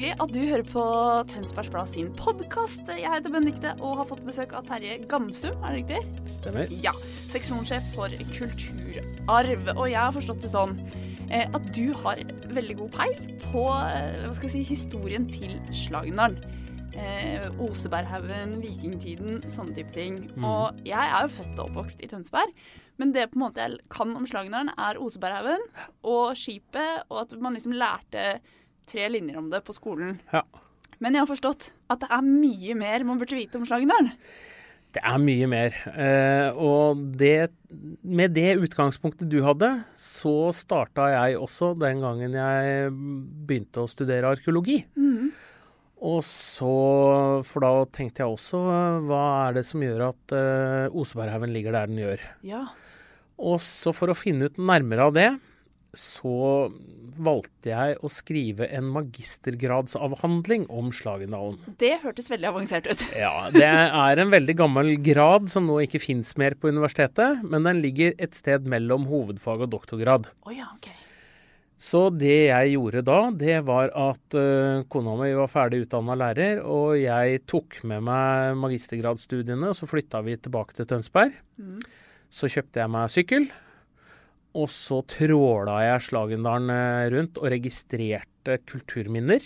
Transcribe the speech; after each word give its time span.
Hyggelig 0.00 0.22
at 0.24 0.30
du 0.32 0.40
hører 0.48 0.64
på 0.64 0.82
Tønsbergs 1.28 1.68
Blad 1.68 1.88
sin 1.90 2.06
podkast. 2.16 2.88
Jeg 2.88 3.10
heter 3.12 3.32
Benedikte 3.32 3.74
og 3.84 3.98
har 3.98 4.06
fått 4.08 4.22
besøk 4.24 4.54
av 4.56 4.64
Terje 4.64 4.94
Gamsum, 5.10 5.58
er 5.60 5.74
det 5.74 5.80
riktig? 5.82 6.28
Stemmer. 6.38 6.70
Ja. 6.80 6.94
Seksjonssjef 7.28 7.90
for 7.92 8.14
kulturarv. 8.32 9.66
Og 9.74 9.82
jeg 9.90 10.00
har 10.00 10.14
forstått 10.16 10.40
det 10.46 10.52
sånn 10.54 10.72
eh, 11.28 11.44
at 11.44 11.68
du 11.76 11.92
har 12.00 12.22
veldig 12.48 12.78
god 12.78 12.96
peil 12.96 13.18
på 13.42 13.66
eh, 13.76 14.22
hva 14.24 14.32
skal 14.38 14.48
jeg 14.48 14.54
si, 14.54 14.62
historien 14.70 15.26
til 15.28 15.58
Slagendalen. 15.68 16.40
Eh, 16.96 17.44
Oseberghaugen, 17.60 18.56
vikingtiden, 18.64 19.42
sånne 19.52 19.76
type 19.76 19.92
ting. 19.98 20.22
Og 20.40 20.80
jeg 20.86 21.02
er 21.02 21.26
jo 21.26 21.34
født 21.34 21.58
og 21.58 21.66
oppvokst 21.66 22.00
i 22.00 22.08
Tønsberg. 22.08 22.56
Men 22.96 23.12
det 23.12 23.28
på 23.34 23.36
en 23.36 23.44
måte 23.44 23.66
jeg 23.66 23.84
kan 23.92 24.16
om 24.16 24.24
Slagendalen, 24.28 24.72
er 24.80 25.02
Oseberghaugen 25.02 25.68
og 26.08 26.32
skipet, 26.40 27.04
og 27.10 27.26
at 27.26 27.36
man 27.36 27.58
liksom 27.58 27.76
lærte 27.76 28.40
tre 28.90 29.08
linjer 29.12 29.40
om 29.40 29.50
det 29.52 29.62
på 29.66 29.76
skolen. 29.76 30.18
Ja. 30.34 30.44
Men 31.00 31.16
jeg 31.16 31.24
har 31.24 31.30
forstått 31.30 31.70
at 31.90 32.02
det 32.02 32.10
er 32.12 32.24
mye 32.26 32.76
mer 32.76 33.06
man 33.08 33.20
burde 33.20 33.38
vite 33.38 33.60
om 33.60 33.66
Slagendalen. 33.68 34.12
Det 34.90 35.02
er 35.06 35.20
mye 35.22 35.46
mer. 35.46 35.76
Eh, 35.94 36.56
og 36.58 36.98
det, 37.18 37.52
med 38.02 38.34
det 38.34 38.56
utgangspunktet 38.58 39.30
du 39.30 39.38
hadde, 39.46 39.68
så 39.94 40.50
starta 40.56 41.06
jeg 41.12 41.38
også 41.38 41.76
den 41.78 42.02
gangen 42.02 42.34
jeg 42.34 42.90
begynte 43.46 43.84
å 43.84 43.90
studere 43.90 44.34
arkeologi. 44.34 44.80
Og 46.00 46.22
så, 46.24 46.74
for 47.44 47.62
da 47.62 47.70
tenkte 47.92 48.24
jeg 48.24 48.34
også, 48.34 48.60
hva 49.06 49.24
er 49.46 49.58
det 49.58 49.66
som 49.68 49.82
gjør 49.84 50.06
at 50.08 50.34
eh, 50.36 50.96
Oseberghaugen 50.96 51.52
ligger 51.52 51.76
der 51.76 51.90
den 51.90 52.00
gjør? 52.00 52.24
Ja. 52.46 52.64
Og 53.40 53.60
så 53.64 53.92
for 53.96 54.12
å 54.12 54.16
finne 54.16 54.48
ut 54.48 54.58
nærmere 54.60 55.06
av 55.06 55.16
det, 55.16 55.28
så 55.96 56.70
valgte 57.20 57.72
jeg 57.72 57.96
å 58.04 58.10
skrive 58.12 58.68
en 58.70 58.86
magistergradsavhandling 58.94 60.68
om 60.70 60.92
Slagendalen. 60.94 61.58
Det 61.80 61.96
hørtes 62.04 62.30
veldig 62.30 62.50
avansert 62.52 62.86
ut. 62.90 63.04
Ja, 63.18 63.50
det 63.54 63.66
er 63.66 64.22
en 64.22 64.32
veldig 64.32 64.56
gammel 64.60 64.94
grad 65.04 65.50
som 65.52 65.66
nå 65.68 65.80
ikke 65.84 66.02
fins 66.02 66.36
mer 66.40 66.54
på 66.58 66.70
universitetet, 66.70 67.42
men 67.42 67.66
den 67.66 67.82
ligger 67.84 68.14
et 68.22 68.38
sted 68.38 68.68
mellom 68.70 69.08
hovedfag 69.10 69.66
og 69.66 69.72
doktorgrad. 69.74 70.30
Oh, 70.46 70.54
ja, 70.54 70.70
ok. 70.76 70.92
Så 71.80 72.10
det 72.12 72.50
jeg 72.50 72.74
gjorde 72.74 73.00
da, 73.08 73.18
det 73.32 73.54
var 73.64 73.88
at 73.96 74.36
uh, 74.36 74.82
kona 74.92 75.14
mi 75.16 75.30
var 75.32 75.48
ferdig 75.48 75.86
utdanna 75.86 76.16
lærer, 76.20 76.60
og 76.60 76.98
jeg 77.00 77.40
tok 77.48 77.80
med 77.88 78.04
meg 78.04 78.58
magistergradsstudiene, 78.60 79.72
og 79.72 79.78
så 79.78 79.88
flytta 79.88 80.20
vi 80.26 80.36
tilbake 80.36 80.76
til 80.76 80.90
Tønsberg. 80.90 81.32
Så 82.30 82.50
kjøpte 82.52 82.82
jeg 82.82 82.92
meg 82.92 83.10
sykkel, 83.10 83.48
og 84.58 84.66
så 84.72 85.00
tråla 85.06 85.78
jeg 85.84 86.04
Slagendalen 86.08 86.72
eh, 86.74 87.06
rundt 87.14 87.38
og 87.38 87.50
registrerte 87.52 88.58
kulturminner. 88.66 89.44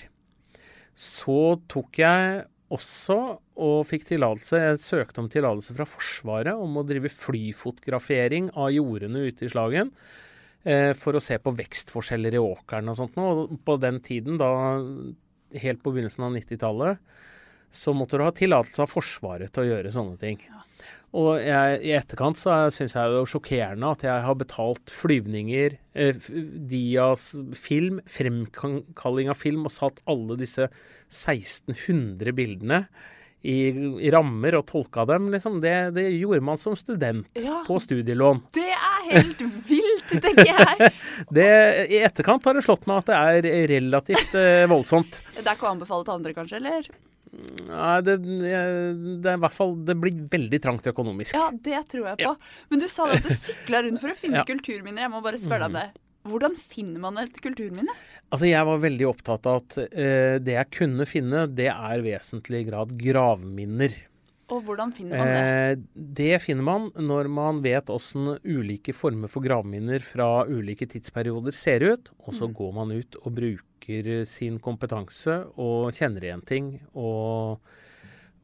Så 0.95 1.59
tok 1.69 2.01
jeg 2.01 2.45
også 2.75 3.19
og 3.61 3.85
fikk 3.87 4.07
tillatelse, 4.09 4.61
jeg 4.63 4.83
søkte 4.83 5.23
om 5.23 5.29
tillatelse 5.31 5.75
fra 5.77 5.87
Forsvaret 5.87 6.57
om 6.59 6.81
å 6.81 6.87
drive 6.87 7.13
flyfotografering 7.13 8.49
av 8.57 8.73
jordene 8.75 9.27
ute 9.29 9.47
i 9.47 9.53
Slagen. 9.53 9.93
eh, 10.65 10.93
For 10.97 11.15
å 11.15 11.23
se 11.23 11.39
på 11.39 11.55
vekstforskjeller 11.55 12.35
i 12.35 12.43
åkeren 12.43 12.89
og 12.89 12.97
sånt. 12.97 13.17
noe. 13.17 13.49
På 13.65 13.77
den 13.77 14.01
tiden, 14.01 14.39
da, 14.41 14.81
helt 15.61 15.83
på 15.83 15.93
begynnelsen 15.93 16.25
av 16.25 16.33
90-tallet, 16.33 16.99
så 17.75 17.95
måtte 17.97 18.19
du 18.21 18.25
ha 18.27 18.33
tillatelse 18.35 18.85
av 18.85 18.93
Forsvaret 18.93 19.53
til 19.55 19.65
å 19.65 19.71
gjøre 19.73 19.93
sånne 19.95 20.21
ting. 20.21 20.39
Og 21.15 21.37
jeg, 21.39 21.77
i 21.87 21.93
etterkant 21.95 22.35
så 22.39 22.57
syns 22.75 22.97
jeg 22.97 23.13
det 23.13 23.21
er 23.21 23.29
sjokkerende 23.31 23.91
at 23.95 24.03
jeg 24.03 24.23
har 24.27 24.35
betalt 24.41 24.91
flyvninger, 24.91 25.77
eh, 25.95 26.17
Dias 26.71 27.29
film, 27.55 28.01
fremkalling 28.11 29.31
av 29.31 29.39
film, 29.39 29.63
og 29.69 29.75
satt 29.75 30.03
alle 30.11 30.35
disse 30.41 30.67
1600 31.15 32.35
bildene 32.35 32.81
i, 33.45 33.69
i 34.01 34.11
rammer 34.11 34.57
og 34.59 34.67
tolka 34.71 35.05
dem, 35.07 35.29
liksom. 35.31 35.61
Det, 35.63 35.75
det 35.95 36.07
gjorde 36.17 36.43
man 36.51 36.59
som 36.61 36.75
student 36.81 37.29
Ja. 37.45 37.61
på 37.69 37.77
studielån. 37.85 38.43
Det 38.57 38.67
er 38.73 39.09
helt 39.13 39.43
vilt, 39.69 40.15
tenker 40.17 40.49
jeg. 40.51 40.93
Det, 41.37 41.49
I 41.95 42.03
etterkant 42.09 42.45
har 42.49 42.57
det 42.57 42.65
slått 42.67 42.89
meg 42.91 43.03
at 43.05 43.11
det 43.13 43.49
er 43.53 43.69
relativt 43.77 44.35
eh, 44.41 44.65
voldsomt. 44.71 45.21
Det 45.37 45.45
er 45.45 45.55
ikke 45.55 45.69
å 45.69 45.75
anbefale 45.77 46.09
til 46.09 46.17
andre, 46.19 46.35
kanskje? 46.37 46.63
eller? 46.63 46.89
Nei, 47.69 47.97
det, 48.07 48.15
det 48.25 48.53
er 48.55 49.37
i 49.39 49.43
hvert 49.43 49.55
fall 49.55 49.75
Det 49.89 49.97
blir 49.99 50.25
veldig 50.31 50.61
trangt 50.63 50.87
økonomisk. 50.91 51.35
Ja, 51.39 51.51
det 51.53 51.81
tror 51.93 52.09
jeg 52.13 52.21
på. 52.23 52.33
Men 52.71 52.83
du 52.83 52.87
sa 52.91 53.09
at 53.11 53.25
du 53.25 53.31
sykla 53.35 53.83
rundt 53.87 54.03
for 54.03 54.13
å 54.15 54.19
finne 54.19 54.39
Ja. 54.43 54.47
kulturminner. 54.49 55.07
Jeg 55.07 55.13
må 55.15 55.21
bare 55.25 55.41
spørre 55.41 55.69
deg 55.69 55.75
om 55.75 55.79
det. 55.81 56.01
Hvordan 56.25 56.55
finner 56.57 57.03
man 57.03 57.19
et 57.21 57.37
kulturminne? 57.45 57.93
Altså, 58.33 58.47
jeg 58.49 58.65
var 58.65 58.79
veldig 58.81 59.07
opptatt 59.11 59.45
av 59.51 59.59
at 59.61 59.75
eh, 59.85 60.39
det 60.41 60.55
jeg 60.57 60.71
kunne 60.73 61.05
finne, 61.09 61.45
det 61.53 61.69
er 61.75 61.99
i 62.01 62.05
vesentlig 62.07 62.63
grad 62.71 62.95
gravminner. 62.97 63.93
Og 64.53 64.63
hvordan 64.65 64.91
finner 64.93 65.21
man 65.21 65.29
det? 65.29 65.43
Eh, 65.45 66.01
det 66.21 66.39
finner 66.45 66.65
man 66.65 66.89
når 67.01 67.29
man 67.33 67.61
vet 67.65 67.93
åssen 67.93 68.35
ulike 68.45 68.93
former 68.97 69.29
for 69.33 69.45
gravminner 69.45 70.01
fra 70.05 70.47
ulike 70.49 70.89
tidsperioder 70.93 71.53
ser 71.57 71.85
ut, 71.93 72.09
og 72.25 72.37
så 72.37 72.49
går 72.53 72.73
man 72.77 72.93
ut 72.97 73.17
og 73.23 73.31
bruker 73.37 73.71
sin 74.29 74.61
kompetanse 74.63 75.41
og 75.61 75.91
kjenner 75.95 76.29
igjen 76.29 76.47
ting. 76.49 76.71
og 76.95 77.65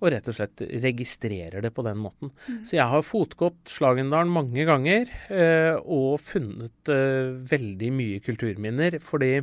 og 0.00 0.08
rett 0.14 0.28
og 0.32 0.36
slett 0.36 0.62
registrerer 0.80 1.60
det 1.60 1.72
på 1.76 1.84
den 1.84 1.98
måten. 2.00 2.32
Så 2.64 2.78
jeg 2.78 2.88
har 2.88 3.04
fotgått 3.04 3.68
Slagendalen 3.68 4.32
mange 4.32 4.64
ganger 4.68 5.10
eh, 5.28 5.76
og 5.76 6.14
funnet 6.24 6.88
eh, 6.92 7.36
veldig 7.50 7.90
mye 7.92 8.22
kulturminner. 8.24 8.96
Fordi 9.04 9.34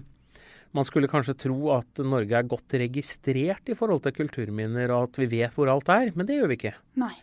man 0.76 0.88
skulle 0.88 1.10
kanskje 1.12 1.38
tro 1.46 1.72
at 1.78 2.02
Norge 2.06 2.40
er 2.40 2.50
godt 2.50 2.78
registrert 2.82 3.70
i 3.70 3.78
forhold 3.78 4.04
til 4.06 4.18
kulturminner, 4.18 4.92
og 4.94 5.12
at 5.12 5.22
vi 5.22 5.30
vet 5.38 5.54
hvor 5.56 5.70
alt 5.72 5.90
er, 5.94 6.12
men 6.18 6.28
det 6.28 6.40
gjør 6.40 6.52
vi 6.52 6.60
ikke. 6.60 6.74
Nei. 7.02 7.14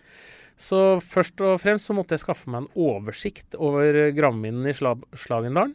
Så 0.55 1.01
først 1.03 1.43
og 1.43 1.59
fremst 1.59 1.91
så 1.91 1.97
måtte 1.97 2.15
jeg 2.15 2.23
skaffe 2.23 2.51
meg 2.51 2.63
en 2.63 2.85
oversikt 2.87 3.57
over 3.59 4.15
gravminnene 4.15 4.71
i 4.71 4.77
Sla 4.79 4.95
Slagendalen. 5.19 5.75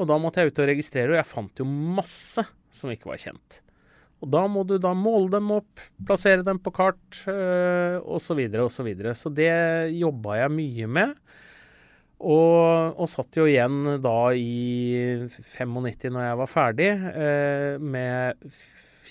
Og 0.00 0.08
da 0.08 0.16
måtte 0.20 0.42
jeg 0.42 0.52
ut 0.52 0.62
og 0.62 0.70
registrere, 0.72 1.12
og 1.12 1.20
jeg 1.20 1.28
fant 1.28 1.62
jo 1.62 1.66
masse 1.68 2.44
som 2.72 2.92
ikke 2.92 3.10
var 3.10 3.20
kjent. 3.20 3.60
Og 4.22 4.30
da 4.30 4.44
må 4.46 4.62
du 4.66 4.76
da 4.78 4.92
måle 4.94 5.32
dem 5.34 5.50
opp, 5.50 5.82
plassere 6.06 6.44
dem 6.46 6.60
på 6.62 6.70
kart 6.74 7.24
øh, 7.30 7.98
osv. 7.98 8.22
Så, 8.22 8.36
videre, 8.38 8.66
og 8.68 8.70
så, 8.70 9.26
så 9.26 9.32
det 9.34 9.50
jobba 9.98 10.38
jeg 10.44 10.54
mye 10.54 10.90
med. 10.98 11.16
Og, 12.22 12.94
og 13.02 13.08
satt 13.10 13.34
jo 13.34 13.48
igjen 13.50 13.96
da 13.98 14.16
i 14.38 15.26
95, 15.26 16.12
når 16.14 16.26
jeg 16.28 16.38
var 16.38 16.50
ferdig, 16.52 16.90
eh, 17.10 17.82
med 17.82 18.46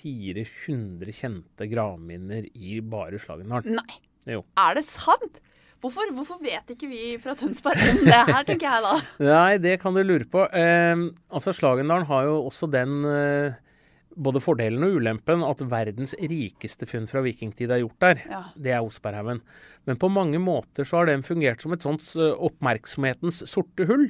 400 0.02 1.12
kjente 1.18 1.68
gravminner 1.70 2.48
i 2.56 2.80
bare 2.80 3.20
Slagendalen. 3.20 3.82
Nei. 3.82 4.00
Jo. 4.32 4.46
Er 4.60 4.78
det 4.78 4.86
sant? 4.88 5.42
Hvorfor, 5.82 6.12
hvorfor 6.14 6.38
vet 6.44 6.76
ikke 6.76 6.90
vi 6.92 7.16
fra 7.22 7.34
Tønsberg 7.38 7.82
om 7.82 8.04
det 8.06 8.14
her, 8.14 8.44
tenker 8.46 8.68
jeg 8.68 8.86
da. 8.86 8.94
Nei, 9.32 9.58
det 9.64 9.80
kan 9.82 9.96
du 9.98 10.04
lure 10.06 10.28
på. 10.30 10.46
Eh, 10.46 11.08
altså 11.34 11.54
Slagendalen 11.58 12.06
har 12.10 12.28
jo 12.30 12.36
også 12.52 12.70
den 12.70 13.00
eh, 13.10 13.60
både 14.16 14.42
fordelen 14.44 14.84
og 14.86 14.98
ulempen 15.00 15.44
at 15.46 15.64
verdens 15.72 16.14
rikeste 16.20 16.88
funn 16.90 17.08
fra 17.10 17.24
vikingtid 17.26 17.72
er 17.72 17.82
gjort 17.84 18.04
der. 18.04 18.22
Ja. 18.30 18.42
Det 18.56 18.76
er 18.76 18.86
Osberghaugen. 18.86 19.42
Men 19.90 20.00
på 20.02 20.12
mange 20.12 20.42
måter 20.42 20.88
så 20.88 21.02
har 21.02 21.10
den 21.10 21.26
fungert 21.26 21.64
som 21.64 21.74
et 21.76 21.86
sånt 21.86 22.06
eh, 22.18 22.36
oppmerksomhetens 22.36 23.44
sorte 23.50 23.88
hull. 23.90 24.10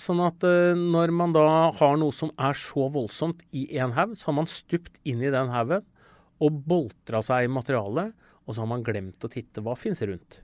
Sånn 0.00 0.22
at 0.24 0.44
eh, 0.46 0.74
når 0.78 1.14
man 1.14 1.34
da 1.36 1.46
har 1.76 1.98
noe 2.00 2.14
som 2.16 2.32
er 2.40 2.56
så 2.58 2.88
voldsomt 2.92 3.44
i 3.56 3.68
en 3.78 3.94
haug, 3.96 4.16
så 4.18 4.30
har 4.30 4.40
man 4.40 4.50
stupt 4.50 5.00
inn 5.04 5.22
i 5.22 5.32
den 5.32 5.52
haugen 5.52 5.86
og 6.40 6.62
boltra 6.66 7.20
seg 7.24 7.46
i 7.46 7.52
materialet, 7.52 8.14
og 8.46 8.54
så 8.54 8.64
har 8.64 8.70
man 8.70 8.84
glemt 8.84 9.22
å 9.22 9.30
titte 9.30 9.62
hva 9.62 9.74
fins 9.76 10.00
rundt. 10.02 10.40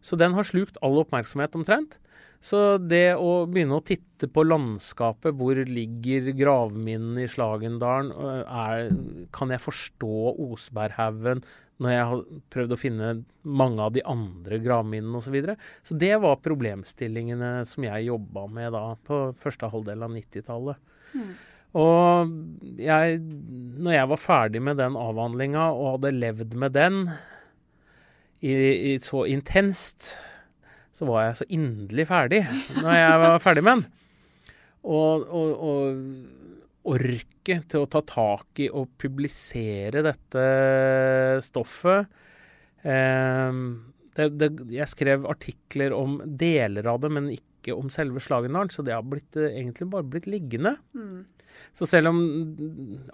Så 0.00 0.18
den 0.20 0.34
har 0.36 0.46
slukt 0.46 0.80
all 0.82 0.98
oppmerksomhet 1.02 1.54
omtrent. 1.58 1.98
Så 2.44 2.76
det 2.76 3.14
å 3.16 3.46
begynne 3.48 3.78
å 3.78 3.84
titte 3.84 4.28
på 4.28 4.42
landskapet, 4.44 5.32
hvor 5.38 5.56
ligger 5.64 6.28
gravminnene 6.36 7.24
i 7.24 7.30
Slagendalen, 7.30 8.10
er, 8.44 8.90
kan 9.32 9.54
jeg 9.54 9.64
forstå 9.64 10.34
Osberghaugen 10.50 11.40
når 11.82 11.90
jeg 11.90 12.04
har 12.10 12.20
prøvd 12.54 12.74
å 12.74 12.78
finne 12.78 13.08
mange 13.42 13.82
av 13.82 13.94
de 13.96 14.04
andre 14.06 14.60
gravminnene 14.62 15.18
osv. 15.18 15.30
Så, 15.30 15.34
videre. 15.34 15.56
så 15.82 15.96
det 15.98 16.12
var 16.22 16.44
problemstillingene 16.44 17.56
som 17.66 17.88
jeg 17.88 18.10
jobba 18.10 18.44
med 18.60 18.76
da 18.76 18.84
på 19.08 19.24
første 19.40 19.72
halvdel 19.72 20.04
av 20.06 20.14
90-tallet. 20.14 20.84
Mm. 21.14 21.32
Og 21.80 22.34
jeg, 22.78 23.18
når 23.82 23.96
jeg 23.96 24.10
var 24.12 24.20
ferdig 24.20 24.62
med 24.62 24.78
den 24.78 24.98
avhandlinga 25.00 25.70
og 25.72 25.96
hadde 25.96 26.14
levd 26.14 26.54
med 26.60 26.76
den 26.76 27.06
i, 28.44 28.54
i 28.92 28.94
så 29.02 29.24
intenst 29.30 30.14
så 30.94 31.08
var 31.08 31.24
jeg 31.24 31.38
så 31.40 31.46
inderlig 31.56 32.06
ferdig 32.06 32.42
når 32.78 32.98
jeg 32.98 33.22
var 33.24 33.40
ferdig 33.42 33.64
med 33.66 33.80
den. 33.80 33.86
Og, 34.84 35.24
og, 35.24 35.64
og 35.64 36.94
orket 36.94 37.70
til 37.72 37.84
å 37.84 37.88
ta 37.90 38.02
tak 38.06 38.60
i 38.62 38.68
og 38.68 38.92
publisere 39.00 40.04
dette 40.04 40.44
stoffet 41.44 42.04
eh, 42.84 43.58
det, 44.14 44.28
det, 44.38 44.50
Jeg 44.76 44.92
skrev 44.92 45.26
artikler 45.26 45.96
om 45.96 46.20
deler 46.24 46.86
av 46.92 47.00
det, 47.02 47.10
men 47.16 47.32
ikke 47.32 47.53
om 47.72 47.88
selve 47.92 48.20
Slagendalen, 48.20 48.68
så 48.70 48.84
det 48.84 48.92
har 48.92 49.06
blitt, 49.08 49.32
egentlig 49.38 49.88
bare 49.92 50.04
blitt 50.04 50.28
liggende. 50.28 50.76
Mm. 50.92 51.24
Så 51.72 51.86
selv 51.86 52.10
om 52.10 52.18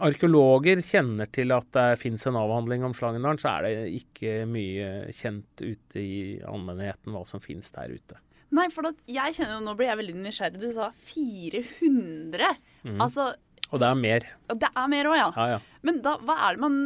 arkeologer 0.02 0.82
kjenner 0.84 1.28
til 1.32 1.52
at 1.54 1.68
det 1.76 2.00
fins 2.00 2.26
en 2.28 2.38
avhandling 2.40 2.84
om 2.86 2.94
Slagendalen, 2.96 3.40
så 3.40 3.52
er 3.54 3.68
det 3.68 4.00
ikke 4.00 4.40
mye 4.50 4.90
kjent 5.14 5.62
ute 5.62 6.00
i 6.02 6.18
allmennheten 6.48 7.14
hva 7.14 7.24
som 7.28 7.42
fins 7.44 7.72
der 7.76 7.92
ute. 7.94 8.18
Nei, 8.56 8.66
for 8.74 8.88
jeg 9.06 9.36
kjenner 9.36 9.58
jo, 9.58 9.62
nå 9.62 9.76
blir 9.78 9.92
jeg 9.92 10.00
veldig 10.00 10.16
nysgjerrig. 10.24 10.58
Du 10.58 10.70
sa 10.74 10.90
400. 11.12 12.56
Mm. 12.82 12.96
Altså 12.98 13.30
Og 13.70 13.78
det 13.78 13.86
er 13.86 13.98
mer. 13.98 14.26
Og 14.50 14.58
det 14.58 14.70
er 14.74 14.88
mer 14.90 15.10
òg, 15.12 15.18
ja. 15.20 15.28
ja, 15.36 15.44
ja. 15.54 15.60
Men 15.86 16.00
da, 16.04 16.16
hva 16.26 16.36
er 16.48 16.56
det 16.56 16.64
man 16.64 16.80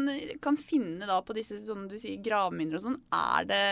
kan 0.44 0.58
finne 0.60 1.08
da 1.08 1.22
på 1.24 1.36
disse 1.36 1.56
sånn 1.64 1.88
du 1.88 1.96
sier, 1.98 2.20
gravminner 2.22 2.78
og 2.78 2.84
sånn? 2.84 2.98
Er 3.16 3.48
det 3.48 3.62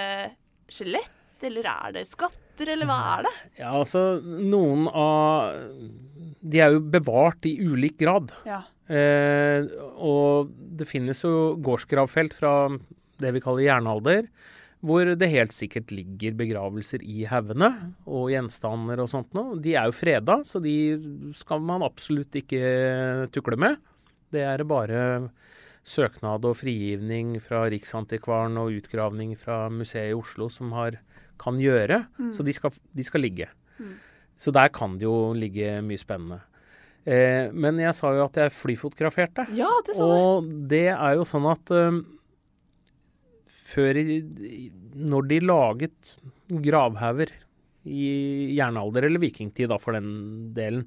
skjelett, 0.73 1.19
eller 1.49 1.69
er 1.71 1.97
det 1.97 2.07
skatter, 2.11 2.73
eller 2.75 2.89
hva 2.89 2.99
er 3.17 3.27
det? 3.27 3.35
Ja, 3.63 3.73
altså 3.79 4.21
noen 4.23 4.89
av 4.89 5.59
de 6.43 6.63
er 6.63 6.75
jo 6.75 6.83
bevart 6.93 7.47
i 7.47 7.55
ulik 7.63 8.01
grad. 8.03 8.33
Ja. 8.49 8.63
Eh, 8.91 9.69
og 10.03 10.51
det 10.51 10.89
finnes 10.91 11.23
jo 11.23 11.55
gårdsgravfelt 11.63 12.35
fra 12.37 12.55
det 13.23 13.31
vi 13.37 13.43
kaller 13.45 13.69
jernalder, 13.69 14.27
hvor 14.83 15.07
det 15.15 15.31
helt 15.31 15.55
sikkert 15.55 15.93
ligger 15.95 16.35
begravelser 16.41 17.05
i 17.07 17.23
haugene 17.31 17.71
og 18.03 18.33
gjenstander 18.33 19.05
og 19.05 19.11
sånt 19.13 19.31
noe. 19.39 19.61
De 19.63 19.77
er 19.79 19.87
jo 19.87 19.95
freda, 19.95 20.41
så 20.43 20.59
de 20.63 20.75
skal 21.39 21.63
man 21.63 21.87
absolutt 21.87 22.35
ikke 22.43 23.29
tukle 23.35 23.61
med. 23.63 23.79
Det 24.35 24.43
er 24.43 24.67
bare 24.67 25.05
søknad 25.87 26.45
og 26.47 26.57
frigivning 26.59 27.37
fra 27.43 27.65
Riksantikvaren 27.71 28.59
og 28.59 28.75
utgravning 28.79 29.37
fra 29.39 29.67
museet 29.71 30.13
i 30.13 30.19
Oslo 30.19 30.49
som 30.51 30.75
har, 30.75 30.99
kan 31.43 31.59
gjøre. 31.61 32.05
Mm. 32.19 32.31
Så 32.37 32.47
de 32.47 32.55
skal, 32.57 32.73
de 32.95 33.07
skal 33.07 33.25
ligge. 33.25 33.51
Mm. 33.79 33.93
Så 34.39 34.55
der 34.55 34.73
kan 34.75 34.97
det 34.99 35.07
jo 35.07 35.33
ligge 35.37 35.77
mye 35.85 36.01
spennende. 36.01 36.41
Eh, 37.03 37.51
men 37.51 37.81
jeg 37.83 37.95
sa 37.99 38.13
jo 38.15 38.25
at 38.29 38.39
jeg 38.39 38.55
flyfotograferte. 38.55 39.49
Ja, 39.59 39.71
det 39.87 39.97
sa 39.99 40.07
Og 40.07 40.51
det 40.71 40.89
er 40.95 41.17
jo 41.19 41.27
sånn 41.27 41.49
at 41.51 41.73
um, 41.75 42.03
før 43.73 43.99
i, 43.99 44.21
Når 44.95 45.29
de 45.31 45.41
laget 45.43 46.15
gravhauger 46.63 47.33
i 47.83 48.55
jernalder, 48.55 49.09
eller 49.09 49.23
vikingtid 49.23 49.73
da 49.73 49.79
for 49.83 49.97
den 49.97 50.53
delen, 50.55 50.85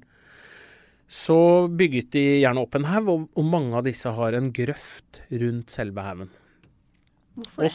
så 1.06 1.68
bygget 1.68 2.14
de 2.14 2.22
gjerne 2.40 2.62
opp 2.64 2.78
en 2.78 2.88
haug, 2.88 3.10
og, 3.12 3.26
og 3.36 3.46
mange 3.52 3.76
av 3.76 3.84
disse 3.84 4.10
har 4.16 4.34
en 4.38 4.48
grøft 4.54 5.20
rundt 5.28 5.74
selve 5.74 6.06
haugen. 6.06 6.30
Hvorfor 7.36 7.66
det? 7.68 7.74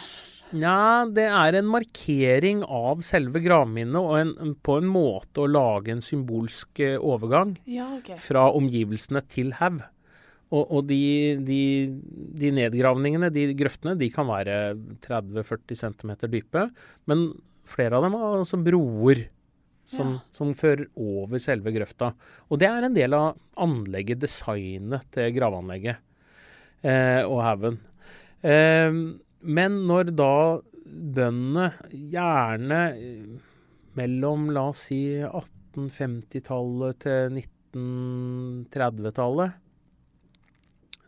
Ja, 0.58 1.08
det 1.08 1.28
er 1.32 1.56
en 1.58 1.70
markering 1.72 2.64
av 2.66 3.04
selve 3.08 3.42
gravminnet, 3.44 3.98
og 4.00 4.18
en, 4.20 4.56
på 4.64 4.78
en 4.82 4.90
måte 4.92 5.44
å 5.44 5.50
lage 5.50 5.94
en 5.94 6.04
symbolsk 6.04 6.82
eh, 6.84 6.98
overgang 6.98 7.56
ja, 7.70 7.88
okay. 7.98 8.20
fra 8.20 8.50
omgivelsene 8.58 9.24
til 9.32 9.54
haug. 9.62 9.82
Og, 10.52 10.66
og 10.66 10.88
de, 10.90 11.38
de, 11.48 11.62
de, 12.36 12.50
nedgravningene, 12.58 13.30
de 13.32 13.46
grøftene, 13.56 13.96
de 13.96 14.10
kan 14.12 14.28
være 14.28 14.74
30-40 15.06 15.80
cm 15.80 16.12
dype. 16.28 16.66
Men 17.08 17.30
flere 17.72 17.96
av 17.96 18.04
dem 18.04 18.18
har 18.20 18.42
også 18.42 18.60
broer 18.60 19.30
som, 19.88 20.18
ja. 20.18 20.20
som, 20.36 20.52
fører 20.58 20.90
over 21.00 21.40
selve 21.44 21.72
grøfta. 21.72 22.12
Og 22.52 22.60
det 22.60 22.68
er 22.68 22.88
en 22.88 22.98
del 22.98 23.16
av 23.16 23.40
anlegget, 23.64 24.20
designet 24.26 25.08
til 25.16 25.32
gravanlegget 25.36 26.04
eh, 26.84 27.24
og 27.24 27.40
haugen. 27.48 27.80
Eh, 28.44 29.00
men 29.42 29.88
når 29.90 30.04
da 30.16 30.62
bøndene 30.92 31.72
gjerne 31.92 32.96
mellom 33.98 34.52
la 34.56 34.64
oss 34.72 34.82
si 34.90 35.02
1850-tallet 35.26 36.96
til 37.06 37.22
1930-tallet 37.42 39.52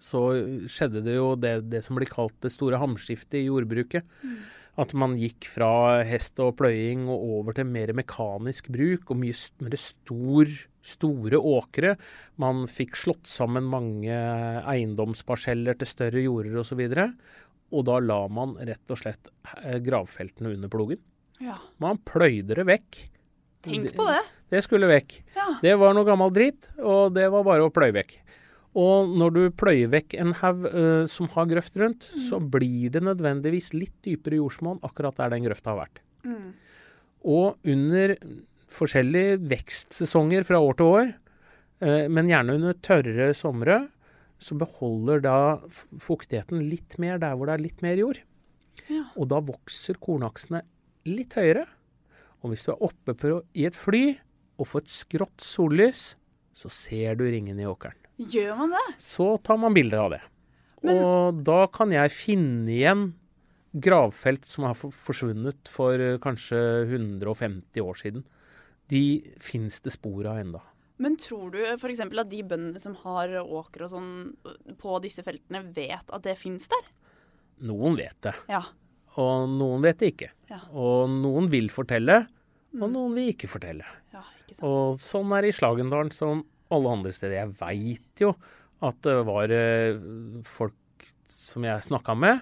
så 0.04 0.24
skjedde 0.72 1.04
det 1.06 1.16
jo 1.16 1.32
det, 1.40 1.54
det, 1.72 1.82
som 1.86 1.98
blir 1.98 2.12
kalt 2.12 2.36
det 2.44 2.52
store 2.54 2.80
hamskiftet 2.82 3.40
i 3.40 3.48
jordbruket. 3.48 4.06
Mm. 4.24 4.36
At 4.84 4.94
man 4.98 5.16
gikk 5.22 5.48
fra 5.54 6.02
hest 6.08 6.40
og 6.42 6.56
pløying 6.60 7.06
og 7.12 7.26
over 7.38 7.56
til 7.56 7.70
mer 7.70 7.94
mekanisk 7.96 8.72
bruk 8.74 9.14
og 9.14 9.20
mye 9.22 9.36
mer 9.64 9.78
stor, 9.80 10.50
store 10.84 11.40
åkre. 11.40 11.94
Man 12.42 12.66
fikk 12.72 12.98
slått 13.00 13.30
sammen 13.30 13.70
mange 13.70 14.18
eiendomsparseller 14.66 15.78
til 15.80 15.92
større 15.92 16.26
jorder 16.26 16.58
osv. 16.64 16.82
Og, 16.82 16.90
så 16.90 17.53
og 17.74 17.88
da 17.90 17.98
la 18.04 18.20
man 18.32 18.54
rett 18.62 18.94
og 18.94 19.00
slett 19.02 19.32
eh, 19.64 19.80
gravfeltene 19.84 20.54
under 20.54 20.72
plogen. 20.72 21.02
Ja. 21.42 21.58
Man 21.82 22.00
pløyde 22.06 22.60
det 22.60 22.68
vekk. 22.70 23.02
Tenk 23.66 23.94
på 23.98 24.06
det. 24.10 24.22
Det, 24.54 24.62
skulle 24.66 24.90
vekk. 24.92 25.18
Ja. 25.36 25.48
Det 25.64 25.74
var 25.82 25.96
noe 25.96 26.08
gammel 26.08 26.34
dritt, 26.36 26.70
og 26.78 27.16
det 27.16 27.26
var 27.34 27.46
bare 27.48 27.66
å 27.66 27.74
pløye 27.74 27.96
vekk. 27.96 28.18
Og 28.80 29.12
når 29.20 29.34
du 29.36 29.42
pløyer 29.54 29.92
vekk 29.94 30.16
en 30.22 30.34
haug 30.40 30.66
uh, 30.66 31.04
som 31.10 31.30
har 31.36 31.50
grøft 31.52 31.78
rundt, 31.78 32.08
mm. 32.10 32.22
så 32.26 32.40
blir 32.42 32.94
det 32.94 33.04
nødvendigvis 33.06 33.72
litt 33.78 33.96
dypere 34.06 34.40
jordsmonn 34.40 34.82
akkurat 34.86 35.20
der 35.20 35.36
den 35.36 35.46
grøfta 35.46 35.74
har 35.74 35.84
vært. 35.84 36.02
Mm. 36.26 36.48
Og 37.30 37.70
under 37.70 38.16
forskjellige 38.74 39.38
vekstsesonger 39.52 40.48
fra 40.48 40.62
år 40.66 40.80
til 40.80 40.90
år, 40.90 41.12
uh, 41.86 42.06
men 42.10 42.32
gjerne 42.32 42.58
under 42.58 42.80
tørre 42.86 43.30
somre, 43.38 43.84
så 44.44 44.58
beholder 44.60 45.24
da 45.24 45.38
fuktigheten 45.72 46.66
litt 46.70 46.98
mer 47.02 47.22
der 47.22 47.38
hvor 47.38 47.50
det 47.50 47.58
er 47.58 47.64
litt 47.64 47.84
mer 47.86 48.00
jord. 48.00 48.20
Ja. 48.90 49.06
Og 49.16 49.30
da 49.32 49.40
vokser 49.44 50.00
kornaksene 50.02 50.64
litt 51.08 51.38
høyere. 51.40 51.66
Og 52.44 52.52
hvis 52.52 52.66
du 52.66 52.74
er 52.74 52.84
oppe 52.84 53.16
på, 53.16 53.38
i 53.56 53.68
et 53.70 53.78
fly 53.78 54.06
og 54.60 54.68
får 54.70 54.84
et 54.84 54.94
skrått 54.94 55.46
sollys, 55.46 56.14
så 56.54 56.70
ser 56.70 57.18
du 57.18 57.26
ringene 57.26 57.64
i 57.64 57.70
åkeren. 57.70 57.98
Gjør 58.20 58.60
man 58.60 58.76
det? 58.76 58.86
Så 59.02 59.34
tar 59.44 59.58
man 59.62 59.74
bilder 59.76 60.04
av 60.04 60.14
det. 60.14 60.22
Men... 60.84 61.00
Og 61.00 61.44
da 61.48 61.64
kan 61.74 61.94
jeg 61.96 62.14
finne 62.14 62.70
igjen 62.70 63.08
gravfelt 63.74 64.46
som 64.46 64.68
har 64.68 64.78
forsvunnet 64.78 65.72
for 65.72 65.98
eh, 65.98 66.20
kanskje 66.22 66.60
150 66.86 67.82
år 67.82 67.98
siden. 67.98 68.26
De 68.92 69.24
fins 69.42 69.80
det 69.82 69.96
spor 69.96 70.28
av 70.30 70.42
enda. 70.44 70.62
Men 71.04 71.18
tror 71.20 71.52
du 71.54 71.60
f.eks. 71.62 72.02
at 72.06 72.30
de 72.32 72.44
bøndene 72.48 72.80
som 72.82 72.96
har 73.04 73.34
åker 73.44 73.86
og 73.86 73.92
sånn 73.92 74.12
på 74.80 75.00
disse 75.04 75.26
feltene, 75.26 75.64
vet 75.76 76.14
at 76.14 76.24
det 76.24 76.38
fins 76.40 76.70
der? 76.72 76.88
Noen 77.68 77.98
vet 78.00 78.18
det. 78.26 78.34
Ja. 78.52 78.64
Og 79.22 79.50
noen 79.52 79.84
vet 79.84 80.00
det 80.02 80.14
ikke. 80.14 80.32
Ja. 80.50 80.62
Og 80.72 81.12
noen 81.12 81.50
vil 81.52 81.70
fortelle, 81.74 82.24
og 82.74 82.88
mm. 82.88 82.94
noen 82.96 83.18
vil 83.20 83.34
ikke 83.34 83.52
fortelle. 83.52 83.86
Ja, 84.16 84.24
ikke 84.40 84.56
sant. 84.56 84.66
Og 84.70 84.98
sånn 85.02 85.36
er 85.36 85.46
det 85.46 85.54
i 85.54 85.58
Slagendalen 85.60 86.14
som 86.16 86.46
alle 86.74 86.96
andre 86.98 87.14
steder. 87.14 87.38
Jeg 87.44 87.54
veit 87.60 88.24
jo 88.24 88.32
at 88.84 89.00
det 89.06 89.20
var 89.28 89.54
eh, 89.54 90.00
folk 90.48 91.08
som 91.30 91.66
jeg 91.66 91.86
snakka 91.86 92.16
med, 92.18 92.42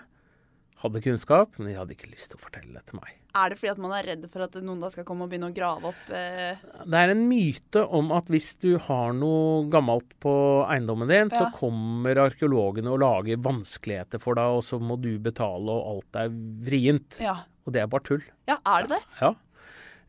hadde 0.81 1.01
kunnskap, 1.03 1.57
men 1.57 1.69
de 1.69 1.77
hadde 1.77 1.95
ikke 1.95 2.11
lyst 2.11 2.31
til 2.31 2.39
å 2.39 2.43
fortelle 2.43 2.73
det 2.75 2.83
til 2.89 2.99
meg. 2.99 3.17
Er 3.31 3.51
det 3.51 3.57
fordi 3.61 3.71
at 3.71 3.79
man 3.79 3.93
er 3.95 4.07
redd 4.09 4.25
for 4.31 4.43
at 4.43 4.57
noen 4.59 4.81
da 4.83 4.89
skal 4.91 5.05
komme 5.07 5.23
og 5.23 5.31
begynne 5.31 5.51
å 5.51 5.55
grave 5.55 5.91
opp 5.91 6.09
eh... 6.15 6.59
Det 6.83 6.99
er 6.99 7.13
en 7.13 7.21
myte 7.29 7.83
om 7.95 8.11
at 8.15 8.27
hvis 8.31 8.49
du 8.59 8.73
har 8.89 9.13
noe 9.15 9.69
gammelt 9.71 10.17
på 10.23 10.33
eiendommen 10.65 11.07
din, 11.07 11.31
ja. 11.31 11.37
så 11.39 11.47
kommer 11.55 12.19
arkeologene 12.25 12.91
og 12.91 12.99
lager 13.05 13.39
vanskeligheter 13.45 14.19
for 14.23 14.39
deg, 14.39 14.57
og 14.57 14.65
så 14.67 14.81
må 14.83 14.99
du 14.99 15.13
betale, 15.23 15.71
og 15.71 15.93
alt 15.93 16.19
er 16.25 16.35
vrient. 16.67 17.21
Ja. 17.23 17.37
Og 17.63 17.75
det 17.75 17.85
er 17.85 17.89
bare 17.91 18.07
tull. 18.09 18.27
Ja, 18.49 18.59
er 18.67 18.87
det 18.87 18.97
det? 18.97 19.01
Ja. 19.21 19.31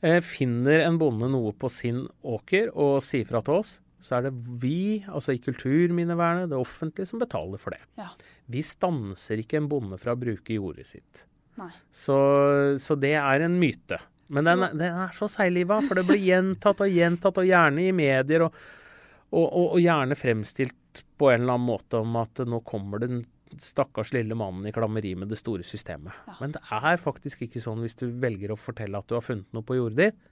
ja. 0.02 0.18
finner 0.26 0.82
en 0.88 0.98
bonde 0.98 1.30
noe 1.30 1.54
på 1.54 1.70
sin 1.70 2.08
åker 2.26 2.74
og 2.74 2.98
sier 3.06 3.28
fra 3.28 3.44
til 3.46 3.60
oss, 3.60 3.76
så 4.02 4.18
er 4.18 4.26
det 4.26 4.32
vi, 4.62 5.02
altså 5.06 5.36
i 5.36 5.40
Kulturminnevernet, 5.42 6.50
det 6.50 6.58
offentlige, 6.58 7.06
som 7.08 7.22
betaler 7.22 7.60
for 7.62 7.74
det. 7.74 7.82
Ja. 8.00 8.08
Vi 8.50 8.64
stanser 8.66 9.42
ikke 9.42 9.60
en 9.60 9.68
bonde 9.70 9.98
fra 10.02 10.16
å 10.16 10.18
bruke 10.18 10.56
jordet 10.56 10.88
sitt. 10.90 11.26
Så, 11.94 12.16
så 12.82 12.96
det 12.98 13.14
er 13.20 13.44
en 13.46 13.58
myte. 13.60 14.00
Men 14.32 14.48
den, 14.48 14.64
den 14.80 15.02
er 15.04 15.12
så 15.14 15.28
seigliva, 15.30 15.78
for 15.84 16.00
det 16.00 16.06
blir 16.08 16.22
gjentatt 16.24 16.80
og 16.82 16.90
gjentatt, 16.90 17.38
og 17.42 17.46
gjerne 17.46 17.84
i 17.84 17.92
medier, 17.94 18.46
og, 18.46 18.56
og, 19.30 19.44
og, 19.44 19.66
og 19.76 19.78
gjerne 19.82 20.18
fremstilt 20.18 21.04
på 21.20 21.30
en 21.30 21.44
eller 21.44 21.58
annen 21.58 21.68
måte 21.68 22.00
om 22.02 22.16
at 22.20 22.42
nå 22.48 22.62
kommer 22.66 23.02
den 23.02 23.22
stakkars 23.60 24.14
lille 24.16 24.34
mannen 24.38 24.66
i 24.66 24.72
klammeri 24.72 25.12
med 25.18 25.28
det 25.28 25.38
store 25.40 25.64
systemet. 25.66 26.14
Men 26.40 26.54
det 26.54 26.62
er 26.72 27.00
faktisk 27.00 27.44
ikke 27.44 27.60
sånn 27.60 27.82
hvis 27.84 27.98
du 28.00 28.06
velger 28.22 28.54
å 28.54 28.58
fortelle 28.58 28.98
at 28.98 29.08
du 29.08 29.18
har 29.18 29.24
funnet 29.24 29.48
noe 29.52 29.66
på 29.66 29.76
jordet 29.76 29.98
ditt. 30.00 30.22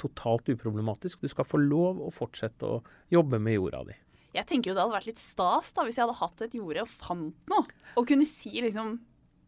Totalt 0.00 0.48
uproblematisk. 0.54 1.20
Du 1.20 1.28
skal 1.28 1.44
få 1.48 1.60
lov 1.60 2.00
å 2.06 2.10
fortsette 2.14 2.64
å 2.66 2.80
jobbe 3.12 3.38
med 3.42 3.58
jorda 3.58 3.84
di. 3.90 3.96
Jeg 4.32 4.46
tenker 4.46 4.70
jo 4.70 4.74
det 4.78 4.82
hadde 4.84 4.94
vært 4.94 5.08
litt 5.10 5.20
stas 5.20 5.72
da, 5.74 5.82
hvis 5.84 5.96
jeg 5.98 6.06
hadde 6.06 6.20
hatt 6.20 6.42
et 6.46 6.52
jorde 6.54 6.84
og 6.84 6.90
fant 6.92 7.48
noe. 7.50 7.64
Og 7.98 8.06
kunne 8.10 8.26
si 8.28 8.52
liksom 8.62 8.98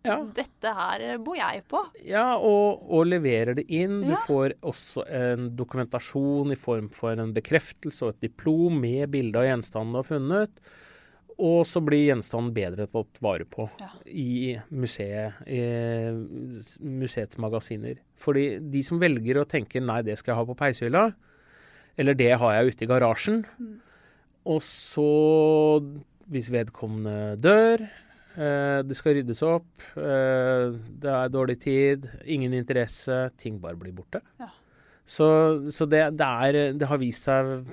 Ja. 0.03 0.17
Dette 0.35 0.67
her 0.75 1.19
bor 1.23 1.37
jeg 1.39 1.61
på. 1.71 1.79
Ja, 2.03 2.33
og, 2.35 2.81
og 2.91 3.05
leverer 3.07 3.55
det 3.55 3.69
inn. 3.71 4.01
Du 4.03 4.11
Ja. 4.11 4.17
får 4.27 4.57
også 4.61 5.05
en 5.07 5.45
dokumentasjon 5.55 6.51
i 6.51 6.57
form 6.59 6.89
for 6.91 7.13
en 7.15 7.31
bekreftelse 7.33 8.03
og 8.03 8.09
et 8.17 8.25
diplom 8.27 8.81
med 8.83 9.13
bilde 9.15 9.39
av 9.39 9.47
gjenstanden 9.47 9.93
du 9.95 10.01
har 10.01 10.09
funnet. 10.11 10.51
Og 11.41 11.63
så 11.67 11.81
blir 11.85 12.05
gjenstanden 12.11 12.53
bedre 12.55 12.87
tatt 12.91 13.19
vare 13.25 13.47
på 13.49 13.69
Ja. 13.81 13.89
i 14.07 14.57
museet, 14.71 15.33
i 15.49 15.63
museets 16.85 17.39
magasiner. 17.41 17.97
Fordi 18.21 18.59
de 18.71 18.83
som 18.83 19.01
velger 19.01 19.41
å 19.41 19.49
tenke 19.49 19.81
nei, 19.83 20.03
det 20.03 20.19
skal 20.21 20.35
jeg 20.35 20.41
ha 20.41 20.47
på 20.51 20.59
peishylla, 20.59 21.05
eller 21.99 22.15
det 22.19 22.31
har 22.39 22.55
jeg 22.55 22.73
ute 22.73 22.85
i 22.85 22.91
garasjen, 22.91 23.43
og 24.47 24.61
så, 24.65 25.09
hvis 26.33 26.51
vedkommende 26.53 27.37
dør, 27.41 27.83
eh, 28.37 28.81
det 28.83 28.97
skal 28.99 29.15
ryddes 29.19 29.43
opp, 29.47 29.71
eh, 29.97 30.73
det 31.03 31.11
er 31.13 31.29
dårlig 31.33 31.59
tid, 31.61 32.09
ingen 32.25 32.53
interesse, 32.57 33.31
ting 33.39 33.59
bare 33.63 33.77
blir 33.77 33.93
borte. 33.93 34.21
Ja. 34.41 34.49
Så, 35.05 35.27
så 35.73 35.87
det, 35.89 36.17
det, 36.17 36.27
er, 36.27 36.73
det 36.79 36.87
har 36.87 36.99
vist 37.03 37.25
seg 37.27 37.65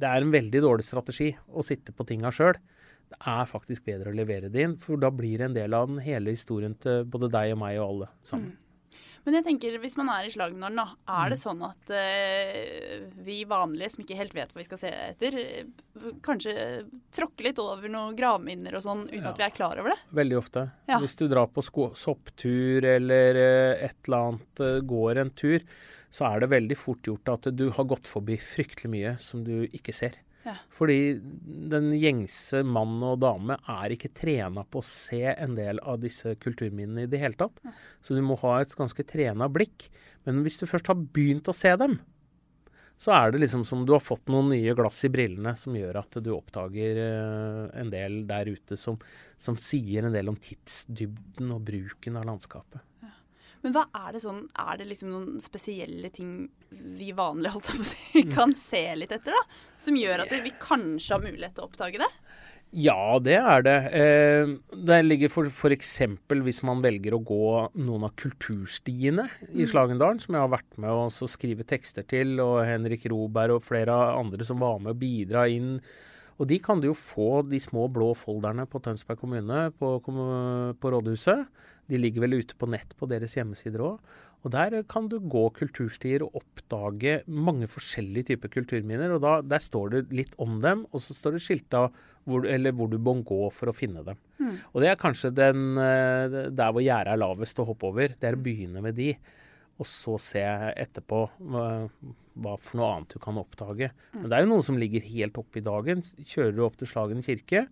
Det 0.00 0.06
er 0.06 0.22
en 0.22 0.30
veldig 0.30 0.60
dårlig 0.62 0.84
strategi 0.86 1.32
å 1.50 1.64
sitte 1.66 1.92
på 1.92 2.06
tinga 2.08 2.30
sjøl. 2.32 2.54
Det 3.10 3.18
er 3.26 3.44
faktisk 3.50 3.84
bedre 3.88 4.12
å 4.12 4.16
levere 4.16 4.48
det 4.52 4.62
inn, 4.62 4.76
for 4.78 4.96
da 5.02 5.10
blir 5.10 5.38
det 5.42 5.50
en 5.50 5.54
del 5.56 5.74
av 5.74 5.88
den 5.90 5.98
hele 6.04 6.30
historien 6.34 6.76
til 6.78 7.04
både 7.10 7.30
deg 7.34 7.52
og 7.56 7.58
meg 7.64 7.78
og 7.80 7.86
alle 7.88 8.10
sammen. 8.22 8.56
Men 9.26 9.34
jeg 9.36 9.44
tenker, 9.44 9.74
hvis 9.82 9.98
man 10.00 10.08
er 10.08 10.24
i 10.24 10.30
slagnålen, 10.32 10.78
da, 10.80 10.94
er 11.04 11.26
Mm. 11.26 11.30
det 11.34 11.38
sånn 11.42 11.58
at 11.66 11.90
uh, 11.92 13.24
vi 13.26 13.34
vanlige 13.44 13.90
som 13.92 14.04
ikke 14.04 14.16
helt 14.16 14.32
vet 14.32 14.54
hva 14.54 14.62
vi 14.62 14.64
skal 14.64 14.80
se 14.80 14.88
etter, 14.88 15.36
eh, 15.36 16.14
kanskje 16.24 16.54
tråkker 17.12 17.50
litt 17.50 17.60
over 17.60 17.92
noen 17.92 18.16
gravminner 18.16 18.78
og 18.78 18.82
sånn 18.86 19.02
uten 19.10 19.20
Ja. 19.20 19.28
at 19.34 19.36
vi 19.42 19.44
er 19.44 19.50
klar 19.58 19.76
over 19.78 19.92
det? 19.92 19.98
Veldig 20.22 20.38
ofte. 20.40 20.64
Ja. 20.88 20.98
Hvis 21.04 21.16
du 21.20 21.26
drar 21.28 21.48
på 21.52 21.60
sopptur 21.60 22.82
eller 22.94 23.34
uh, 23.36 23.84
et 23.84 24.08
eller 24.08 24.30
annet, 24.30 24.60
uh, 24.64 24.80
går 24.80 25.18
en 25.20 25.30
tur, 25.30 25.60
så 26.10 26.26
er 26.34 26.40
det 26.40 26.50
veldig 26.56 26.76
fort 26.80 27.02
gjort 27.02 27.28
at 27.28 27.54
du 27.54 27.68
har 27.70 27.84
gått 27.84 28.08
forbi 28.08 28.38
fryktelig 28.40 28.88
mye 28.90 29.18
som 29.20 29.44
du 29.44 29.66
ikke 29.68 29.92
ser. 29.92 30.16
Ja. 30.50 30.56
Fordi 30.74 30.98
den 31.70 31.90
gjengse 31.94 32.64
mann 32.66 32.98
og 33.06 33.20
dame 33.22 33.56
er 33.70 33.94
ikke 33.94 34.12
trena 34.16 34.64
på 34.66 34.82
å 34.82 34.86
se 34.86 35.22
en 35.30 35.54
del 35.54 35.78
av 35.86 36.00
disse 36.02 36.34
kulturminnene 36.42 37.06
i 37.06 37.10
det 37.10 37.20
hele 37.22 37.38
tatt. 37.38 37.62
Så 38.02 38.16
du 38.16 38.22
må 38.26 38.38
ha 38.42 38.58
et 38.60 38.74
ganske 38.78 39.06
trena 39.06 39.50
blikk. 39.52 39.86
Men 40.26 40.42
hvis 40.44 40.58
du 40.60 40.66
først 40.66 40.90
har 40.90 40.98
begynt 40.98 41.48
å 41.50 41.56
se 41.56 41.72
dem, 41.80 42.00
så 43.00 43.14
er 43.16 43.32
det 43.32 43.40
liksom 43.40 43.62
som 43.64 43.86
du 43.88 43.94
har 43.94 44.02
fått 44.04 44.28
noen 44.28 44.50
nye 44.52 44.74
glass 44.76 45.06
i 45.08 45.12
brillene 45.12 45.54
som 45.56 45.76
gjør 45.76 46.02
at 46.02 46.18
du 46.20 46.34
oppdager 46.34 47.00
eh, 47.00 47.62
en 47.80 47.92
del 47.92 48.20
der 48.28 48.50
ute 48.52 48.76
som, 48.76 48.98
som 49.40 49.56
sier 49.56 50.04
en 50.04 50.12
del 50.12 50.28
om 50.28 50.36
tidsdybden 50.36 51.54
og 51.54 51.64
bruken 51.70 52.20
av 52.20 52.28
landskapet. 52.28 52.84
Men 53.62 53.74
hva 53.76 53.82
er 54.06 54.14
det 54.16 54.22
sånn, 54.22 54.44
er 54.56 54.78
det 54.80 54.86
liksom 54.88 55.10
noen 55.12 55.40
spesielle 55.44 56.08
ting 56.14 56.48
vi 56.70 57.10
vanlige 57.12 57.52
holdt 57.56 57.72
på 57.72 57.82
å 57.82 57.88
si, 57.90 58.22
Mm. 58.24 58.32
kan 58.32 58.54
se 58.56 58.84
litt 58.96 59.12
etter, 59.12 59.36
da? 59.36 59.42
Som 59.78 59.98
gjør 60.00 60.24
at 60.24 60.32
vi 60.44 60.52
kanskje 60.60 61.16
har 61.16 61.20
mulighet 61.26 61.54
til 61.54 61.64
å 61.64 61.68
oppdage 61.68 62.00
det? 62.00 62.08
Ja, 62.72 63.18
det 63.18 63.34
er 63.34 63.62
det. 63.66 63.78
Eh, 63.98 64.52
det 64.86 65.00
ligger 65.04 65.28
for, 65.28 65.70
eksempel 65.74 66.44
hvis 66.46 66.62
man 66.62 66.80
velger 66.80 67.16
å 67.16 67.24
gå 67.26 67.48
noen 67.82 68.04
av 68.06 68.14
kulturstiene 68.14 69.24
i 69.50 69.66
Slagendalen, 69.66 70.20
som 70.22 70.36
jeg 70.36 70.44
har 70.44 70.52
vært 70.52 70.78
med 70.78 70.90
å 70.90 71.10
skrive 71.28 71.66
tekster 71.66 72.06
til, 72.06 72.38
og 72.38 72.62
Henrik 72.64 73.08
Roberg 73.10 73.56
og 73.58 73.66
flere 73.66 73.90
andre 74.14 74.46
som 74.46 74.62
var 74.62 74.78
med 74.78 74.94
å 74.94 75.00
bidra 75.00 75.48
inn. 75.50 75.80
Og 76.38 76.46
de 76.48 76.60
kan 76.62 76.80
du 76.80 76.86
jo 76.88 76.94
få, 76.96 77.42
de 77.50 77.58
små 77.60 77.88
blå 77.92 78.14
folderne 78.16 78.64
på 78.70 78.80
Tønsberg 78.80 79.18
kommune 79.20 79.66
på, 79.76 79.98
på 80.00 80.92
rådhuset. 80.94 81.50
De 81.90 81.98
ligger 82.00 82.24
vel 82.24 82.40
ute 82.40 82.56
på 82.58 82.68
nett 82.70 82.94
på 82.98 83.08
deres 83.10 83.34
hjemmesider 83.38 83.82
òg. 83.84 84.12
Og 84.40 84.52
der 84.54 84.78
kan 84.88 85.08
du 85.10 85.18
gå 85.20 85.42
kulturstier 85.56 86.22
og 86.24 86.38
oppdage 86.40 87.18
mange 87.28 87.68
forskjellige 87.68 88.30
typer 88.30 88.52
kulturminner. 88.54 89.12
Og 89.16 89.20
da, 89.24 89.34
der 89.44 89.60
står 89.60 89.92
det 89.92 90.00
litt 90.16 90.32
om 90.40 90.56
dem, 90.62 90.86
og 90.88 91.04
så 91.04 91.16
står 91.16 91.36
det 91.36 91.42
skilta 91.44 91.82
hvor, 92.28 92.46
eller 92.48 92.72
hvor 92.76 92.88
du 92.88 92.96
må 93.02 93.18
gå 93.26 93.42
for 93.52 93.68
å 93.68 93.76
finne 93.76 94.04
dem. 94.06 94.16
Og 94.72 94.80
det 94.80 94.90
er 94.90 95.00
kanskje 95.00 95.32
den, 95.36 95.76
eh, 95.76 96.48
der 96.48 96.72
hvor 96.72 96.84
gjerdet 96.84 97.12
er 97.12 97.20
lavest 97.20 97.60
å 97.60 97.68
hoppe 97.68 97.90
over. 97.90 98.16
Det 98.16 98.30
er 98.30 98.38
å 98.38 98.42
begynne 98.42 98.80
med 98.84 98.96
de. 98.96 99.12
Og 99.80 99.88
så 99.88 100.16
se 100.20 100.40
etterpå 100.40 101.22
hva, 101.52 101.68
hva 102.40 102.56
for 102.60 102.80
noe 102.80 102.90
annet 102.94 103.14
du 103.16 103.20
kan 103.20 103.40
oppdage. 103.40 103.92
Men 104.16 104.28
det 104.28 104.38
er 104.38 104.44
jo 104.46 104.52
noe 104.54 104.64
som 104.64 104.80
ligger 104.80 105.04
helt 105.04 105.40
oppe 105.40 105.60
i 105.60 105.64
dagen. 105.64 106.04
Kjører 106.20 106.56
du 106.56 106.64
opp 106.64 106.80
til 106.80 106.88
Slagen 106.88 107.24
kirke 107.24 107.66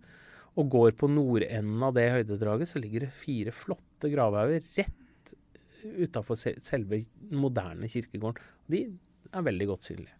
og 0.57 0.69
går 0.73 0.95
på 0.99 1.09
nordenden 1.11 1.83
av 1.85 1.93
det 1.97 2.07
høydedraget, 2.13 2.71
så 2.71 2.81
ligger 2.81 3.05
det 3.05 3.13
fire 3.15 3.53
flotte 3.55 4.09
gravhauger 4.11 4.63
rett 4.77 5.35
utafor 5.99 6.35
selve 6.39 6.99
moderne 7.31 7.87
kirkegården. 7.87 8.43
De 8.67 8.81
er 9.29 9.45
veldig 9.45 9.67
godt 9.69 9.87
synlige. 9.87 10.15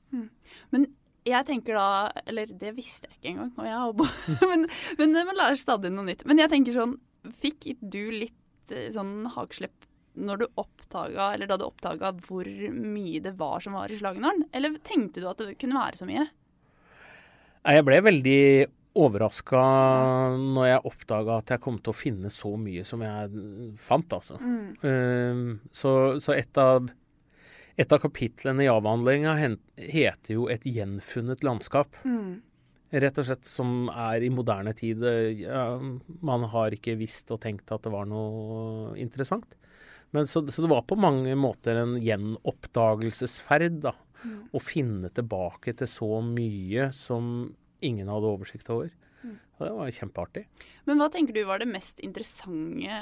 Men 0.71 0.86
jeg 1.27 1.45
tenker 1.45 1.75
da 1.77 1.88
Eller 2.25 2.50
det 2.57 2.71
visste 2.77 3.09
jeg 3.09 3.17
ikke 3.19 3.31
engang. 3.33 3.51
Og 3.59 3.65
jeg 3.67 3.75
har 3.81 3.91
bo- 4.00 4.48
men, 4.51 4.63
men 4.98 5.17
man 5.27 5.38
lærer 5.38 5.59
stadig 5.59 5.91
noe 5.93 6.07
nytt. 6.07 6.24
Men 6.29 6.41
jeg 6.41 6.51
tenker 6.53 6.77
sånn 6.77 6.95
Fikk 7.43 7.74
du 7.83 8.01
litt 8.15 8.71
eh, 8.74 8.88
sånn 8.95 9.27
hakeslepp 9.36 9.86
når 10.19 10.39
du 10.41 10.45
oppdaga, 10.59 11.27
eller 11.36 11.48
da 11.48 11.55
du 11.59 11.65
oppdaga 11.67 12.09
hvor 12.25 12.48
mye 12.74 13.19
det 13.24 13.36
var 13.39 13.62
som 13.63 13.75
var 13.77 13.91
i 13.91 13.98
Slagnaren? 14.00 14.48
Eller 14.55 14.74
tenkte 14.83 15.21
du 15.21 15.27
at 15.29 15.39
det 15.43 15.53
kunne 15.62 15.77
være 15.77 16.00
så 16.00 16.07
mye? 16.07 16.25
Jeg 17.67 17.86
ble 17.88 18.00
veldig 18.07 18.39
overraska 18.99 19.61
når 20.39 20.69
jeg 20.69 20.85
oppdaga 20.91 21.37
at 21.39 21.53
jeg 21.53 21.63
kom 21.63 21.77
til 21.79 21.93
å 21.93 21.97
finne 21.97 22.31
så 22.33 22.53
mye 22.59 22.85
som 22.87 23.03
jeg 23.05 23.43
fant, 23.81 24.15
altså. 24.17 24.39
Um, 24.83 25.59
så, 25.71 25.93
så 26.23 26.35
et 26.35 26.59
av 26.61 26.89
et 27.79 27.93
av 27.95 28.01
kapitlene 28.03 28.65
i 28.65 28.67
avhandlinga 28.67 29.37
heter 29.39 30.33
jo 30.33 30.49
'Et 30.51 30.65
gjenfunnet 30.67 31.45
landskap'. 31.47 31.95
Rett 32.91 33.19
og 33.21 33.25
slett 33.25 33.45
som 33.45 33.87
er 33.93 34.25
i 34.25 34.31
moderne 34.33 34.73
tid. 34.73 35.03
Ja, 35.39 35.79
man 36.21 36.43
har 36.43 36.73
ikke 36.75 36.97
visst 36.99 37.31
og 37.31 37.39
tenkt 37.45 37.71
at 37.71 37.85
det 37.85 37.93
var 37.93 38.09
noe 38.09 38.97
interessant. 38.97 39.55
Men 40.11 40.27
så, 40.27 40.41
så 40.49 40.65
det 40.65 40.71
var 40.71 40.87
på 40.89 40.97
mange 40.97 41.35
måter 41.37 41.77
en 41.77 41.95
gjenoppdagelsesferd, 42.01 43.79
da. 43.85 43.93
Å 44.51 44.59
finne 44.59 45.07
tilbake 45.15 45.71
til 45.77 45.87
så 45.87 46.17
mye 46.25 46.89
som 46.91 47.53
ingen 47.86 48.12
hadde 48.12 48.29
oversikt 48.29 48.69
over. 48.74 48.91
Og 49.59 49.65
det 49.65 49.71
var 49.75 49.91
kjempeartig. 49.91 50.45
Men 50.88 51.01
hva 51.01 51.09
tenker 51.12 51.36
du 51.36 51.41
var 51.48 51.59
det 51.59 51.67
mest 51.67 52.00
interessante, 52.05 53.00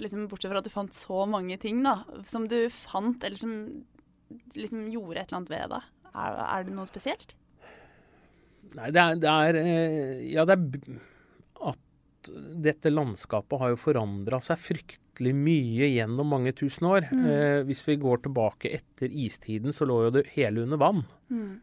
liksom, 0.00 0.24
bortsett 0.30 0.52
fra 0.52 0.62
at 0.62 0.68
du 0.68 0.72
fant 0.72 0.96
så 0.96 1.26
mange 1.28 1.58
ting, 1.60 1.82
da, 1.84 1.98
som 2.28 2.46
du 2.48 2.62
fant, 2.72 3.20
eller 3.26 3.40
som 3.40 3.52
liksom 4.56 4.86
gjorde 4.94 5.20
et 5.20 5.28
eller 5.28 5.40
annet 5.42 5.52
ved 5.52 5.74
deg? 5.74 5.90
Er, 6.10 6.40
er 6.46 6.66
det 6.66 6.74
noe 6.78 6.88
spesielt? 6.88 7.36
Nei, 8.78 8.88
det 8.94 9.02
er, 9.02 9.20
det 9.20 9.30
er 9.30 9.58
eh, 9.60 10.18
Ja, 10.30 10.46
det 10.46 10.56
er 10.56 10.98
at 12.20 12.30
dette 12.64 12.92
landskapet 12.92 13.60
har 13.60 13.72
jo 13.72 13.78
forandra 13.80 14.40
seg 14.44 14.60
fryktelig 14.60 15.32
mye 15.36 15.88
gjennom 15.88 16.28
mange 16.32 16.52
tusen 16.56 16.88
år. 16.90 17.06
Eh, 17.10 17.60
hvis 17.68 17.82
vi 17.88 17.96
går 18.00 18.22
tilbake 18.26 18.72
etter 18.76 19.08
istiden, 19.08 19.72
så 19.72 19.88
lå 19.88 20.02
jo 20.06 20.12
det 20.18 20.26
hele 20.34 20.64
under 20.66 20.80
vann 20.80 21.04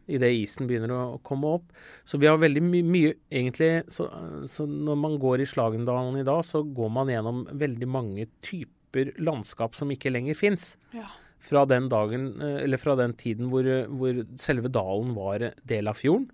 idet 0.08 0.32
isen 0.32 0.68
begynner 0.68 0.94
å 0.94 1.20
komme 1.26 1.54
opp. 1.58 1.70
Så 2.04 2.18
vi 2.18 2.28
har 2.30 2.40
veldig 2.40 2.62
my 2.64 2.82
mye 2.88 3.14
egentlig 3.28 3.84
så, 3.92 4.08
så 4.48 4.66
når 4.66 5.00
man 5.04 5.18
går 5.20 5.44
i 5.44 5.48
Slagendalen 5.48 6.18
i 6.20 6.26
dag, 6.26 6.42
så 6.46 6.62
går 6.62 6.92
man 6.94 7.12
gjennom 7.12 7.44
veldig 7.52 7.88
mange 7.88 8.28
typer 8.40 9.12
landskap 9.20 9.76
som 9.76 9.90
ikke 9.92 10.12
lenger 10.14 10.38
fins. 10.38 10.76
Ja. 10.96 11.06
Fra 11.38 11.62
den 11.70 11.86
dagen, 11.92 12.32
eh, 12.42 12.78
fra 12.80 12.96
den 12.98 13.14
tiden 13.14 13.52
hvor, 13.52 13.66
hvor 13.92 14.24
selve 14.40 14.72
dalen 14.74 15.14
var 15.14 15.50
del 15.62 15.90
av 15.90 16.00
fjorden. 16.00 16.30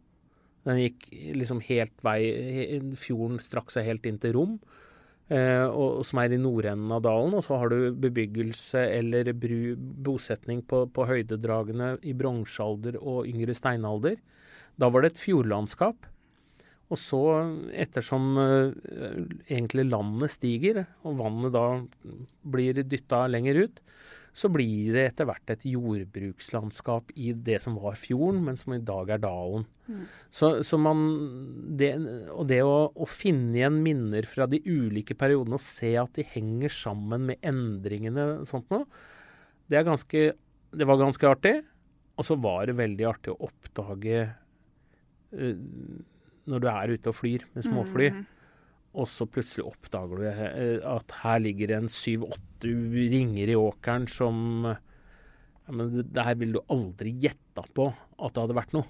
Den 0.64 0.80
gikk 0.80 1.10
liksom 1.36 1.60
helt 1.66 1.94
vei 2.04 2.20
Fjorden 2.96 3.40
strakk 3.42 3.72
seg 3.74 3.88
helt 3.88 4.06
inn 4.08 4.20
til 4.20 4.34
Rom, 4.38 4.54
eh, 5.28 5.66
og, 5.66 6.00
som 6.08 6.22
er 6.22 6.32
i 6.32 6.40
nordenden 6.40 6.94
av 6.96 7.04
dalen. 7.04 7.36
Og 7.36 7.44
så 7.44 7.58
har 7.60 7.72
du 7.72 7.92
bebyggelse 8.06 8.86
eller 8.96 9.32
bru, 9.36 9.74
bosetning 9.76 10.64
på, 10.68 10.86
på 10.88 11.08
høydedragene 11.10 11.94
i 12.02 12.16
bronsealder 12.16 12.98
og 13.02 13.28
yngre 13.28 13.56
steinalder. 13.56 14.18
Da 14.80 14.90
var 14.90 15.04
det 15.04 15.14
et 15.14 15.22
fjordlandskap. 15.22 16.08
Og 16.92 17.00
så, 17.00 17.22
ettersom 17.80 18.34
eh, 18.40 19.22
egentlig 19.48 19.86
landet 19.88 20.34
stiger, 20.34 20.84
og 21.04 21.20
vannet 21.20 21.54
da 21.54 21.66
blir 22.54 22.82
dytta 22.84 23.24
lenger 23.30 23.64
ut, 23.64 23.80
så 24.34 24.50
blir 24.50 24.90
det 24.96 25.04
etter 25.12 25.28
hvert 25.28 25.52
et 25.52 25.62
jordbrukslandskap 25.70 27.12
i 27.14 27.30
det 27.46 27.60
som 27.62 27.76
var 27.78 27.94
fjorden, 27.98 28.40
men 28.42 28.58
som 28.58 28.74
i 28.74 28.80
dag 28.82 29.12
er 29.14 29.20
dalen. 29.22 29.66
Så, 30.34 30.64
så 30.66 30.78
man 30.80 31.04
det, 31.78 31.92
Og 32.32 32.46
det 32.48 32.62
å, 32.64 32.88
å 32.90 33.06
finne 33.06 33.52
igjen 33.60 33.76
minner 33.84 34.26
fra 34.26 34.48
de 34.50 34.58
ulike 34.64 35.14
periodene 35.18 35.58
og 35.58 35.62
se 35.62 35.92
at 36.00 36.16
de 36.16 36.24
henger 36.32 36.72
sammen 36.72 37.28
med 37.28 37.44
endringene 37.46 38.24
og 38.40 38.48
sånt 38.50 38.72
noe, 38.72 38.88
det 39.70 39.78
er 39.78 39.86
ganske 39.86 40.24
Det 40.74 40.88
var 40.88 40.98
ganske 40.98 41.28
artig. 41.30 41.54
Og 42.18 42.26
så 42.26 42.34
var 42.38 42.66
det 42.66 42.78
veldig 42.78 43.06
artig 43.06 43.32
å 43.34 43.46
oppdage 43.46 44.24
uh, 45.34 45.54
når 46.50 46.62
du 46.62 46.68
er 46.70 46.92
ute 46.94 47.10
og 47.10 47.16
flyr 47.16 47.46
med 47.54 47.66
småfly, 47.66 48.10
og 48.94 49.08
så 49.10 49.26
plutselig 49.26 49.66
oppdager 49.66 50.20
du 50.20 50.26
eh, 50.30 50.78
at 50.86 51.14
her 51.24 51.40
ligger 51.42 51.70
det 51.70 51.78
en 51.80 51.90
syv-åtte 51.92 52.70
ringer 53.12 53.50
i 53.50 53.56
åkeren 53.58 54.06
som 54.10 54.36
ja, 55.64 55.72
men 55.72 55.90
det, 55.96 56.20
her 56.22 56.36
ville 56.40 56.60
du 56.60 56.72
aldri 56.72 57.14
gjetta 57.22 57.64
på 57.74 57.88
at 57.90 58.34
det 58.34 58.44
hadde 58.44 58.56
vært 58.58 58.76
noe. 58.76 58.86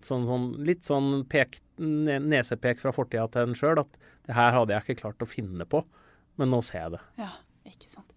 Sånn, 0.00 0.24
sånn, 0.24 0.46
litt 0.64 0.86
sånn 0.86 1.26
pek, 1.28 1.58
nesepek 1.76 2.78
fra 2.80 2.92
fortida 2.96 3.26
til 3.32 3.50
en 3.50 3.58
sjøl, 3.58 3.82
at 3.82 3.98
det 4.28 4.36
her 4.38 4.54
hadde 4.56 4.72
jeg 4.72 4.86
ikke 4.86 5.02
klart 5.02 5.24
å 5.26 5.28
finne 5.28 5.66
på, 5.68 5.82
men 6.40 6.54
nå 6.54 6.62
ser 6.64 6.86
jeg 6.86 6.94
det. 6.94 7.02
Ja, 7.20 7.32
ikke 7.68 7.90
sant. 7.90 8.14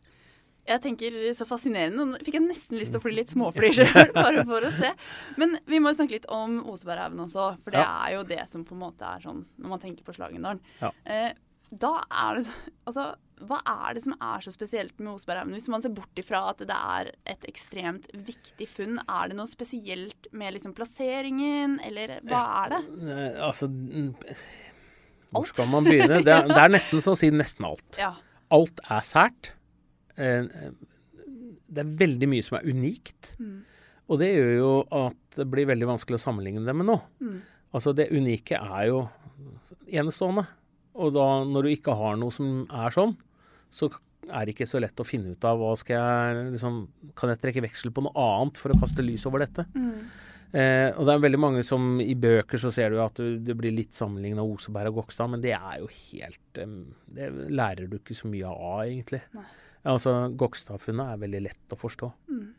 Jeg 0.67 0.79
tenker 0.85 1.15
så 1.35 1.45
fascinerende. 1.49 2.05
Nå 2.13 2.19
fikk 2.23 2.37
jeg 2.39 2.45
nesten 2.45 2.77
lyst 2.79 2.93
til 2.95 3.01
å 3.01 3.03
fly 3.03 3.11
litt 3.17 3.31
småfly 3.33 3.71
sjøl, 3.75 4.13
bare 4.15 4.45
for 4.47 4.63
å 4.63 4.71
se. 4.71 4.93
Men 5.41 5.57
vi 5.67 5.79
må 5.83 5.91
jo 5.91 5.97
snakke 5.99 6.15
litt 6.15 6.27
om 6.31 6.61
Oseberghaugen 6.71 7.19
også, 7.25 7.49
for 7.65 7.75
det 7.75 7.81
Ja. 7.83 7.89
er 8.07 8.13
jo 8.15 8.23
det 8.29 8.43
som 8.47 8.63
på 8.63 8.77
en 8.77 8.83
måte 8.85 9.03
er 9.03 9.19
sånn 9.25 9.43
når 9.59 9.73
man 9.75 9.81
tenker 9.83 10.07
på 10.07 10.15
Slagendalen. 10.15 10.61
Ja. 10.79 10.93
Eh, 11.03 11.33
da 11.73 11.95
er 12.13 12.37
det 12.39 12.45
Altså, 12.85 13.09
hva 13.43 13.57
er 13.65 13.95
det 13.97 14.03
som 14.05 14.13
er 14.21 14.43
så 14.45 14.51
spesielt 14.53 14.93
med 15.01 15.11
Oseberghaugen? 15.17 15.51
Hvis 15.57 15.67
man 15.73 15.81
ser 15.83 15.89
bort 15.97 16.15
ifra 16.21 16.45
at 16.53 16.61
det 16.63 16.75
er 16.77 17.09
et 17.33 17.43
ekstremt 17.49 18.07
viktig 18.13 18.67
funn, 18.69 18.99
er 19.03 19.31
det 19.31 19.35
noe 19.39 19.49
spesielt 19.51 20.29
med 20.31 20.53
liksom 20.55 20.75
plasseringen, 20.77 21.79
eller 21.83 22.19
hva 22.29 22.43
er 22.63 22.75
det? 22.77 22.81
Altså 23.41 23.67
Hvor 25.33 25.47
skal 25.49 25.67
man 25.71 25.83
begynne? 25.87 26.21
Det 26.23 26.31
er, 26.33 26.47
det 26.47 26.59
er 26.61 26.71
nesten 26.71 27.01
som 27.03 27.15
å 27.15 27.19
si 27.19 27.31
nesten 27.33 27.65
alt. 27.67 27.97
Ja. 27.99 28.13
Alt 28.53 28.79
er 28.87 29.01
sært. 29.03 29.53
Eh, 30.17 30.43
Det 31.73 31.81
er 31.81 31.93
veldig 31.97 32.27
mye 32.29 32.43
som 32.45 32.57
er 32.59 32.67
unikt. 32.69 33.33
Og 34.11 34.19
det 34.19 34.27
gjør 34.35 34.51
jo 34.59 34.71
at 34.91 35.37
det 35.39 35.45
blir 35.49 35.65
veldig 35.65 35.87
vanskelig 35.89 36.19
å 36.19 36.25
sammenligne 36.27 36.65
det 36.67 36.75
med 36.75 36.85
noe. 36.85 37.01
Altså 37.73 37.93
det 37.97 38.11
unike 38.13 38.59
er 38.59 38.87
jo 38.91 38.99
enestående. 39.89 40.43
Og 40.93 41.13
da 41.15 41.25
når 41.49 41.63
du 41.65 41.69
ikke 41.73 41.95
har 41.97 42.15
noe 42.21 42.29
som 42.35 42.67
er 42.69 42.93
sånn, 42.93 43.15
så 43.73 43.89
er 44.29 44.45
det 44.45 44.53
ikke 44.53 44.67
så 44.69 44.79
lett 44.83 45.01
å 45.01 45.07
finne 45.07 45.33
ut 45.33 45.43
av 45.49 45.57
hva 45.59 45.71
skal 45.75 45.97
jeg 45.97 46.51
liksom 46.53 46.75
Kan 47.17 47.31
jeg 47.33 47.41
trekke 47.41 47.63
veksel 47.65 47.91
på 47.91 48.03
noe 48.05 48.13
annet 48.15 48.59
for 48.61 48.71
å 48.71 48.77
kaste 48.79 49.01
lys 49.03 49.25
over 49.25 49.39
dette? 49.43 49.65
Eh, 50.53 50.91
og 50.93 51.07
det 51.07 51.15
er 51.15 51.23
veldig 51.25 51.39
mange 51.41 51.63
som 51.65 51.97
i 51.99 52.13
bøker 52.13 52.61
så 52.61 52.69
ser 52.71 52.93
du 52.93 52.99
at 53.01 53.17
du, 53.17 53.39
det 53.41 53.55
blir 53.57 53.73
litt 53.73 53.97
sammenligna 53.97 54.45
Oseberg 54.45 54.91
og 54.93 54.99
Gokstad, 55.01 55.31
men 55.33 55.41
det 55.41 55.55
er 55.57 55.79
jo 55.81 55.87
helt 55.89 56.61
Det 57.09 57.31
lærer 57.49 57.89
du 57.89 57.97
ikke 57.97 58.13
så 58.13 58.29
mye 58.29 58.45
av, 58.53 58.83
egentlig. 58.85 59.23
Ja, 59.33 59.47
altså, 59.91 60.15
Gokstad-funnet 60.39 61.13
er 61.13 61.21
veldig 61.25 61.43
lett 61.49 61.75
å 61.75 61.79
forstå. 61.79 62.09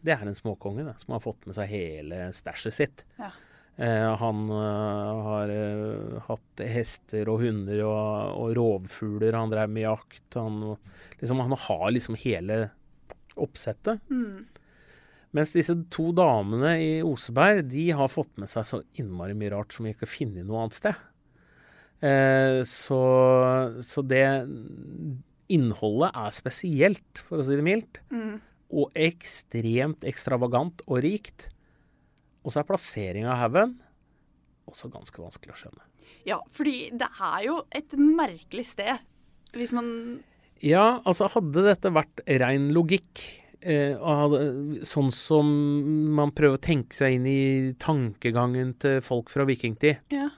Det 0.04 0.12
er 0.14 0.25
en 0.28 0.37
småkonge 0.37 0.85
da, 0.87 0.95
som 1.00 1.16
har 1.16 1.25
fått 1.25 1.49
med 1.49 1.57
seg 1.57 1.71
hele 1.73 2.28
stæsjet 2.37 2.76
sitt. 2.76 3.04
Ja. 3.21 3.33
Eh, 3.76 4.11
han 4.21 4.45
uh, 4.52 5.23
har 5.26 5.50
uh, 5.50 6.19
hatt 6.28 6.62
hester 6.71 7.26
og 7.33 7.40
hunder 7.43 7.81
og, 7.88 8.37
og 8.38 8.52
rovfugler, 8.59 9.35
han 9.35 9.50
drev 9.50 9.73
med 9.73 9.87
jakt. 9.88 10.26
Han, 10.38 10.76
liksom, 11.19 11.43
han 11.43 11.57
har 11.64 11.88
liksom 11.97 12.19
hele 12.23 12.69
oppsettet. 13.35 14.04
Mens 15.35 15.50
disse 15.57 15.75
to 15.90 16.12
damene 16.14 16.76
i 16.78 16.93
Oseberg, 17.02 17.64
de 17.73 17.88
har 17.99 18.12
fått 18.12 18.37
med 18.38 18.50
seg 18.52 18.69
så 18.69 18.78
innmari 19.00 19.35
mye 19.35 19.50
rart 19.57 19.75
som 19.75 19.87
vi 19.87 19.95
ikke 19.95 20.07
har 20.07 20.12
funnet 20.12 20.47
noe 20.47 20.62
annet 20.62 20.78
sted. 20.78 21.00
Eh, 22.04 22.61
så, 22.69 23.00
så 23.83 24.04
det 24.07 24.26
innholdet 25.52 26.14
er 26.16 26.30
spesielt, 26.34 27.22
for 27.26 27.38
å 27.40 27.44
si 27.46 27.56
det 27.58 27.64
mildt. 27.66 28.00
Og 28.74 28.90
ekstremt 28.98 30.04
ekstravagant 30.08 30.82
og 30.88 31.02
rikt. 31.04 31.48
Og 32.44 32.52
så 32.52 32.60
er 32.62 32.68
plasseringa 32.68 33.32
av 33.32 33.42
haugen 33.44 33.76
også 34.68 34.88
ganske 34.92 35.20
vanskelig 35.20 35.52
å 35.52 35.59
skjønne. 35.61 35.83
ja, 36.24 36.38
fordi 36.50 36.90
det 36.96 37.09
er 37.20 37.42
jo 37.44 37.59
et 37.70 37.92
merkelig 38.00 38.64
sted. 38.72 38.98
Hvis 39.52 39.72
man 39.76 40.22
Ja, 40.64 41.00
altså 41.04 41.28
hadde 41.28 41.64
dette 41.66 41.90
vært 41.92 42.22
rein 42.40 42.70
logikk, 42.72 43.20
eh, 43.61 43.98
hadde, 44.00 44.80
sånn 44.88 45.12
som 45.12 45.44
man 46.16 46.30
prøver 46.33 46.57
å 46.57 46.62
tenke 46.62 46.94
seg 46.96 47.18
inn 47.18 47.26
i 47.26 47.74
tankegangen 47.78 48.72
til 48.78 49.00
folk 49.04 49.28
fra 49.28 49.44
vikingtid, 49.44 49.98
Ja. 50.11 50.30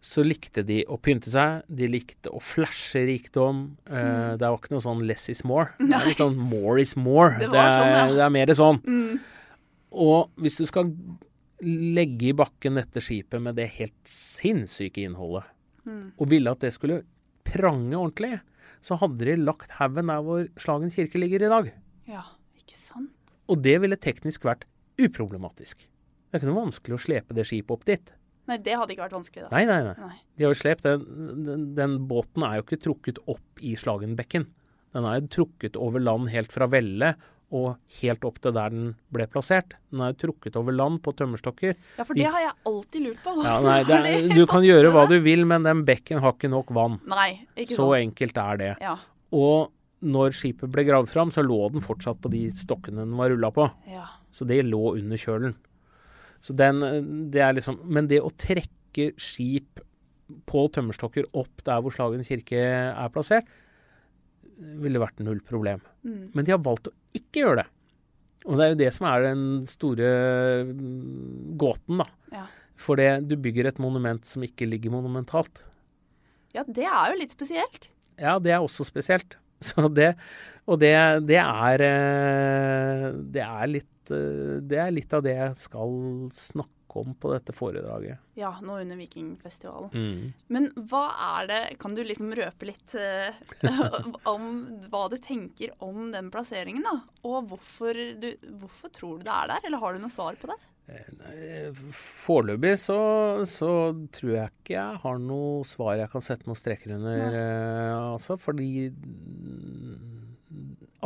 Så 0.00 0.22
likte 0.24 0.62
de 0.64 0.78
å 0.88 0.96
pynte 0.96 1.28
seg, 1.28 1.62
de 1.68 1.86
likte 1.90 2.30
å 2.32 2.40
flashe 2.40 3.02
rikdom. 3.04 3.76
Eh, 3.86 4.36
Det 4.40 4.46
var 4.48 4.56
ikke 4.56 4.70
noe 4.72 4.80
sånn 4.80 5.02
'less 5.06 5.28
is 5.28 5.42
more'. 5.44 5.74
Det 5.78 5.92
er 5.92 6.06
litt 6.06 6.16
sånn 6.16 6.36
'more 6.36 6.80
is 6.80 6.94
more'. 6.96 7.38
Det 7.38 7.50
var 7.50 7.70
sånn, 7.76 7.90
ja. 7.92 8.06
er, 8.06 8.14
det 8.16 8.24
er 8.24 8.30
mer 8.30 8.46
sånn. 8.46 9.20
Og 9.92 10.30
hvis 10.38 10.56
du 10.56 10.64
skal 10.66 10.94
legge 11.62 12.30
i 12.30 12.32
bakken 12.32 12.74
dette 12.78 13.02
skipet 13.04 13.42
med 13.42 13.56
det 13.56 13.68
helt 13.76 13.98
sinnssyke 14.08 15.02
innholdet, 15.04 15.44
og 16.18 16.28
ville 16.30 16.50
at 16.50 16.60
det 16.60 16.72
skulle 16.72 17.02
prange 17.44 17.92
ordentlig, 17.96 18.40
så 18.80 18.96
hadde 18.96 19.18
de 19.26 19.36
lagt 19.36 19.70
haugen 19.80 20.06
der 20.06 20.22
hvor 20.22 20.46
Slagen 20.56 20.88
kirke 20.90 21.18
ligger 21.20 21.42
i 21.44 21.48
dag. 21.52 21.72
ja, 22.08 22.22
ikke 22.56 22.76
sant? 22.76 23.10
Og 23.48 23.60
det 23.62 23.80
ville 23.82 23.96
teknisk 23.96 24.42
vært 24.42 24.64
uproblematisk. 24.98 25.76
Det 26.30 26.32
er 26.32 26.38
ikke 26.40 26.54
noe 26.54 26.64
vanskelig 26.70 26.94
å 26.96 27.02
slepe 27.04 27.34
det 27.34 27.44
skipet 27.44 27.70
opp 27.70 27.84
dit. 27.84 28.12
Nei, 28.50 28.58
det 28.66 28.76
hadde 28.76 28.94
ikke 28.96 29.04
vært 29.06 29.14
vanskelig, 29.18 29.46
da. 29.46 29.50
Nei, 29.54 29.64
nei, 29.70 29.80
nei. 29.86 29.96
Nei. 30.10 30.16
De 30.36 30.46
har 30.46 30.54
jo 30.54 30.58
slept 30.60 30.86
den, 30.86 31.04
den, 31.46 31.66
den 31.78 31.98
båten 32.10 32.42
er 32.46 32.58
jo 32.58 32.64
ikke 32.66 32.80
trukket 32.82 33.20
opp 33.30 33.62
i 33.62 33.76
Slagenbekken. 33.78 34.48
Den 34.96 35.06
er 35.06 35.20
jo 35.20 35.28
trukket 35.40 35.76
over 35.78 36.02
land 36.02 36.28
helt 36.34 36.50
fra 36.52 36.66
Velle 36.72 37.14
og 37.54 37.78
helt 38.00 38.22
opp 38.26 38.36
til 38.42 38.52
der 38.54 38.70
den 38.70 38.92
ble 39.10 39.24
plassert. 39.30 39.72
Den 39.90 40.02
er 40.06 40.12
jo 40.12 40.18
trukket 40.26 40.54
over 40.58 40.74
land 40.74 41.00
på 41.02 41.10
tømmerstokker. 41.18 41.72
Ja, 41.98 42.04
for 42.06 42.14
det 42.18 42.28
har 42.30 42.44
jeg 42.44 42.52
alltid 42.70 43.06
lurt 43.08 43.22
på. 43.24 43.34
Ja, 43.42 43.56
nei, 43.66 43.78
det 43.88 43.96
er, 43.98 44.28
du 44.34 44.44
kan 44.50 44.62
gjøre 44.66 44.92
hva 44.94 45.06
du 45.10 45.16
vil, 45.24 45.42
men 45.50 45.66
den 45.66 45.82
bekken 45.88 46.22
har 46.22 46.36
ikke 46.36 46.50
nok 46.52 46.70
vann. 46.76 47.00
Nei, 47.10 47.32
ikke 47.58 47.74
Så 47.74 47.88
sant. 47.88 47.98
enkelt 48.04 48.38
er 48.44 48.60
det. 48.62 48.70
Ja, 48.82 48.96
Og 49.34 49.72
når 50.00 50.32
skipet 50.32 50.70
ble 50.72 50.86
gravd 50.88 51.10
fram, 51.12 51.30
så 51.34 51.42
lå 51.44 51.58
den 51.74 51.82
fortsatt 51.84 52.22
på 52.24 52.30
de 52.32 52.46
stokkene 52.56 53.02
den 53.02 53.18
var 53.18 53.30
rulla 53.34 53.50
på. 53.54 53.66
ja. 53.90 54.06
Så 54.30 54.46
det 54.46 54.60
lå 54.62 54.92
under 54.94 55.18
kjølen. 55.18 55.56
Så 56.40 56.56
den, 56.56 56.80
det 57.32 57.42
er 57.44 57.52
liksom 57.52 57.82
Men 57.84 58.08
det 58.08 58.22
å 58.24 58.32
trekke 58.32 59.10
skip 59.20 59.82
på 60.48 60.62
tømmerstokker 60.72 61.26
opp 61.36 61.64
der 61.66 61.82
hvor 61.82 61.94
Slagen 61.94 62.22
kirke 62.26 62.60
er 62.60 63.12
plassert, 63.12 63.48
ville 64.80 65.00
vært 65.02 65.20
null 65.24 65.40
problem. 65.44 65.82
Men 66.04 66.46
de 66.46 66.54
har 66.54 66.62
valgt 66.62 66.90
å 66.90 66.96
ikke 67.16 67.42
gjøre 67.42 67.62
det. 67.62 67.68
Og 68.48 68.56
det 68.56 68.64
er 68.64 68.72
jo 68.72 68.80
det 68.80 68.90
som 68.96 69.06
er 69.10 69.24
den 69.26 69.42
store 69.68 70.10
mm, 70.70 71.56
gåten, 71.60 72.00
da. 72.00 72.06
Ja. 72.32 72.44
For 72.80 73.00
det, 73.00 73.08
du 73.28 73.36
bygger 73.36 73.68
et 73.68 73.80
monument 73.82 74.24
som 74.24 74.44
ikke 74.46 74.68
ligger 74.68 74.94
monumentalt. 74.94 75.64
ja, 76.56 76.64
det 76.64 76.86
er 76.88 77.12
jo 77.12 77.18
litt 77.20 77.34
spesielt. 77.34 77.90
Ja, 78.20 78.38
det 78.40 78.54
er 78.54 78.64
også 78.64 78.86
spesielt. 78.88 79.36
Så 79.68 79.88
det, 79.92 80.14
og 80.70 80.80
det, 80.80 80.94
det 81.28 81.40
er 81.42 81.84
eh, 81.86 83.06
Det 83.34 83.42
er 83.44 83.70
litt 83.70 84.12
eh, 84.14 84.58
Det 84.64 84.78
er 84.80 84.94
litt 84.94 85.16
av 85.16 85.24
det 85.26 85.36
jeg 85.36 85.58
skal 85.60 85.96
snakke 86.34 86.79
om 86.96 87.14
på 87.14 87.30
dette 87.32 87.54
foredraget. 87.54 88.18
Ja, 88.38 88.52
nå 88.64 88.80
under 88.82 88.98
Vikingfestivalen. 88.98 89.90
Mm. 89.94 90.32
Men 90.50 90.70
hva 90.90 91.04
er 91.26 91.50
det 91.50 91.60
Kan 91.82 91.94
du 91.94 92.02
liksom 92.04 92.32
røpe 92.36 92.70
litt 92.70 92.94
eh, 92.98 93.36
om 94.34 94.48
hva 94.90 95.04
du 95.12 95.16
tenker 95.20 95.74
om 95.84 96.10
den 96.14 96.32
plasseringen, 96.32 96.86
da? 96.86 96.96
Og 97.28 97.52
hvorfor, 97.52 97.94
du, 97.94 98.32
hvorfor 98.62 98.92
tror 98.96 99.20
du 99.20 99.28
det 99.28 99.36
er 99.36 99.54
der, 99.54 99.68
eller 99.68 99.82
har 99.82 99.94
du 99.94 100.02
noe 100.02 100.12
svar 100.12 100.38
på 100.40 100.50
det? 100.50 100.58
Foreløpig 101.94 102.72
så, 102.82 102.98
så 103.46 103.70
tror 104.10 104.32
jeg 104.34 104.50
ikke 104.50 104.74
jeg 104.74 105.02
har 105.04 105.20
noe 105.22 105.60
svar 105.68 106.00
jeg 106.00 106.10
kan 106.10 106.24
sette 106.24 106.48
noen 106.48 106.58
streker 106.58 106.96
under, 106.96 107.36
eh, 107.38 107.94
altså, 107.94 108.34
fordi 108.40 108.88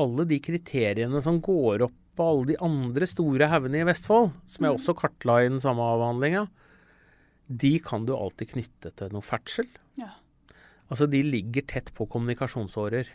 alle 0.01 0.27
de 0.31 0.41
kriteriene 0.43 1.21
som 1.23 1.41
går 1.45 1.85
opp 1.89 2.01
på 2.17 2.27
alle 2.31 2.53
de 2.53 2.59
andre 2.63 3.09
store 3.11 3.49
haugene 3.51 3.81
i 3.83 3.87
Vestfold, 3.89 4.33
som 4.51 4.67
jeg 4.67 4.77
også 4.77 4.95
kartla 4.99 5.41
i 5.43 5.51
den 5.51 5.63
samme 5.63 5.85
avhandlinga, 5.95 6.47
de 7.49 7.75
kan 7.85 8.07
du 8.07 8.15
alltid 8.17 8.55
knytte 8.55 8.93
til 8.97 9.13
noe 9.13 9.25
ferdsel. 9.25 9.69
Ja. 10.01 10.15
Altså, 10.89 11.09
de 11.11 11.21
ligger 11.27 11.67
tett 11.69 11.91
på 11.97 12.07
kommunikasjonsårer 12.11 13.11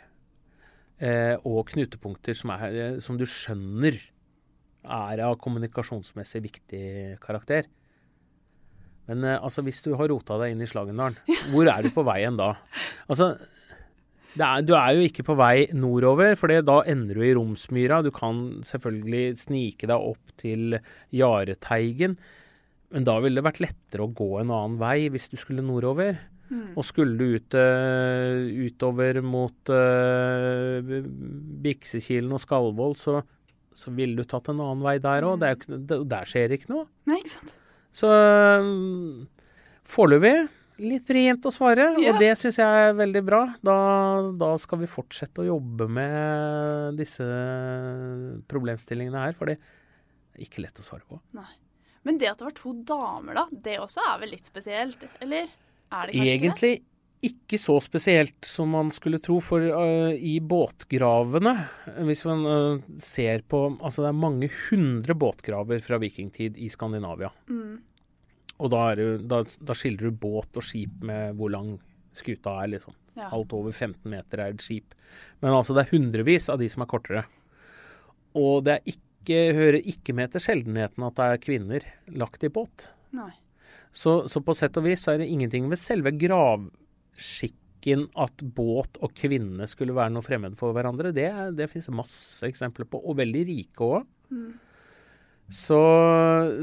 eh, 0.99 1.35
og 1.47 1.71
knutepunkter 1.71 2.37
som, 2.37 2.53
er, 2.55 2.77
eh, 2.77 3.01
som 3.03 3.17
du 3.17 3.25
skjønner 3.29 3.97
er 4.89 5.21
av 5.25 5.37
kommunikasjonsmessig 5.41 6.43
viktig 6.45 6.85
karakter. 7.23 7.69
Men 9.09 9.25
eh, 9.25 9.39
altså, 9.41 9.63
hvis 9.65 9.81
du 9.85 9.93
har 9.97 10.11
rota 10.11 10.37
deg 10.41 10.53
inn 10.53 10.65
i 10.65 10.69
Slagendalen, 10.69 11.17
hvor 11.53 11.69
er 11.71 11.85
du 11.85 11.93
på 11.95 12.05
veien 12.07 12.37
da? 12.39 12.53
Altså, 13.09 13.33
er, 14.37 14.65
du 14.65 14.75
er 14.77 14.93
jo 14.93 15.05
ikke 15.07 15.25
på 15.25 15.35
vei 15.39 15.67
nordover, 15.73 16.35
for 16.37 16.51
da 16.51 16.79
ender 16.89 17.17
du 17.17 17.23
i 17.25 17.33
Romsmyra. 17.33 18.01
Du 18.05 18.11
kan 18.13 18.59
selvfølgelig 18.67 19.39
snike 19.41 19.89
deg 19.89 20.09
opp 20.11 20.35
til 20.39 20.77
Jareteigen, 21.15 22.17
men 22.93 23.05
da 23.05 23.17
ville 23.21 23.41
det 23.41 23.47
vært 23.47 23.63
lettere 23.63 24.05
å 24.05 24.13
gå 24.13 24.29
en 24.41 24.53
annen 24.53 24.77
vei 24.81 25.09
hvis 25.13 25.29
du 25.33 25.37
skulle 25.39 25.65
nordover. 25.65 26.17
Og 26.49 26.85
skulle 26.85 27.13
du 27.13 27.35
ut, 27.37 27.53
øh, 27.53 28.47
utover 28.65 29.19
mot 29.21 29.69
uh, 29.69 30.81
Biksekilen 31.61 32.33
og 32.33 32.41
Skalvoll, 32.41 32.95
så, 32.97 33.19
så 33.69 33.93
ville 33.93 34.17
du 34.17 34.25
tatt 34.25 34.49
en 34.49 34.63
annen 34.65 34.81
vei 34.81 34.97
der 35.03 35.27
òg. 35.29 35.45
Der 35.45 36.29
skjer 36.29 36.55
ikke 36.57 36.71
noe. 36.73 36.87
Nei, 37.09 37.19
ikke 37.21 37.35
sant. 37.35 37.53
Så 37.99 38.09
øh, 38.09 39.27
foreløpig 39.89 40.47
litt 40.79 41.07
vrient 41.09 41.45
å 41.45 41.51
svare, 41.53 41.91
Ja. 41.99 42.13
og 42.13 42.19
det 42.21 42.31
syns 42.39 42.59
jeg 42.61 42.83
er 42.89 42.93
veldig 42.97 43.23
bra. 43.25 43.41
Da, 43.61 43.77
da 44.39 44.51
skal 44.61 44.81
vi 44.83 44.91
fortsette 44.91 45.43
å 45.43 45.49
jobbe 45.49 45.89
med 45.91 46.99
disse 46.99 47.25
problemstillingene 48.49 49.25
her, 49.27 49.37
for 49.37 49.51
det 49.51 49.57
er 49.59 50.45
ikke 50.45 50.63
lett 50.63 50.79
å 50.79 50.85
svare 50.85 51.05
på. 51.07 51.19
Men 52.07 52.17
det 52.17 52.29
at 52.31 52.39
det 52.39 52.47
var 52.47 52.55
to 52.57 52.73
damer, 52.87 53.35
da, 53.35 53.47
det 53.51 53.79
også 53.83 54.05
er 54.07 54.21
vel 54.21 54.31
litt 54.37 54.47
spesielt, 54.47 55.03
eller? 55.19 55.49
Er 55.89 56.07
det 56.07 56.15
kanskje 56.15 56.21
ikke 56.21 56.23
det? 56.23 56.39
Egentlig 56.39 56.73
ikke 57.29 57.57
så 57.59 57.75
spesielt 57.83 58.47
som 58.47 58.69
man 58.71 58.93
skulle 58.95 59.19
tro, 59.19 59.41
for 59.43 59.59
uh, 59.59 60.13
i 60.15 60.37
båtgravene 60.39 61.51
Hvis 62.07 62.23
man 62.29 62.45
uh, 62.47 62.85
ser 63.03 63.43
på 63.43 63.65
Altså, 63.75 64.05
det 64.05 64.13
er 64.13 64.21
mange 64.21 64.47
hundre 64.69 65.17
båtgraver 65.19 65.83
fra 65.83 65.99
vikingtid 65.99 66.55
i 66.55 66.69
Skandinavia. 66.71 67.31
Mm. 67.51 67.81
Og 68.59 68.71
da, 68.73 68.83
det, 68.99 69.07
da, 69.31 69.43
da 69.43 69.75
skildrer 69.77 70.11
du 70.11 70.21
båt 70.21 70.59
og 70.59 70.65
skip 70.65 71.03
med 71.05 71.37
hvor 71.39 71.51
lang 71.53 71.77
skuta 72.17 72.57
er, 72.63 72.73
liksom. 72.75 72.95
Ja. 73.15 73.29
Alt 73.35 73.53
over 73.55 73.71
15 73.71 74.09
meter 74.11 74.43
er 74.43 74.53
et 74.53 74.63
skip. 74.63 74.95
Men 75.43 75.55
altså, 75.55 75.75
det 75.75 75.85
er 75.85 75.93
hundrevis 75.93 76.49
av 76.51 76.59
de 76.61 76.67
som 76.71 76.83
er 76.83 76.91
kortere. 76.91 77.23
Og 78.39 78.65
det 78.67 78.77
er 78.77 78.91
ikke, 78.93 79.39
hører 79.57 79.79
ikke 79.93 80.15
med 80.17 80.33
til 80.33 80.43
sjeldenheten 80.43 81.05
at 81.07 81.17
det 81.19 81.27
er 81.27 81.43
kvinner 81.43 81.87
lagt 82.19 82.43
i 82.45 82.51
båt. 82.53 82.89
Nei. 83.15 83.31
Så, 83.91 84.21
så 84.29 84.41
på 84.45 84.53
sett 84.57 84.77
og 84.77 84.85
vis 84.85 85.03
så 85.05 85.15
er 85.15 85.23
det 85.23 85.31
ingenting 85.31 85.67
ved 85.71 85.81
selve 85.81 86.13
gravskikken 86.19 88.05
at 88.19 88.43
båt 88.43 88.99
og 89.01 89.15
kvinne 89.17 89.67
skulle 89.71 89.95
være 89.97 90.13
noe 90.13 90.25
fremmed 90.25 90.57
for 90.59 90.75
hverandre. 90.75 91.13
Det, 91.15 91.29
det 91.57 91.69
finnes 91.71 91.89
masse 91.95 92.47
eksempler 92.47 92.89
på, 92.89 93.01
og 93.01 93.17
veldig 93.21 93.45
rike 93.49 93.87
òg. 93.87 94.09
Så, 95.49 95.79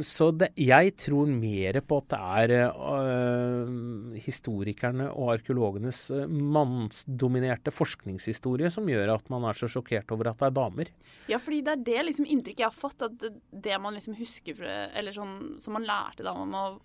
så 0.07 0.29
det, 0.39 0.53
jeg 0.63 0.93
tror 1.03 1.27
mer 1.27 1.81
på 1.83 1.99
at 1.99 2.13
det 2.13 2.19
er 2.55 2.71
uh, 2.71 4.15
historikerne 4.23 5.09
og 5.11 5.33
arkeologenes 5.35 6.05
øh, 6.15 6.31
mannsdominerte 6.31 7.75
forskningshistorie 7.75 8.71
som 8.71 8.87
gjør 8.87 9.17
at 9.17 9.27
man 9.33 9.49
er 9.51 9.59
så 9.59 9.69
sjokkert 9.71 10.15
over 10.15 10.31
at 10.31 10.39
det 10.39 10.49
er 10.49 10.57
damer. 10.61 10.93
Ja, 11.27 11.41
fordi 11.43 11.65
det 11.67 11.75
er 11.75 11.85
det 11.89 12.07
liksom 12.13 12.31
inntrykket 12.31 12.63
jeg 12.63 12.71
har 12.71 12.79
fått, 12.79 13.03
at 13.03 13.19
det, 13.19 13.33
det 13.51 13.83
man 13.83 13.99
liksom 13.99 14.15
husker 14.21 14.63
eller 14.63 15.15
sånn 15.15 15.37
som 15.63 15.75
man 15.75 15.87
lærte 15.89 16.23
da 16.23 16.37
man 16.39 16.55
var, 16.55 16.79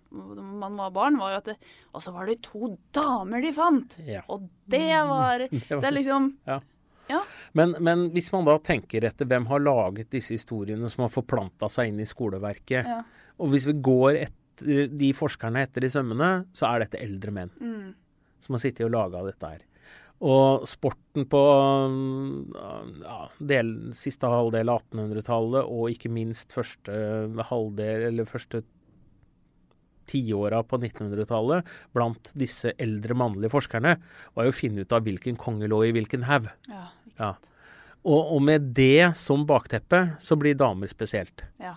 man 0.65 0.81
var 0.81 0.97
barn, 0.97 1.21
var 1.21 1.35
jo 1.35 1.41
at 1.43 1.53
det, 1.53 1.57
Og 1.93 2.01
så 2.01 2.13
var 2.15 2.25
det 2.25 2.41
to 2.49 2.73
damer 2.95 3.45
de 3.45 3.53
fant! 3.53 3.97
Ja. 4.09 4.25
Og 4.33 4.49
det 4.65 4.89
var 5.05 5.45
Det 5.51 5.83
er 5.85 5.93
liksom 5.93 6.31
Men, 7.57 7.75
men 7.83 8.09
hvis 8.13 8.31
man 8.33 8.45
da 8.47 8.57
tenker 8.63 9.03
etter 9.09 9.27
hvem 9.27 9.47
har 9.49 9.59
laget 9.59 10.11
disse 10.13 10.35
historiene 10.37 10.89
som 10.91 11.03
har 11.07 11.11
forplanta 11.13 11.67
seg 11.71 11.89
inn 11.91 11.99
i 11.99 12.07
skoleverket, 12.07 12.85
Ja. 12.87 13.01
og 13.41 13.49
hvis 13.51 13.65
vi 13.67 13.73
går 13.73 14.19
etter 14.21 14.87
de 14.93 15.09
forskerne 15.17 15.63
etter 15.65 15.83
i 15.83 15.89
sømmene, 15.89 16.45
så 16.53 16.67
er 16.69 16.83
dette 16.85 16.99
eldre 17.01 17.31
menn 17.33 17.49
mm, 17.57 17.93
som 18.39 18.53
har 18.55 18.61
sittet 18.61 18.85
og 18.85 18.91
laga 18.93 19.23
dette 19.25 19.49
her. 19.55 19.63
Og 20.21 20.67
sporten 20.69 21.25
på 21.25 21.39
um, 21.89 22.51
ja, 23.01 23.23
del, 23.41 23.71
siste 23.97 24.29
halvdel 24.29 24.69
av 24.69 24.83
1800-tallet, 24.85 25.65
og 25.65 25.89
ikke 25.95 26.11
minst 26.13 26.53
første 26.53 26.93
halvdel, 27.49 28.05
eller 28.11 28.29
første 28.29 28.61
tiåra 30.11 30.61
på 30.67 30.79
1900-tallet 30.81 31.77
blant 31.95 32.33
disse 32.37 32.75
eldre 32.81 33.17
mannlige 33.17 33.53
forskerne, 33.55 33.95
var 34.35 34.47
jo 34.47 34.53
å 34.53 34.59
finne 34.59 34.83
ut 34.83 34.95
av 34.95 35.07
hvilken 35.07 35.39
konge 35.39 35.71
lå 35.71 35.85
i 35.87 35.95
hvilken 35.95 36.27
haug. 36.29 36.51
ja, 36.69 36.89
Ja. 37.21 37.35
Og, 38.01 38.31
og 38.35 38.39
med 38.41 38.71
det 38.73 39.13
som 39.19 39.43
bakteppe, 39.45 40.15
så 40.21 40.37
blir 40.39 40.57
damer 40.57 40.89
spesielt. 40.89 41.43
Ja. 41.61 41.75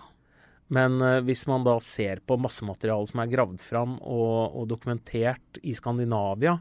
Men 0.73 0.97
uh, 1.01 1.19
hvis 1.25 1.45
man 1.49 1.65
da 1.65 1.75
ser 1.83 2.23
på 2.25 2.37
massematerialet 2.41 3.11
som 3.11 3.21
er 3.21 3.33
gravd 3.33 3.61
fram 3.61 3.99
og, 4.01 4.55
og 4.57 4.69
dokumentert 4.71 5.59
i 5.61 5.75
Skandinavia, 5.77 6.55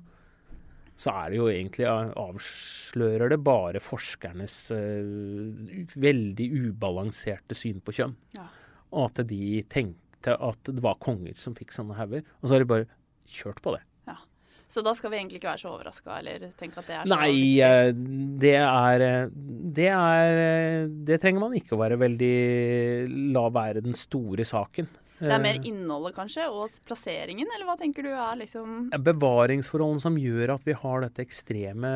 så 0.94 1.10
er 1.10 1.32
det 1.32 1.38
jo 1.40 1.46
egentlig 1.50 1.87
eh, 1.90 2.10
avslører 2.22 3.32
det 3.32 3.40
bare 3.42 3.80
forskernes 3.82 4.58
uh, 4.76 5.88
veldig 5.98 6.46
ubalanserte 6.68 7.56
syn 7.58 7.80
på 7.82 7.96
kjønn. 7.96 8.14
Ja. 8.37 8.44
Og 8.94 9.08
at 9.08 9.24
de 9.26 9.64
tenkte 10.24 10.37
at 10.40 10.70
det 10.72 10.84
var 10.84 11.00
konger 11.02 11.37
som 11.37 11.56
fikk 11.56 11.74
sånne 11.74 11.96
hauger. 11.98 12.24
Og 12.40 12.48
så 12.48 12.56
har 12.56 12.64
de 12.64 12.70
bare 12.70 12.88
kjørt 13.28 13.62
på 13.64 13.76
det. 13.76 13.84
Så 14.74 14.82
da 14.82 14.90
skal 14.96 15.12
vi 15.12 15.20
egentlig 15.20 15.38
ikke 15.38 15.52
være 15.52 15.60
så 15.60 15.70
overraska 15.70 16.16
eller 16.18 16.48
tenke 16.58 16.80
at 16.80 16.88
det 16.88 16.94
er 16.96 17.04
så 17.06 17.14
Nei, 17.14 17.34
eh, 17.62 17.90
det 18.42 18.54
er 18.58 19.04
eh, 19.06 19.34
Det 19.76 19.87
er 19.92 20.38
eh, 20.40 20.87
Det 21.10 21.18
trenger 21.22 21.44
man 21.44 21.54
ikke 21.54 21.76
å 21.76 21.78
være 21.78 21.98
veldig 22.00 22.30
La 23.37 23.44
være 23.54 23.84
den 23.84 23.94
store 23.94 24.42
saken. 24.48 24.88
Det 25.20 25.30
er 25.30 25.40
mer 25.44 25.60
innholdet 25.62 26.16
kanskje, 26.16 26.48
og 26.50 26.72
plasseringen, 26.88 27.46
eller 27.54 27.68
hva 27.68 27.76
tenker 27.78 28.04
du 28.04 28.10
er 28.10 28.34
liksom 28.40 28.88
Bevaringsforholdene 29.06 30.02
som 30.02 30.18
gjør 30.18 30.56
at 30.56 30.66
vi 30.66 30.74
har 30.80 31.04
dette 31.04 31.22
ekstreme 31.22 31.92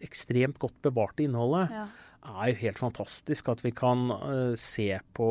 ekstremt 0.00 0.56
godt 0.62 0.78
bevarte 0.88 1.26
innholdet, 1.26 1.76
ja. 1.76 1.84
er 2.40 2.54
jo 2.54 2.58
helt 2.62 2.80
fantastisk. 2.80 3.52
At 3.52 3.60
vi 3.66 3.74
kan 3.76 4.08
se 4.58 4.88
på 5.14 5.28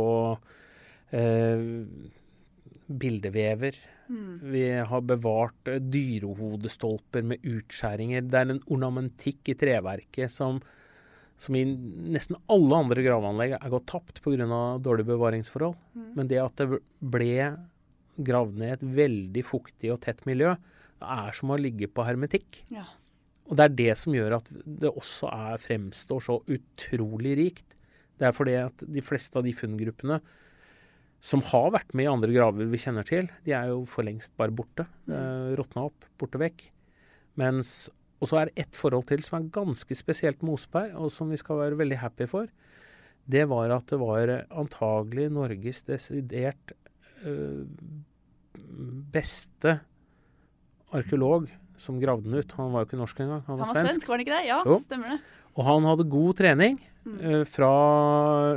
bildevever. 2.89 3.75
Mm. 4.09 4.51
Vi 4.51 4.63
har 4.91 5.01
bevart 5.01 5.67
eh, 5.67 5.77
dyrehodestolper 5.77 7.25
med 7.29 7.45
utskjæringer. 7.45 8.25
Det 8.25 8.39
er 8.39 8.53
en 8.55 8.61
ornamentikk 8.73 9.51
i 9.53 9.57
treverket 9.59 10.33
som, 10.33 10.57
som 11.37 11.57
i 11.57 11.63
nesten 11.65 12.39
alle 12.49 12.79
andre 12.83 13.05
gravanlegg 13.05 13.57
er 13.59 13.73
gått 13.73 13.89
tapt 13.91 14.23
pga. 14.25 14.47
dårlige 14.81 15.11
bevaringsforhold. 15.11 15.77
Mm. 15.93 16.09
Men 16.17 16.31
det 16.31 16.41
at 16.41 16.57
det 16.57 16.81
ble 16.99 17.35
gravd 18.19 18.57
ned 18.59 18.71
i 18.71 18.77
et 18.79 18.87
veldig 18.97 19.45
fuktig 19.45 19.93
og 19.93 20.01
tett 20.03 20.25
miljø, 20.27 20.55
er 20.99 21.31
som 21.31 21.53
å 21.53 21.59
ligge 21.61 21.87
på 21.87 22.03
hermetikk. 22.03 22.63
Ja. 22.73 22.83
Og 23.47 23.55
det 23.57 23.65
er 23.65 23.77
det 23.77 23.93
som 23.97 24.13
gjør 24.13 24.39
at 24.41 24.49
det 24.51 24.89
også 24.89 25.29
er, 25.31 25.61
fremstår 25.61 26.25
så 26.25 26.41
utrolig 26.49 27.37
rikt. 27.39 27.77
Det 28.19 28.27
er 28.27 28.35
fordi 28.35 28.57
at 28.59 28.83
de 28.83 29.01
fleste 29.05 29.39
av 29.39 29.45
de 29.45 29.53
funngruppene 29.55 30.19
som 31.21 31.41
har 31.43 31.71
vært 31.75 31.93
med 31.93 32.05
i 32.05 32.11
andre 32.11 32.31
graver 32.31 32.69
vi 32.71 32.77
kjenner 32.79 33.03
til, 33.07 33.27
de 33.45 33.51
er 33.51 33.67
jo 33.73 33.81
for 33.89 34.03
lengst 34.07 34.31
bare 34.39 34.53
borte. 34.55 34.85
Uh, 35.09 35.51
Råtna 35.59 35.85
opp, 35.89 36.05
borte 36.17 36.39
vekk. 36.39 36.69
Mens 37.39 37.89
Og 38.21 38.27
så 38.27 38.35
er 38.41 38.49
det 38.49 38.65
ett 38.65 38.75
forhold 38.75 39.05
til 39.07 39.21
som 39.23 39.37
er 39.37 39.49
ganske 39.55 39.95
spesielt 39.95 40.41
med 40.43 40.57
Oseberg, 40.57 40.91
og 40.99 41.07
som 41.11 41.29
vi 41.31 41.37
skal 41.39 41.55
være 41.61 41.77
veldig 41.79 41.99
happy 42.01 42.25
for. 42.27 42.47
Det 43.29 43.45
var 43.47 43.71
at 43.71 43.85
det 43.87 43.99
var 44.01 44.27
eh, 44.27 44.41
antagelig 44.59 45.29
Norges 45.31 45.79
desidert 45.87 46.73
eh, 47.23 47.63
beste 49.13 49.77
arkeolog 50.91 51.47
som 51.79 51.99
gravde 52.01 52.27
den 52.27 52.39
ut. 52.41 52.51
Han 52.57 52.73
var 52.73 52.83
jo 52.83 52.89
ikke 52.89 52.99
norsk 52.99 53.19
engang, 53.23 53.43
han 53.47 53.55
Han 53.55 53.59
var 53.61 53.71
svensk. 53.71 53.91
svensk, 53.93 54.07
var 54.09 54.17
han 54.17 54.25
ikke 54.25 54.35
det? 54.35 54.47
Ja, 54.49 54.59
Jo. 54.67 54.79
stemmer 54.83 55.13
det. 55.15 55.19
Og 55.55 55.63
han 55.65 55.83
hadde 55.87 56.09
god 56.09 56.35
trening 56.35 56.79
eh, 57.21 57.43
fra 57.47 57.71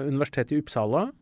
Universitetet 0.07 0.53
i 0.53 0.61
Uppsala. 0.63 1.13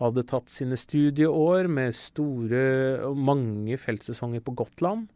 Hadde 0.00 0.24
tatt 0.24 0.48
sine 0.48 0.78
studieår 0.80 1.68
med 1.68 1.96
store 1.98 3.10
mange 3.16 3.76
feltsesonger 3.80 4.40
på 4.44 4.54
Gotland. 4.62 5.10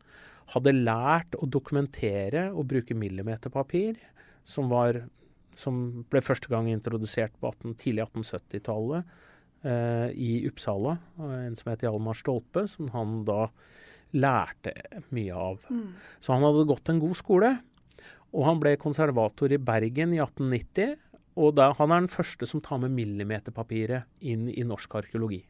Hadde 0.52 0.74
lært 0.76 1.36
å 1.40 1.48
dokumentere 1.48 2.50
og 2.52 2.68
bruke 2.68 2.96
millimeterpapir, 2.96 3.96
som, 4.44 4.68
var, 4.68 5.00
som 5.56 6.04
ble 6.12 6.20
første 6.24 6.52
gang 6.52 6.68
introdusert 6.68 7.32
på 7.40 7.48
18, 7.54 7.78
tidlig 7.80 8.04
1870-tallet 8.10 9.14
eh, 9.64 10.10
i 10.12 10.30
Uppsala. 10.50 10.98
En 11.40 11.56
som 11.56 11.72
het 11.72 11.86
Hjalmar 11.86 12.20
Stolpe, 12.20 12.66
som 12.68 12.92
han 12.92 13.22
da 13.24 13.46
lærte 14.14 14.76
mye 15.16 15.32
av. 15.32 15.64
Så 16.20 16.36
han 16.36 16.44
hadde 16.44 16.68
gått 16.68 16.92
en 16.92 17.00
god 17.02 17.16
skole. 17.18 17.54
Og 18.34 18.44
han 18.48 18.60
ble 18.60 18.76
konservator 18.82 19.52
i 19.54 19.62
Bergen 19.62 20.12
i 20.14 20.20
1890. 20.20 20.98
Og 21.40 21.54
da, 21.58 21.72
han 21.78 21.90
er 21.90 22.04
den 22.04 22.12
første 22.12 22.46
som 22.46 22.62
tar 22.62 22.80
med 22.82 22.94
millimeterpapiret 22.94 24.22
inn 24.22 24.46
i 24.52 24.64
norsk 24.66 25.00
arkeologi. 25.00 25.42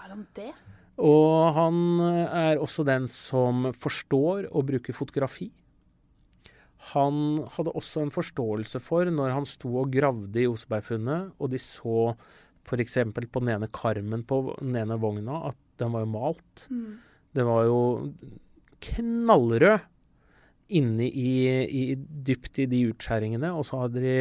Er 0.00 0.12
han 0.14 0.26
det? 0.36 0.52
Og 1.00 1.54
han 1.56 2.00
er 2.00 2.60
også 2.60 2.84
den 2.88 3.06
som 3.08 3.70
forstår 3.76 4.50
å 4.52 4.64
bruke 4.66 4.94
fotografi. 4.96 5.50
Han 6.94 7.40
hadde 7.56 7.74
også 7.76 8.04
en 8.04 8.12
forståelse 8.12 8.80
for, 8.82 9.08
når 9.12 9.34
han 9.36 9.48
sto 9.48 9.74
og 9.82 9.92
gravde 9.92 10.40
i 10.40 10.48
Osebergfunnet, 10.48 11.34
og 11.36 11.52
de 11.52 11.60
så 11.60 12.14
f.eks. 12.64 12.98
på 13.12 13.42
den 13.42 13.52
ene 13.54 13.68
karmen 13.72 14.24
på 14.28 14.42
den 14.58 14.76
ene 14.80 14.98
vogna 15.00 15.44
at 15.50 15.60
den 15.80 15.92
var 15.92 16.04
jo 16.04 16.12
malt, 16.12 16.66
Det 17.30 17.44
var 17.46 17.64
jo 17.68 17.80
knallrød 18.80 19.84
inni 20.78 21.08
i, 21.08 21.32
i, 21.66 21.82
dypt 21.98 22.60
i 22.62 22.68
de 22.70 22.84
utskjæringene, 22.92 23.52
og 23.56 23.66
så 23.68 23.84
hadde 23.84 24.04
de 24.04 24.16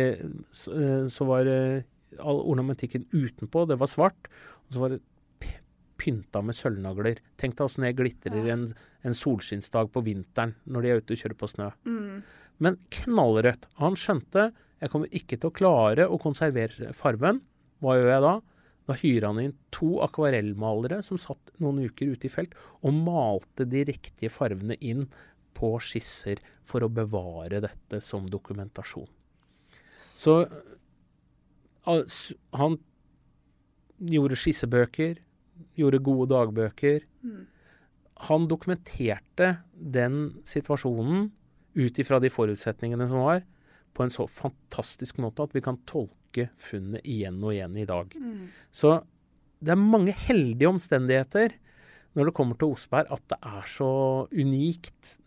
Så, 0.56 0.74
eh, 0.74 1.06
så 1.14 1.28
var 1.30 1.50
eh, 1.50 1.86
all 2.20 2.42
ornamentikken 2.42 3.06
utenpå, 3.14 3.68
det 3.70 3.80
var 3.80 3.92
svart, 3.92 4.30
og 4.68 4.76
så 4.76 4.84
var 4.84 4.96
det 4.96 5.04
pynta 6.00 6.42
med 6.42 6.56
sølvnagler. 6.56 7.20
Tenk 7.38 7.58
deg 7.58 7.66
åssen 7.66 7.84
det 7.84 7.96
glitrer 7.98 8.46
en, 8.54 8.70
en 9.04 9.16
solskinnsdag 9.16 9.92
på 9.92 10.04
vinteren 10.06 10.56
når 10.64 10.82
de 10.86 10.92
er 10.92 11.02
ute 11.02 11.16
og 11.16 11.22
kjører 11.22 11.40
på 11.42 11.50
snø. 11.52 11.68
Men 12.64 12.78
knallrødt. 12.96 13.68
Han 13.84 13.98
skjønte 14.00 14.50
jeg 14.80 14.92
kommer 14.94 15.12
ikke 15.16 15.36
til 15.36 15.50
å 15.50 15.56
klare 15.56 16.08
å 16.08 16.20
konservere 16.22 16.94
farven. 16.96 17.42
Hva 17.84 17.98
gjør 17.98 18.14
jeg 18.14 18.24
da? 18.26 18.36
Da 18.90 18.96
hyrer 18.98 19.28
han 19.28 19.42
inn 19.44 19.58
to 19.76 19.90
akvarellmalere 20.06 21.02
som 21.06 21.20
satt 21.22 21.52
noen 21.62 21.84
uker 21.86 22.16
ute 22.16 22.30
i 22.30 22.32
felt 22.34 22.56
og 22.80 22.96
malte 22.96 23.68
de 23.70 23.84
riktige 23.92 24.32
farvene 24.34 24.80
inn 24.80 25.06
på 25.58 25.76
skisser 25.84 26.42
for 26.68 26.86
å 26.86 26.92
bevare 26.92 27.62
dette 27.64 28.02
som 28.04 28.28
dokumentasjon. 28.30 29.10
Så 30.00 30.36
han 31.86 32.78
gjorde 34.00 34.38
skissebøker, 34.40 35.20
gjorde 35.80 36.04
gode 36.04 36.30
dagbøker. 36.32 37.06
Han 38.30 38.48
dokumenterte 38.52 39.54
den 39.74 40.42
situasjonen 40.48 41.30
ut 41.80 42.00
ifra 42.02 42.20
de 42.20 42.32
forutsetningene 42.34 43.08
som 43.08 43.24
var, 43.24 43.44
på 43.96 44.06
en 44.06 44.14
så 44.14 44.28
fantastisk 44.30 45.18
måte 45.24 45.44
at 45.44 45.56
vi 45.56 45.64
kan 45.66 45.80
tolke 45.90 46.50
funnet 46.62 47.02
igjen 47.10 47.40
og 47.42 47.56
igjen 47.56 47.78
i 47.80 47.88
dag. 47.90 48.12
Så 48.72 49.00
det 49.60 49.74
er 49.74 49.82
mange 49.82 50.14
heldige 50.16 50.70
omstendigheter 50.70 51.56
når 52.18 52.30
det 52.30 52.36
kommer 52.38 52.58
til 52.60 52.74
Osberg, 52.74 53.10
at 53.12 53.24
det 53.32 53.38
er 53.46 53.66
så 53.70 53.90
unikt. 54.34 55.18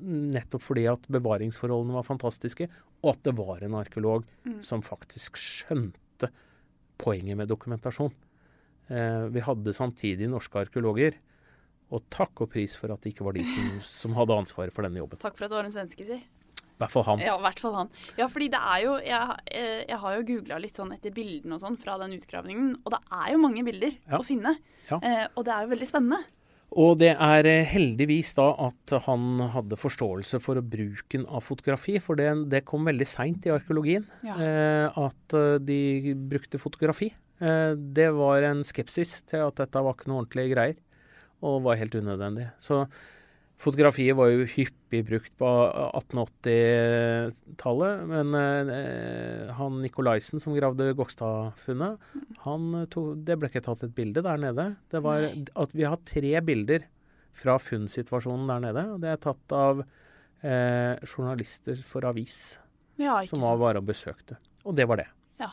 Nettopp 0.00 0.62
fordi 0.64 0.86
at 0.90 1.06
bevaringsforholdene 1.12 1.94
var 1.98 2.06
fantastiske, 2.06 2.68
og 3.02 3.10
at 3.14 3.22
det 3.28 3.34
var 3.38 3.62
en 3.66 3.74
arkeolog 3.78 4.24
som 4.64 4.82
faktisk 4.84 5.36
skjønte 5.40 6.30
poenget 6.98 7.36
med 7.38 7.48
dokumentasjon. 7.50 8.12
Eh, 8.90 9.28
vi 9.34 9.40
hadde 9.44 9.74
samtidig 9.76 10.28
norske 10.32 10.58
arkeologer, 10.64 11.14
og 11.92 12.02
takk 12.12 12.42
og 12.44 12.50
pris 12.52 12.74
for 12.76 12.92
at 12.92 13.00
det 13.04 13.14
ikke 13.14 13.24
var 13.24 13.36
de 13.36 13.44
som, 13.48 13.68
som 14.00 14.16
hadde 14.18 14.36
ansvaret 14.44 14.74
for 14.74 14.84
denne 14.84 15.00
jobben. 15.00 15.20
Takk 15.22 15.36
for 15.38 15.46
at 15.46 15.52
det 15.54 15.60
var 15.60 15.68
en 15.68 15.74
svenske, 15.76 16.06
si. 16.08 16.18
I 16.18 16.78
hvert 16.78 16.92
fall 16.94 17.02
han. 17.08 17.18
Ja, 17.24 17.32
hvert 17.42 17.58
fall 17.58 17.74
han. 17.74 17.88
Ja, 18.20 18.28
fordi 18.30 18.46
det 18.54 18.58
er 18.62 18.82
jo 18.84 18.92
Jeg, 19.02 19.36
eh, 19.50 19.80
jeg 19.88 19.96
har 19.98 20.12
jo 20.14 20.26
googla 20.28 20.58
litt 20.62 20.76
sånn 20.78 20.92
etter 20.94 21.10
bildene 21.10 21.56
og 21.56 21.62
sånn 21.64 21.78
fra 21.80 21.96
den 21.98 22.14
utgravningen, 22.14 22.68
og 22.84 22.92
det 22.94 23.00
er 23.18 23.32
jo 23.32 23.40
mange 23.42 23.64
bilder 23.66 23.96
Ja. 24.06 24.18
å 24.20 24.26
finne. 24.26 24.52
Ja. 24.90 25.00
Eh, 25.02 25.24
og 25.34 25.42
det 25.48 25.54
er 25.56 25.64
jo 25.66 25.72
veldig 25.74 25.88
spennende. 25.90 26.20
Og 26.76 26.98
det 27.00 27.14
er 27.16 27.46
eh, 27.48 27.64
heldigvis 27.64 28.34
da 28.36 28.50
at 28.68 28.92
han 29.06 29.38
hadde 29.54 29.78
forståelse 29.80 30.40
for 30.44 30.60
bruken 30.60 31.24
av 31.32 31.40
fotografi, 31.46 31.96
for 32.02 32.18
det, 32.20 32.28
det 32.52 32.64
kom 32.68 32.84
veldig 32.84 33.06
seint 33.08 33.46
i 33.48 33.52
arkeologien 33.54 34.04
Ja. 34.26 34.34
eh, 34.36 34.98
at 35.08 35.36
eh, 35.38 35.56
de 35.64 36.12
brukte 36.28 36.60
fotografi. 36.60 37.08
Eh, 37.40 37.72
det 37.78 38.10
var 38.12 38.44
en 38.50 38.60
skepsis 38.68 39.22
til 39.30 39.46
at 39.46 39.56
dette 39.62 39.80
var 39.80 39.96
ikke 39.96 40.10
noe 40.12 40.24
ordentlige 40.26 40.52
greier, 40.52 40.76
og 41.40 41.62
var 41.64 41.78
helt 41.80 41.94
unødvendig. 41.94 42.50
Så 42.60 42.82
fotografiet 43.58 44.14
var 44.16 44.30
jo 44.30 44.46
hyppig 44.48 45.04
brukt 45.08 45.32
på 45.40 45.48
1880-tallet, 45.98 48.04
men 48.10 48.34
eh, 48.36 49.54
han 49.58 49.80
Nikolaisen 49.82 50.38
som 50.42 50.56
gravde 50.56 50.94
Gokstad-funnet, 50.98 51.94
det 53.26 53.38
ble 53.38 53.46
ikke 53.50 53.66
tatt 53.66 53.84
et 53.86 53.96
bilde 53.96 54.20
der 54.24 54.38
nede. 54.42 54.64
Det 54.92 55.00
var 55.04 55.16
at 55.26 55.70
vi 55.74 55.84
har 55.88 55.98
tre 56.06 56.34
bilder 56.46 56.80
fra 57.38 57.54
funnsituasjonen 57.62 58.50
der 58.50 58.60
nede, 58.68 58.82
og 58.94 58.98
det 59.02 59.10
er 59.12 59.20
tatt 59.22 59.46
av 59.54 59.74
eh, 59.82 60.94
journalister 61.06 61.76
for 61.86 62.00
avis 62.08 62.38
Ja, 62.98 63.22
som 63.26 63.40
var 63.44 63.56
bare 63.60 63.78
og 63.82 63.86
besøkte. 63.90 64.34
Og 64.66 64.72
det 64.78 64.86
var 64.90 64.96
det. 65.02 65.08
Ja. 65.38 65.50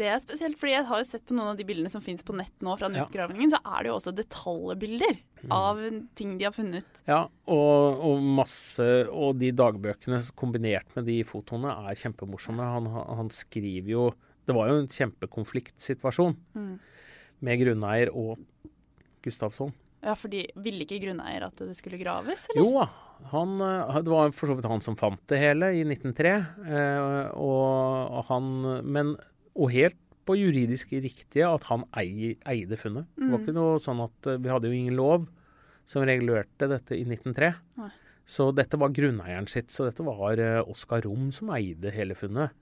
Det 0.00 0.06
er 0.08 0.18
spesielt, 0.22 0.56
fordi 0.56 0.72
jeg 0.72 0.86
har 0.88 1.02
jo 1.02 1.04
sett 1.04 1.24
på 1.28 1.34
noen 1.36 1.50
av 1.52 1.58
de 1.58 1.66
bildene 1.68 1.90
som 1.92 2.00
finnes 2.00 2.24
på 2.24 2.32
nett 2.36 2.54
nå 2.64 2.76
fra 2.80 2.88
den 2.88 2.96
Ja. 2.96 3.04
Mm. 3.04 3.10
utgravningen, 3.10 3.50
så 3.52 3.58
er 3.60 3.82
det 3.82 3.90
jo 3.90 3.96
også 3.98 4.14
detaljbilder 4.16 5.18
av 5.52 5.82
ting 6.16 6.38
de 6.38 6.46
har 6.48 6.54
funnet. 6.56 7.02
Ja, 7.08 7.26
og, 7.50 8.00
og 8.00 8.22
masse 8.22 8.86
Og 9.12 9.36
de 9.40 9.50
dagbøkene 9.52 10.20
kombinert 10.38 10.88
med 10.96 11.04
de 11.10 11.18
fotoene 11.28 11.74
er 11.90 11.98
kjempemorsomme. 11.98 12.62
Han, 12.76 12.86
han 13.18 13.28
skriver 13.34 13.90
jo 13.90 14.06
Det 14.46 14.54
var 14.56 14.68
jo 14.72 14.80
en 14.80 14.88
kjempekonfliktsituasjon 14.88 16.36
med 17.42 17.58
grunneier 17.60 18.10
og 18.14 18.38
Gustavsson. 19.22 19.72
Ja, 20.02 20.16
fordi 20.18 20.48
ville 20.58 20.82
ikke 20.82 20.98
grunneier 21.04 21.44
at 21.46 21.60
det 21.62 21.76
skulle 21.78 21.98
graves, 22.00 22.48
eller? 22.50 22.58
Jo 22.58 22.72
da. 22.80 22.86
Han, 23.30 23.52
eh, 23.62 23.98
det 24.02 24.10
var 24.10 24.32
for 24.34 24.50
så 24.50 24.56
vidt 24.58 24.66
han 24.66 24.82
som 24.82 24.96
fant 24.98 25.20
det 25.30 25.38
hele 25.38 25.68
i 25.78 25.84
1903. 25.86 26.32
Eh, 26.66 27.28
og 27.38 28.24
han 28.26 28.48
Men 28.82 29.12
Og 29.58 29.72
helt 29.74 29.98
på 30.28 30.36
juridisk 30.38 30.92
riktige 30.94 31.48
at 31.48 31.66
han 31.70 31.84
ei, 31.98 32.36
eide 32.48 32.78
funnet. 32.78 33.08
Det 33.18 33.30
var 33.32 33.42
ikke 33.42 33.56
noe 33.56 33.80
sånn 33.82 34.02
at 34.04 34.28
eh, 34.30 34.38
Vi 34.38 34.52
hadde 34.52 34.70
jo 34.70 34.78
ingen 34.78 34.98
lov 34.98 35.26
som 35.88 36.04
regulerte 36.06 36.68
dette 36.70 36.94
i 36.94 37.02
1903. 37.02 37.50
Nei. 37.82 37.90
Så 38.32 38.52
dette 38.54 38.78
var 38.78 38.94
grunneieren 38.94 39.48
sitt. 39.50 39.72
Så 39.74 39.88
dette 39.88 40.04
var 40.06 40.38
eh, 40.40 40.60
Oskar 40.70 41.02
Rom 41.08 41.32
som 41.34 41.50
eide 41.56 41.90
hele 41.94 42.14
funnet. 42.18 42.54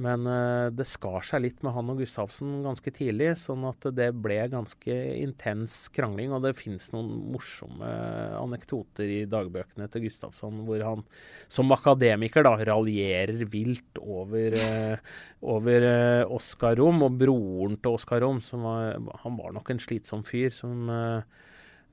Men 0.00 0.24
eh, 0.26 0.70
det 0.72 0.86
skar 0.88 1.20
seg 1.26 1.42
litt 1.44 1.58
med 1.64 1.74
han 1.76 1.90
og 1.92 1.98
Gustavsen 2.00 2.62
ganske 2.64 2.92
tidlig, 2.94 3.34
sånn 3.42 3.66
at 3.68 3.84
det 3.92 4.08
ble 4.24 4.38
ganske 4.52 4.96
intens 5.20 5.76
krangling. 5.92 6.32
Og 6.32 6.46
det 6.46 6.54
fins 6.56 6.88
noen 6.94 7.10
morsomme 7.34 7.90
anekdoter 8.38 9.10
i 9.12 9.20
dagbøkene 9.28 9.90
til 9.92 10.06
Gustavsson 10.06 10.62
hvor 10.66 10.84
han 10.86 11.04
som 11.52 11.72
akademiker 11.76 12.46
da 12.46 12.54
raljerer 12.72 13.44
vilt 13.52 14.00
over, 14.00 14.56
eh, 14.56 15.14
over 15.44 15.88
eh, 15.90 16.24
Oskar 16.40 16.78
Rom 16.80 17.04
og 17.04 17.20
broren 17.20 17.76
til 17.76 18.00
Oskar 18.00 18.24
Rom. 18.24 18.40
Var, 18.40 18.96
han 19.26 19.38
var 19.38 19.52
nok 19.58 19.74
en 19.74 19.82
slitsom 19.82 20.24
fyr 20.24 20.52
som, 20.54 20.88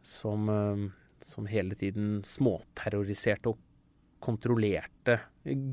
som, 0.05 0.51
som 1.23 1.47
hele 1.51 1.75
tiden 1.77 2.21
småterroriserte 2.27 3.51
og 3.51 3.59
kontrollerte 4.19 5.19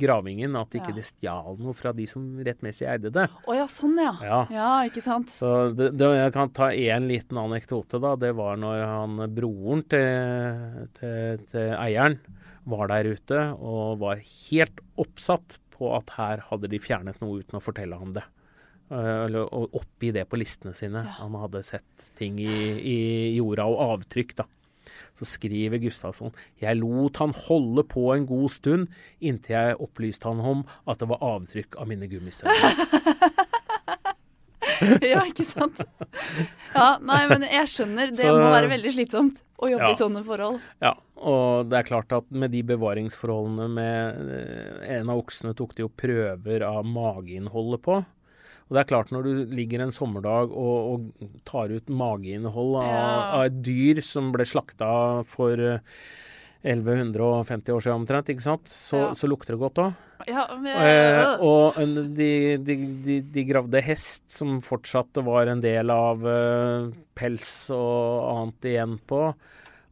gravingen, 0.00 0.54
at 0.56 0.72
ikke 0.78 0.92
Ja. 0.92 0.96
det 0.96 1.04
stjal 1.04 1.59
noe 1.61 1.74
fra 1.76 1.92
de 1.92 2.06
som 2.09 2.22
rettmessig 2.46 2.87
eide 2.88 3.11
det. 3.12 3.26
Å 3.46 3.56
ja, 3.59 3.66
sånn 3.68 3.98
ja. 4.00 4.14
Ja. 4.52 4.70
ikke 4.88 5.02
sant. 5.04 5.28
Så 5.35 5.74
det, 5.76 5.90
det, 5.98 6.09
jeg 6.16 6.32
kan 6.32 6.52
ta 6.56 6.70
én 6.72 7.09
liten 7.11 7.37
anekdote, 7.42 8.00
da. 8.00 8.14
Det 8.16 8.32
var 8.38 8.56
når 8.62 8.85
han 8.87 9.16
broren 9.37 9.82
til, 9.90 10.88
til, 10.98 11.44
til 11.50 11.74
eieren 11.76 12.18
var 12.66 12.88
der 12.90 13.04
ute 13.12 13.42
og 13.61 14.00
var 14.00 14.22
helt 14.22 14.80
oppsatt 14.98 15.59
på 15.76 15.92
at 15.94 16.14
her 16.16 16.40
hadde 16.48 16.70
de 16.72 16.80
fjernet 16.80 17.20
noe 17.20 17.42
uten 17.42 17.59
å 17.59 17.62
fortelle 17.62 17.98
ham 18.00 18.14
det. 18.16 18.24
Eh, 18.90 19.26
Eller 19.26 19.44
oppgi 19.52 20.12
det 20.14 20.24
på 20.30 20.38
listene 20.40 20.72
sine. 20.74 21.02
Han 21.20 21.37
hadde 21.38 21.62
sett 21.66 22.11
ting 22.16 22.38
i, 22.40 22.48
i 22.80 22.98
jorda 23.37 23.66
og 23.68 23.82
avtrykk, 23.98 24.37
da. 24.40 24.46
Så 25.16 25.24
skriver 25.24 25.79
Gustavsson 25.81 26.33
Jeg 26.61 26.76
lot 26.76 27.16
han 27.22 27.31
holde 27.46 27.83
på 27.88 28.11
en 28.14 28.26
god 28.29 28.50
stund 28.52 28.88
inntil 29.24 29.55
jeg 29.57 29.79
opplyste 29.81 30.29
han 30.29 30.40
om 30.44 30.61
at 30.87 30.98
det 31.00 31.09
var 31.09 31.22
avtrykk 31.24 31.79
av 31.81 31.88
mine 31.88 32.05
gummistøvler. 32.11 32.76
ja, 35.07 35.22
ikke 35.24 35.44
sant. 35.46 35.81
Ja, 36.74 36.96
nei, 37.00 37.22
men 37.31 37.46
jeg 37.48 37.68
skjønner. 37.72 38.11
Det 38.12 38.26
Så- 38.26 38.35
må 38.37 38.50
være 38.52 38.68
veldig 38.74 38.92
slitsomt 38.92 39.40
å 39.57 39.70
jobbe 39.70 39.88
Ja. 39.88 39.94
i 39.94 39.96
sånne 39.96 40.22
forhold. 40.24 40.61
Ja, 40.83 40.92
og 41.16 41.70
det 41.70 41.79
er 41.79 41.83
klart 41.88 42.12
at 42.12 42.29
med 42.31 42.50
de 42.52 42.62
bevaringsforholdene 42.62 43.68
med 43.72 44.29
eh, 44.29 44.98
En 44.98 45.09
av 45.11 45.18
oksene 45.22 45.55
tok 45.57 45.74
de 45.74 45.83
jo 45.87 45.88
prøver 45.88 46.62
av 46.62 46.85
mageinnholdet 46.85 47.81
på. 47.83 48.05
Og 48.66 48.74
det 48.74 48.81
er 48.83 48.88
klart 48.90 49.12
når 49.14 49.22
du 49.29 49.33
ligger 49.55 49.85
en 49.85 49.92
sommerdag 49.94 50.50
og, 50.50 50.76
og 50.92 51.35
tar 51.46 51.70
ut 51.70 51.87
mageinnhold 51.92 52.72
av, 52.81 52.87
Ja. 52.90 53.11
av 53.38 53.44
et 53.46 53.61
dyr 53.62 54.00
som 54.02 54.33
ble 54.35 54.42
slakta 54.48 54.88
for 55.29 55.55
eh, 55.55 55.79
1150 56.66 57.70
år 57.76 57.85
siden 57.85 58.00
omtrent, 58.00 58.31
ikke 58.33 58.42
sant, 58.42 58.66
så, 58.66 58.96
Ja. 59.05 59.11
så 59.14 59.29
lukter 59.31 59.55
det 59.55 59.61
godt 59.62 59.79
òg. 59.85 59.94
Ja, 60.26 60.46
men, 60.59 60.72
Eh, 60.76 61.37
og 61.44 61.76
de, 62.16 62.57
de, 62.59 62.76
de, 63.05 63.20
de 63.20 63.44
gravde 63.46 63.83
hest, 63.85 64.24
som 64.33 64.59
fortsatt 64.64 65.20
var 65.22 65.46
en 65.52 65.61
del 65.62 65.90
av 65.92 66.26
eh, 66.26 66.88
pels 67.14 67.70
og 67.70 68.24
annet 68.33 68.68
igjen 68.72 68.96
på. 69.07 69.20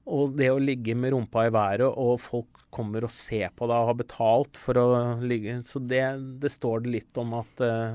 Og 0.06 0.34
det 0.36 0.50
å 0.50 0.58
ligge 0.60 0.96
med 0.98 1.14
rumpa 1.14 1.46
i 1.46 1.52
været, 1.54 1.86
og 1.86 2.18
folk 2.20 2.64
kommer 2.74 3.04
og 3.06 3.12
ser 3.14 3.52
på 3.56 3.68
deg 3.70 3.76
og 3.78 3.86
har 3.92 3.94
betalt 4.02 4.58
for 4.58 4.74
å 4.76 4.88
ligge 5.22 5.60
Så 5.64 5.78
det, 5.80 6.02
det 6.42 6.50
står 6.50 6.82
det 6.82 6.90
litt 6.90 7.20
om 7.22 7.32
at 7.38 7.62
uh, 7.62 7.94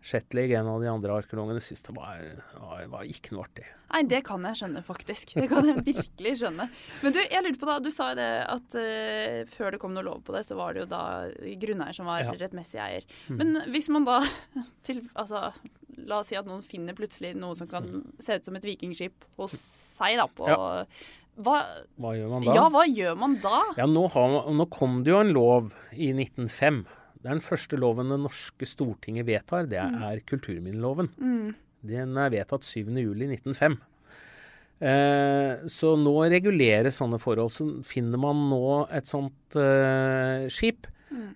Shetleg, 0.00 0.52
en 0.54 0.68
av 0.70 0.78
de 0.80 0.86
andre 0.88 1.16
arkeologene, 1.18 1.58
syntes 1.60 1.82
det 1.88 1.94
var, 1.96 2.20
var, 2.62 2.84
var 2.92 3.08
ikke 3.10 3.32
noe 3.34 3.42
artig. 3.48 3.64
Nei, 3.88 4.02
det 4.06 4.20
kan 4.28 4.44
jeg 4.46 4.58
skjønne, 4.60 4.82
faktisk. 4.86 5.32
Det 5.34 5.48
kan 5.50 5.66
jeg 5.66 5.82
virkelig 5.88 6.34
skjønne. 6.38 6.66
Men 7.02 7.14
du, 7.16 7.18
jeg 7.24 7.42
lurte 7.44 7.58
på 7.62 7.66
da, 7.70 7.78
du 7.82 7.88
sa 7.90 8.10
jo 8.12 8.18
det 8.20 8.28
at 8.46 8.76
uh, 8.78 9.40
før 9.50 9.74
det 9.74 9.80
kom 9.82 9.96
noe 9.96 10.06
lov 10.06 10.20
på 10.28 10.36
det, 10.36 10.44
så 10.46 10.54
var 10.60 10.76
det 10.76 10.84
jo 10.84 10.88
da 10.92 11.02
grunneier 11.64 11.96
som 11.98 12.06
var 12.06 12.22
Ja. 12.22 12.30
Mm. 12.30 12.38
rettmessig 12.44 12.80
eier. 12.84 13.06
Men 13.32 13.58
hvis 13.74 13.90
man 13.90 14.06
da 14.06 14.20
til, 14.86 15.02
altså, 15.18 15.48
La 16.06 16.20
oss 16.22 16.28
si 16.30 16.36
at 16.38 16.46
noen 16.46 16.62
finner 16.62 16.94
plutselig 16.94 17.32
noe 17.34 17.56
som 17.58 17.66
kan 17.66 17.88
se 18.22 18.36
ut 18.38 18.46
som 18.46 18.54
et 18.54 18.62
vikingskip 18.68 19.24
hos 19.40 19.56
seg, 19.58 20.14
da, 20.20 20.28
på 20.30 20.46
Ja. 20.46 20.84
Hva, 21.38 21.56
Hva 22.02 22.12
gjør 22.18 22.30
man 22.32 22.42
da? 22.46 22.54
ja, 22.54 22.62
hva 22.74 22.80
gjør 22.90 23.18
man 23.18 23.34
da? 23.42 23.58
Ja, 23.78 23.84
nå, 23.86 24.00
har, 24.10 24.32
nå 24.58 24.64
kom 24.74 25.00
det 25.06 25.12
jo 25.12 25.20
en 25.22 25.28
lov 25.34 25.68
i 25.94 26.08
1905. 26.14 26.80
Det 27.18 27.26
er 27.26 27.34
den 27.34 27.44
første 27.44 27.78
loven 27.80 28.12
det 28.12 28.20
norske 28.22 28.66
Stortinget 28.68 29.26
vedtar. 29.26 29.66
Det 29.70 29.80
er 29.80 30.20
kulturminneloven. 30.28 31.10
Den 31.88 32.18
er 32.18 32.34
vedtatt 32.34 32.66
7.7.1905. 32.66 33.78
Eh, 34.78 35.64
så 35.66 35.94
nå 35.98 36.14
reguleres 36.30 37.00
sånne 37.00 37.18
forhold. 37.22 37.50
Så 37.54 37.66
finner 37.86 38.20
man 38.22 38.44
nå 38.50 38.62
et 38.94 39.10
sånt 39.10 39.58
eh, 39.58 40.46
skip, 40.52 40.86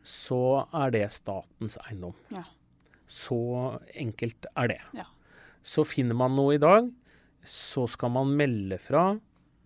så 0.07 0.43
er 0.85 0.95
det 0.95 1.07
statens 1.15 1.79
eiendom. 1.87 2.15
Ja. 2.35 2.45
Så 3.11 3.41
enkelt 3.99 4.47
er 4.55 4.73
det. 4.75 4.81
Ja. 4.97 5.09
Så 5.63 5.85
finner 5.87 6.19
man 6.19 6.35
noe 6.39 6.57
i 6.57 6.63
dag, 6.63 6.89
så 7.43 7.89
skal 7.91 8.13
man 8.15 8.35
melde 8.39 8.79
fra 8.83 9.13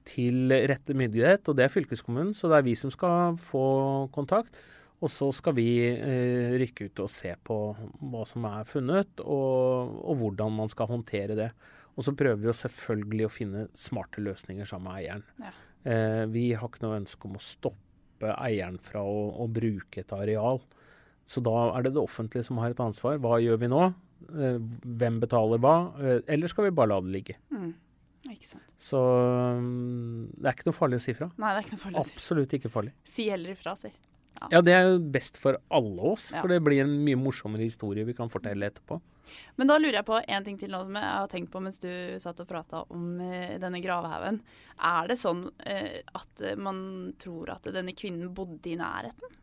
til 0.07 0.52
rette 0.70 0.94
myndighet, 0.96 1.48
og 1.50 1.59
det 1.59 1.66
er 1.66 1.72
fylkeskommunen, 1.72 2.33
så 2.37 2.48
det 2.48 2.61
er 2.61 2.66
vi 2.68 2.76
som 2.79 2.92
skal 2.94 3.37
få 3.42 3.66
kontakt. 4.14 4.55
Og 5.04 5.12
så 5.12 5.28
skal 5.37 5.56
vi 5.59 5.68
eh, 5.85 6.54
rykke 6.56 6.88
ut 6.88 7.02
og 7.04 7.11
se 7.12 7.35
på 7.44 7.56
hva 7.76 8.22
som 8.28 8.46
er 8.48 8.68
funnet, 8.68 9.20
og, 9.20 9.98
og 10.00 10.22
hvordan 10.22 10.54
man 10.56 10.72
skal 10.72 10.88
håndtere 10.88 11.37
det. 11.37 11.50
Og 11.96 12.04
så 12.04 12.14
prøver 12.16 12.40
vi 12.40 12.48
jo 12.48 12.56
selvfølgelig 12.56 13.26
å 13.26 13.32
finne 13.32 13.66
smarte 13.76 14.24
løsninger 14.24 14.68
sammen 14.68 14.88
med 14.88 15.02
eieren. 15.02 15.26
Ja. 15.40 15.52
Eh, 15.87 16.24
vi 16.32 16.48
har 16.56 16.68
ikke 16.68 16.85
noe 16.85 17.00
ønske 17.02 17.28
om 17.28 17.37
å 17.38 17.44
stoppe 17.44 18.32
eieren 18.40 18.80
fra 18.82 19.04
å, 19.04 19.20
å 19.44 19.46
bruke 19.52 20.00
et 20.02 20.16
areal. 20.16 20.62
Så 21.26 21.42
da 21.44 21.54
er 21.74 21.87
det 21.87 21.96
det 21.96 22.02
offentlige 22.02 22.46
som 22.46 22.61
har 22.62 22.72
et 22.72 22.82
ansvar. 22.82 23.20
Hva 23.22 23.40
gjør 23.42 23.61
vi 23.62 23.70
nå? 23.72 23.82
Eh, 24.32 24.61
hvem 25.00 25.20
betaler 25.22 25.61
hva? 25.62 25.76
Eh, 26.00 26.22
eller 26.37 26.52
skal 26.52 26.68
vi 26.68 26.76
bare 26.78 26.94
la 26.94 27.02
det 27.04 27.14
ligge? 27.18 27.37
Ikke 28.26 28.48
sant. 28.48 28.74
Så 28.80 28.98
mm, 29.61 30.35
det 30.35 30.48
er 30.48 30.56
ikke 30.56 30.68
noe 30.70 30.76
farlig 30.76 30.98
å 30.98 31.04
si 31.04 31.14
fra. 31.16 31.30
Nei, 31.37 31.52
det 31.52 31.61
er 31.61 31.66
ikke 31.66 31.76
noe 31.76 31.85
farlig 31.85 32.00
å 32.00 32.06
si. 32.09 32.16
Absolutt 32.18 32.56
ikke 32.59 32.72
farlig. 32.72 32.94
Si 33.06 33.28
heller 33.30 33.54
ifra, 33.54 33.76
si. 33.78 33.92
Ja, 34.53 34.61
det 34.64 34.75
er 34.77 34.88
jo 34.90 34.99
best 35.12 35.38
for 35.40 35.59
alle 35.75 36.11
oss, 36.12 36.29
for 36.35 36.51
det 36.53 36.61
blir 36.64 36.85
en 36.85 36.96
mye 37.05 37.18
morsommere 37.20 37.66
historie 37.66 38.07
vi 38.07 38.16
kan 38.16 38.33
fortelle 38.33 38.68
etterpå. 38.68 39.01
Men 39.59 39.70
da 39.70 39.79
lurer 39.81 39.99
jeg 39.99 40.07
på 40.07 40.20
en 40.20 40.44
ting 40.46 40.59
til 40.61 40.70
nå 40.70 40.83
som 40.87 40.99
jeg 40.99 41.09
har 41.09 41.31
tenkt 41.33 41.51
på 41.51 41.62
mens 41.64 41.81
du 41.83 41.90
satt 42.22 42.42
og 42.44 42.51
prata 42.51 42.85
om 42.94 43.16
eh, 43.25 43.57
denne 43.62 43.81
gravehaugen. 43.83 44.38
Er 44.87 45.11
det 45.11 45.18
sånn 45.18 45.49
eh, 45.66 46.05
at 46.14 46.44
eh, 46.44 46.55
man 46.61 46.79
tror 47.18 47.57
at 47.57 47.66
denne 47.75 47.96
kvinnen 47.96 48.31
bodde 48.37 48.70
i 48.70 48.79
nærheten? 48.79 49.35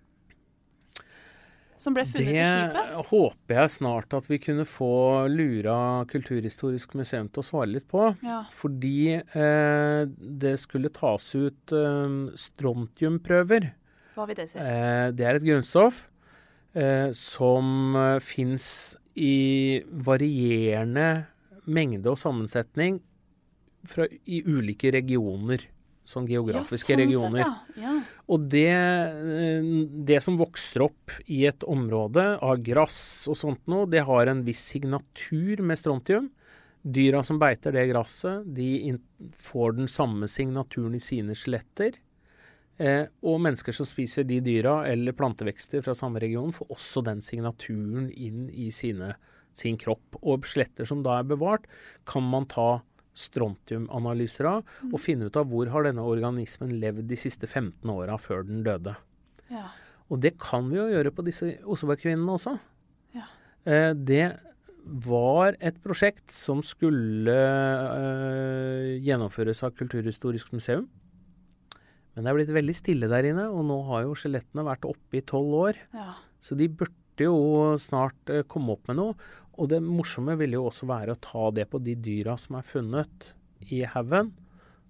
Som 1.83 1.95
ble 1.97 2.05
funnet 2.07 2.29
i 2.31 2.39
Det 2.39 3.05
håper 3.09 3.57
jeg 3.57 3.71
snart 3.73 4.13
at 4.15 4.29
vi 4.29 4.39
kunne 4.39 4.63
få 4.69 5.27
lura 5.27 5.75
Kulturhistorisk 6.07 6.95
museum 6.95 7.27
til 7.27 7.43
å 7.43 7.47
svare 7.47 7.73
litt 7.73 7.89
på. 7.91 8.05
Ja. 8.23 8.43
Fordi 8.55 9.17
eh, 9.19 10.03
det 10.43 10.53
skulle 10.61 10.93
tas 10.95 11.27
ut 11.35 11.75
eh, 11.75 12.19
strontiumprøver. 12.39 13.73
Hva 14.13 14.27
vil 14.29 14.37
det 14.37 14.49
si? 14.51 14.59
Eh, 14.61 15.09
det 15.15 15.27
er 15.27 15.39
et 15.39 15.45
grunnstoff 15.45 16.03
eh, 16.77 17.09
som 17.17 17.95
eh, 17.97 18.19
fins 18.23 18.67
i 19.19 19.81
varierende 20.05 21.07
mengde 21.69 22.11
og 22.11 22.19
sammensetning 22.19 22.99
fra, 23.87 24.07
i 24.25 24.43
ulike 24.45 24.91
regioner. 24.93 25.69
Sånn 26.03 26.25
geografiske 26.27 26.91
ja, 26.91 26.97
sånn 26.97 27.05
regioner. 27.05 27.43
Sett, 27.47 27.77
ja. 27.79 27.83
Ja. 27.87 27.97
Og 28.35 28.47
det, 28.51 28.69
eh, 28.75 29.67
det 30.09 30.19
som 30.23 30.37
vokser 30.39 30.83
opp 30.89 31.13
i 31.31 31.45
et 31.47 31.63
område 31.63 32.25
av 32.43 32.59
gress 32.65 33.29
og 33.31 33.39
sånt 33.39 33.63
noe, 33.71 33.87
det 33.89 34.03
har 34.07 34.31
en 34.31 34.43
viss 34.43 34.63
signatur 34.73 35.63
med 35.63 35.79
strontium. 35.79 36.31
Dyra 36.83 37.21
som 37.23 37.39
beiter 37.39 37.71
det 37.71 37.85
gresset, 37.93 38.43
de 38.43 38.97
får 39.39 39.77
den 39.77 39.87
samme 39.87 40.27
signaturen 40.27 40.97
i 40.97 41.03
sine 41.03 41.37
skjeletter. 41.37 41.95
Eh, 42.81 43.05
og 43.21 43.41
mennesker 43.43 43.75
som 43.75 43.85
spiser 43.85 44.25
de 44.25 44.39
dyra 44.41 44.79
eller 44.89 45.15
plantevekster 45.17 45.83
fra 45.85 45.93
samme 45.97 46.21
region, 46.23 46.53
får 46.55 46.71
også 46.73 47.03
den 47.05 47.21
signaturen 47.21 48.09
inn 48.11 48.47
i 48.49 48.71
sine, 48.73 49.13
sin 49.57 49.77
kropp. 49.79 50.17
Og 50.21 50.47
skjeletter 50.49 50.87
som 50.89 51.03
da 51.05 51.19
er 51.19 51.29
bevart, 51.29 51.69
kan 52.09 52.25
man 52.25 52.49
ta 52.49 52.81
strontiumanalyser 53.13 54.47
av 54.49 54.77
og 54.89 55.01
finne 55.01 55.27
ut 55.29 55.35
av 55.37 55.45
hvor 55.51 55.69
har 55.69 55.85
denne 55.85 56.01
organismen 56.01 56.71
levd 56.81 57.05
de 57.11 57.17
siste 57.19 57.45
15 57.45 57.91
åra 57.93 58.17
før 58.17 58.41
den 58.47 58.63
døde. 58.65 58.95
Ja. 59.53 59.67
Og 60.09 60.21
det 60.23 60.33
kan 60.41 60.65
vi 60.71 60.79
jo 60.79 60.89
gjøre 60.89 61.13
på 61.13 61.25
disse 61.25 61.51
Oseberg-kvinnene 61.61 62.33
også. 62.39 62.55
Ja. 63.13 63.27
Eh, 63.69 63.91
det 63.93 64.25
var 64.83 65.55
et 65.63 65.77
prosjekt 65.83 66.33
som 66.35 66.59
skulle 66.65 67.37
eh, 67.37 68.97
gjennomføres 69.05 69.61
av 69.63 69.77
Kulturhistorisk 69.77 70.51
museum. 70.57 70.89
Men 72.13 72.25
det 72.25 72.29
er 72.31 72.37
blitt 72.37 72.53
veldig 72.53 72.75
stille 72.77 73.09
der 73.09 73.25
inne, 73.31 73.47
og 73.49 73.63
nå 73.65 73.79
har 73.89 74.03
jo 74.05 74.17
skjelettene 74.17 74.65
vært 74.67 74.85
oppe 74.89 75.17
i 75.19 75.25
tolv 75.25 75.55
år. 75.69 75.79
ja. 75.95 76.11
Så 76.43 76.57
de 76.59 76.67
burde 76.67 77.23
jo 77.23 77.37
snart 77.79 78.27
eh, 78.29 78.41
komme 78.51 78.73
opp 78.75 78.89
med 78.89 78.97
noe. 78.99 79.13
Og 79.55 79.69
det 79.71 79.77
morsomme 79.85 80.33
ville 80.35 80.57
jo 80.57 80.65
også 80.67 80.89
være 80.89 81.13
å 81.15 81.19
ta 81.23 81.45
det 81.55 81.69
på 81.71 81.79
de 81.79 81.93
dyra 81.95 82.33
som 82.41 82.57
er 82.59 82.65
funnet 82.67 83.29
i 83.71 83.79
haugen. 83.87 84.33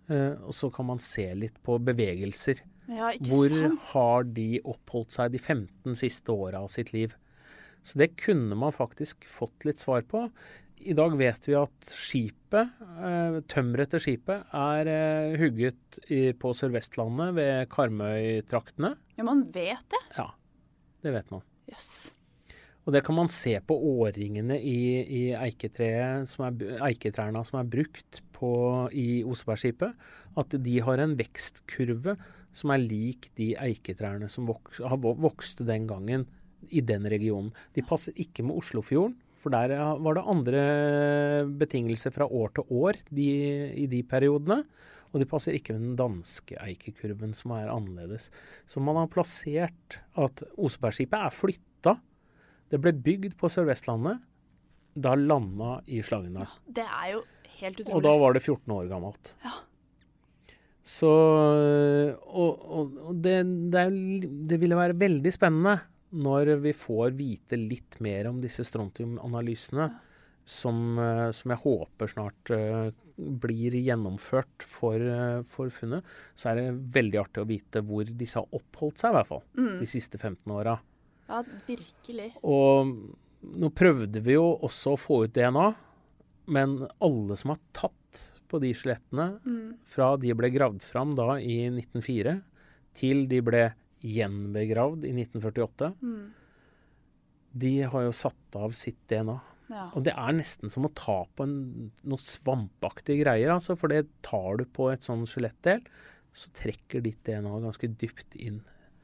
Eh, 0.09 0.33
og 0.41 0.55
så 0.57 0.71
kan 0.73 0.87
man 0.89 1.01
se 1.03 1.27
litt 1.37 1.59
på 1.61 1.77
bevegelser. 1.77 2.63
ja, 2.89 3.11
Hvor 3.29 3.53
sant? 3.53 3.85
har 3.93 4.25
de 4.39 4.47
oppholdt 4.65 5.13
seg 5.13 5.35
de 5.35 5.43
15 5.43 5.93
siste 5.99 6.33
åra 6.33 6.63
av 6.65 6.71
sitt 6.73 6.89
liv? 6.95 7.13
Så 7.83 7.99
det 7.99 8.13
kunne 8.17 8.55
man 8.57 8.71
faktisk 8.73 9.27
fått 9.27 9.67
litt 9.67 9.83
svar 9.83 10.01
på. 10.07 10.25
I 10.83 10.95
dag 10.97 11.13
vet 11.15 11.45
vi 11.47 11.53
at 11.55 11.91
skipet, 11.91 12.73
eh, 12.99 13.37
tømmeret 13.51 13.93
til 13.93 14.01
skipet, 14.03 14.43
er 14.53 14.89
eh, 14.91 15.37
hugget 15.39 15.99
på 16.39 16.51
Sør-Vestlandet 16.57 17.35
ved 17.37 17.69
Karmøy-traktene. 17.71 18.93
Ja, 19.17 19.23
man 19.27 19.45
vet 19.53 19.85
det. 19.93 20.01
Ja, 20.17 20.27
det 21.05 21.15
vet 21.15 21.31
man. 21.31 21.45
Jøss. 21.71 22.11
Og 22.83 22.91
det 22.91 23.03
kan 23.07 23.15
man 23.15 23.29
se 23.31 23.53
på 23.63 23.77
årringene 23.79 24.57
i, 24.59 24.79
i 25.07 25.21
eiketreet 25.39 26.27
som 26.27 26.49
er, 26.49 26.79
eiketrærne 26.89 27.43
som 27.47 27.61
er 27.61 27.69
brukt 27.77 28.19
på, 28.35 28.51
i 28.91 29.23
Osebergskipet. 29.23 29.93
At 30.35 30.55
de 30.65 30.77
har 30.83 30.99
en 30.99 31.15
vekstkurve 31.15 32.17
som 32.53 32.73
er 32.75 32.83
lik 32.83 33.29
de 33.39 33.53
eiketrærne 33.55 34.27
som 34.29 34.49
vok- 34.51 34.83
vokste 35.23 35.63
den 35.67 35.87
gangen 35.87 36.27
i 36.67 36.83
den 36.83 37.07
regionen. 37.07 37.53
De 37.75 37.85
passer 37.87 38.15
ikke 38.19 38.43
med 38.43 38.59
Oslofjorden, 38.59 39.15
for 39.43 39.53
der 39.53 39.75
var 39.99 40.17
det 40.17 40.25
andre 40.33 40.63
betingelser 41.59 42.13
fra 42.15 42.27
år 42.27 42.53
til 42.55 42.69
år 42.71 42.99
de, 43.11 43.29
i 43.83 43.87
de 43.91 43.99
periodene. 44.07 44.61
Og 45.13 45.21
de 45.21 45.27
passer 45.29 45.53
ikke 45.53 45.75
med 45.75 45.83
den 45.91 45.97
danske 45.99 46.57
eikekurven, 46.63 47.35
som 47.37 47.53
er 47.53 47.69
annerledes. 47.69 48.31
Så 48.65 48.81
man 48.81 48.97
har 48.97 49.11
plassert 49.13 49.99
at 50.17 50.41
Osebergskipet 50.57 51.19
er 51.19 51.33
flytta. 51.33 51.97
Det 52.73 52.79
ble 52.81 52.95
bygd 53.05 53.35
på 53.37 53.51
Sør-Vestlandet. 53.51 54.23
Da 54.93 55.13
landa 55.17 55.75
i 55.89 56.01
Slagendal. 56.05 56.49
Det 56.65 56.85
er 56.85 57.13
jo 57.13 57.21
helt 57.59 57.79
utrolig. 57.83 57.93
Og 57.97 58.03
da 58.05 58.15
var 58.21 58.35
det 58.35 58.43
14 58.45 58.73
år 58.73 58.89
gammelt. 58.89 59.35
Ja. 59.45 59.53
Så 60.83 61.09
Og, 61.09 62.51
og, 62.59 62.97
og 63.07 63.21
det, 63.23 63.37
det, 63.71 63.79
er, 63.85 63.93
det 64.49 64.59
ville 64.59 64.77
være 64.77 64.97
veldig 64.99 65.31
spennende 65.31 65.77
når 66.13 66.55
vi 66.61 66.73
får 66.77 67.15
vite 67.17 67.57
litt 67.57 67.97
mer 68.03 68.29
om 68.29 68.41
disse 68.41 68.65
strontiumanalysene, 68.67 69.89
som, 70.45 70.99
eh, 70.99 71.31
som 71.31 71.53
jeg 71.53 71.61
håper 71.63 72.11
snart 72.11 72.51
eh, 72.51 72.91
blir 73.15 73.75
gjennomført 73.77 74.65
for, 74.67 74.99
eh, 74.99 75.41
for 75.47 75.71
funnet. 75.73 76.05
Så 76.35 76.51
er 76.51 76.59
det 76.59 76.93
veldig 76.97 77.21
artig 77.21 77.43
å 77.43 77.49
vite 77.49 77.83
hvor 77.85 78.03
disse 78.05 78.41
har 78.41 78.59
oppholdt 78.59 78.99
seg, 78.99 79.13
i 79.13 79.17
hvert 79.17 79.29
fall. 79.29 79.43
De 79.79 79.89
siste 79.89 80.19
15 80.19 80.53
åra. 80.53 80.77
Ja, 81.29 81.41
virkelig. 81.67 82.33
Og 82.43 82.93
nå 83.55 83.71
prøvde 83.75 84.21
vi 84.23 84.35
jo 84.35 84.49
også 84.67 84.93
å 84.93 84.99
få 84.99 85.23
ut 85.25 85.35
DNA, 85.35 85.69
men 86.53 86.81
alle 87.03 87.37
som 87.39 87.53
har 87.53 87.61
tatt 87.75 88.23
på 88.51 88.59
de 88.61 88.73
skjelettene, 88.75 89.29
fra 89.87 90.11
de 90.19 90.33
ble 90.37 90.51
gravd 90.53 90.83
fram 90.85 91.15
da 91.17 91.39
i 91.39 91.63
1904, 91.71 92.35
til 92.93 93.23
de 93.31 93.39
ble 93.41 93.63
gjenbegravd 94.03 95.07
i 95.07 95.13
1948, 95.15 95.93
de 97.53 97.73
har 97.85 98.05
jo 98.07 98.13
satt 98.17 98.57
av 98.59 98.73
sitt 98.77 98.99
DNA. 99.09 99.39
Ja. 99.71 99.87
Og 99.95 100.03
det 100.05 100.13
er 100.17 100.35
nesten 100.35 100.69
som 100.69 100.85
å 100.85 100.91
ta 100.93 101.21
på 101.33 101.45
en, 101.47 101.55
noe 102.03 102.21
svampaktige 102.21 103.23
greier, 103.23 103.53
altså, 103.55 103.77
for 103.79 103.93
det 103.93 104.05
tar 104.25 104.59
du 104.59 104.65
på 104.69 104.89
et 104.91 105.05
sånn 105.05 105.23
skjelettdel, 105.29 105.81
så 106.33 106.49
trekker 106.57 107.03
ditt 107.05 107.21
DNA 107.25 107.59
ganske 107.63 107.89
dypt 108.01 108.37
inn. 108.41 108.61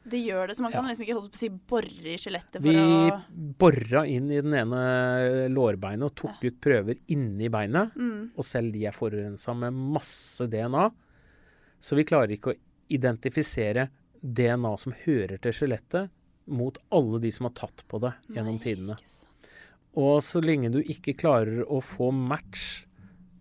Det 0.09 0.17
gjør 0.23 0.49
det, 0.49 0.55
så 0.57 0.63
man 0.65 0.71
kan 0.73 0.85
Ja. 0.85 0.89
liksom 0.89 1.05
ikke 1.05 1.37
si 1.37 1.49
bore 1.49 2.07
i 2.09 2.17
skjelettet 2.17 2.57
for 2.57 2.65
Vi 2.65 2.75
å 2.75 3.21
bora 3.59 4.07
inn 4.07 4.31
i 4.31 4.41
den 4.41 4.53
ene 4.53 5.49
lårbeinet 5.51 6.07
og 6.07 6.15
tok 6.15 6.43
ut 6.43 6.59
prøver 6.61 6.97
inni 7.09 7.49
beinet. 7.49 7.93
Mm. 7.95 8.31
Og 8.35 8.43
selv 8.47 8.73
de 8.73 8.85
er 8.87 8.95
forurensa 8.95 9.53
med 9.53 9.73
masse 9.73 10.47
DNA. 10.49 10.89
Så 11.79 11.95
vi 11.95 12.03
klarer 12.05 12.31
ikke 12.33 12.53
å 12.55 12.57
identifisere 12.89 13.89
DNA 14.21 14.71
som 14.81 14.93
hører 15.05 15.39
til 15.43 15.55
skjelettet, 15.55 16.09
mot 16.49 16.77
alle 16.95 17.19
de 17.21 17.29
som 17.31 17.45
har 17.45 17.53
tatt 17.59 17.83
på 17.87 17.99
det 18.01 18.09
gjennom 18.33 18.57
tidene. 18.61 18.95
Og 19.99 20.19
så 20.25 20.41
lenge 20.41 20.71
du 20.73 20.79
ikke 20.81 21.13
klarer 21.17 21.61
å 21.69 21.77
få 21.83 22.09
match 22.15 22.85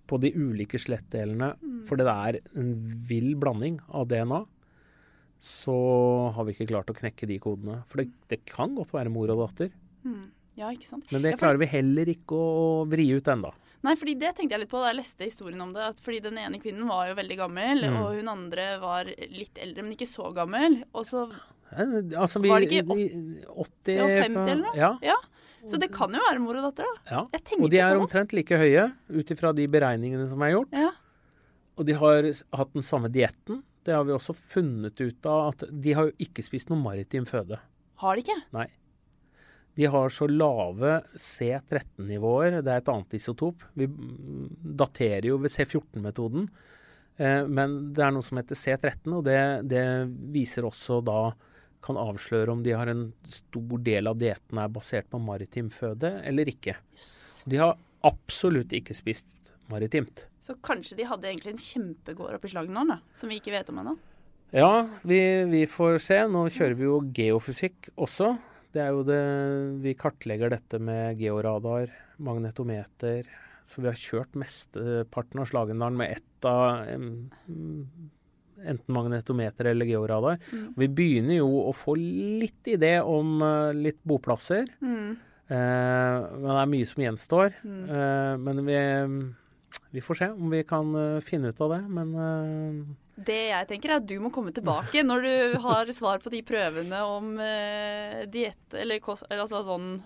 på 0.08 0.18
de 0.20 0.30
ulike 0.36 0.76
skjelettdelene, 0.80 1.54
for 1.88 2.00
det 2.00 2.08
er 2.08 2.38
en 2.56 2.70
vill 3.08 3.34
blanding 3.40 3.78
av 3.96 4.06
DNA, 4.12 4.42
så 5.38 5.74
har 6.34 6.44
vi 6.48 6.54
ikke 6.56 6.68
klart 6.72 6.90
å 6.90 6.96
knekke 6.98 7.28
de 7.30 7.36
kodene. 7.42 7.80
For 7.88 8.02
det, 8.02 8.08
det 8.32 8.40
kan 8.48 8.72
godt 8.76 8.92
være 8.96 9.12
mor 9.12 9.30
og 9.34 9.44
datter, 9.46 9.70
Ja, 10.58 10.72
ikke 10.74 10.88
sant. 10.88 11.04
men 11.14 11.22
det 11.22 11.36
klarer 11.38 11.60
vi 11.60 11.68
heller 11.70 12.08
ikke 12.10 12.34
å 12.34 12.84
vri 12.90 13.04
ut 13.14 13.28
ennå. 13.30 13.52
Nei, 13.86 13.94
fordi 13.94 14.14
det 14.18 14.32
tenkte 14.36 14.56
jeg 14.56 14.60
litt 14.64 14.70
på 14.72 14.80
da 14.82 14.88
jeg 14.90 14.98
leste 14.98 15.24
historien 15.28 15.60
om 15.62 15.72
det. 15.72 15.84
At 15.92 16.00
fordi 16.02 16.18
den 16.24 16.38
ene 16.38 16.58
kvinnen 16.58 16.88
var 16.88 17.08
jo 17.08 17.14
veldig 17.14 17.36
gammel, 17.38 17.84
Mm. 17.86 17.96
og 18.02 18.14
hun 18.16 18.28
andre 18.28 18.78
var 18.82 19.04
litt 19.06 19.54
eldre, 19.62 19.82
men 19.84 19.92
ikke 19.94 20.08
så 20.10 20.32
gammel. 20.34 20.82
Og 20.94 21.04
så 21.06 21.28
Altså, 21.70 22.40
vi, 22.40 22.48
Var 22.48 22.60
det 22.60 22.70
ikke 22.72 22.96
vi- 22.96 23.44
80 23.44 23.84
det 23.84 23.98
var 24.00 24.08
50 24.22 24.50
eller 24.50 24.62
noe? 24.64 24.74
Ja. 24.76 24.98
Ja. 25.02 25.16
Så 25.66 25.78
det 25.78 25.90
kan 25.92 26.10
jo 26.10 26.18
være 26.18 26.38
mor 26.40 26.56
og 26.56 26.62
datter, 26.72 26.86
da. 26.86 27.10
ja. 27.10 27.20
Og 27.60 27.68
de 27.70 27.76
er 27.78 27.94
omtrent 28.00 28.32
like 28.32 28.48
høye 28.56 28.86
ut 29.10 29.26
ifra 29.34 29.54
de 29.54 29.66
beregningene 29.68 30.26
som 30.30 30.40
er 30.42 30.52
gjort. 30.54 30.68
Ja. 30.72 30.90
Og 31.76 31.84
de 31.84 31.92
har 31.92 32.22
hatt 32.56 32.72
den 32.72 32.82
samme 32.82 33.10
dietten. 33.12 33.62
Det 33.84 33.92
har 33.94 34.02
vi 34.04 34.12
også 34.12 34.34
funnet 34.34 34.98
ut 34.98 35.26
av 35.26 35.48
at 35.52 35.64
de 35.82 35.92
har 35.92 36.06
jo 36.06 36.12
ikke 36.18 36.42
spist 36.42 36.70
noe 36.70 36.80
maritim 36.82 37.26
føde. 37.28 37.58
Har 37.96 38.16
de 38.16 38.22
ikke? 38.22 38.42
Nei. 38.52 38.66
De 39.78 39.86
har 39.86 40.10
så 40.10 40.26
lave 40.26 40.96
C13-nivåer, 41.14 42.56
det 42.66 42.72
er 42.72 42.80
et 42.82 42.90
annet 42.90 43.14
isotop. 43.14 43.62
Vi 43.78 43.86
daterer 44.82 45.28
jo 45.30 45.36
ved 45.38 45.54
C14-metoden, 45.54 46.48
eh, 47.16 47.44
men 47.46 47.76
det 47.94 48.02
er 48.02 48.16
noe 48.16 48.26
som 48.26 48.40
heter 48.40 48.58
C13, 48.58 49.06
og 49.14 49.22
det, 49.28 49.38
det 49.70 49.84
viser 50.34 50.66
også 50.66 50.98
da 51.06 51.20
kan 51.84 51.98
avsløre 52.00 52.50
om 52.50 52.62
de 52.66 52.74
har 52.74 52.90
en 52.90 53.04
stor 53.30 53.78
del 53.86 54.10
av 54.10 54.18
dietten 54.18 54.58
er 54.58 54.72
basert 54.74 55.06
på 55.12 55.20
maritim 55.22 55.70
føde 55.70 56.10
eller 56.26 56.50
ikke. 56.50 56.74
De 57.46 57.60
har 57.62 57.78
absolutt 58.06 58.74
ikke 58.74 58.96
spist 58.98 59.30
maritimt. 59.70 60.26
Så 60.42 60.56
kanskje 60.64 60.98
de 60.98 61.06
hadde 61.06 61.28
egentlig 61.30 61.54
en 61.54 61.62
kjempegård 61.62 62.34
oppe 62.34 62.48
i 62.48 62.54
Slagnaren, 62.54 62.98
som 63.14 63.30
vi 63.30 63.38
ikke 63.38 63.54
vet 63.54 63.70
om 63.70 63.82
ennå. 63.82 63.94
Ja, 64.56 64.88
vi, 65.04 65.20
vi 65.50 65.66
får 65.68 65.98
se. 66.00 66.22
Nå 66.30 66.46
kjører 66.48 66.76
vi 66.78 66.86
jo 66.86 67.00
geofysikk 67.14 67.90
også. 68.00 68.32
Det 68.74 68.82
er 68.84 68.92
jo 68.92 69.04
det 69.06 69.22
Vi 69.84 69.94
kartlegger 69.98 70.52
dette 70.52 70.80
med 70.82 71.20
georadar, 71.20 71.92
magnetometer. 72.18 73.28
Så 73.68 73.82
vi 73.82 73.90
har 73.90 74.00
kjørt 74.00 74.36
mesteparten 74.38 75.42
av 75.42 75.48
Slagendalen 75.50 75.98
med 76.00 76.16
ett 76.16 76.48
av 76.48 76.86
enten 78.58 78.94
magnetometer 78.94 79.68
eller 79.70 79.88
georadar. 79.88 80.38
Vi 80.76 80.88
begynner 80.88 81.38
jo 81.40 81.50
å 81.68 81.74
få 81.76 81.94
litt 81.98 82.70
idé 82.70 82.96
om 83.04 83.42
eh, 83.44 83.72
litt 83.76 84.00
boplasser. 84.08 84.70
Mm. 84.80 85.10
Eh, 85.48 86.16
men 86.32 86.48
det 86.48 86.62
er 86.62 86.72
mye 86.72 86.88
som 86.88 87.04
gjenstår. 87.04 87.58
Eh, 87.64 88.32
men 88.44 88.64
vi, 88.66 88.78
vi 89.96 90.04
får 90.04 90.20
se 90.22 90.30
om 90.34 90.48
vi 90.52 90.64
kan 90.68 90.94
eh, 90.98 91.20
finne 91.24 91.52
ut 91.52 91.62
av 91.64 91.76
det. 91.76 91.82
Men 91.98 92.16
eh, 92.24 92.80
Det 93.18 93.38
jeg 93.48 93.66
tenker 93.70 93.90
er 93.90 93.98
at 93.98 94.06
du 94.06 94.14
må 94.22 94.30
komme 94.34 94.52
tilbake 94.54 95.02
når 95.02 95.24
du 95.26 95.56
har 95.64 95.90
svar 95.96 96.22
på 96.22 96.30
de 96.30 96.42
prøvene 96.46 97.00
om 97.02 97.32
eh, 97.42 98.22
diett, 98.30 98.62
eller, 98.78 99.00
kost, 99.02 99.26
altså 99.32 99.64
sånn 99.66 99.96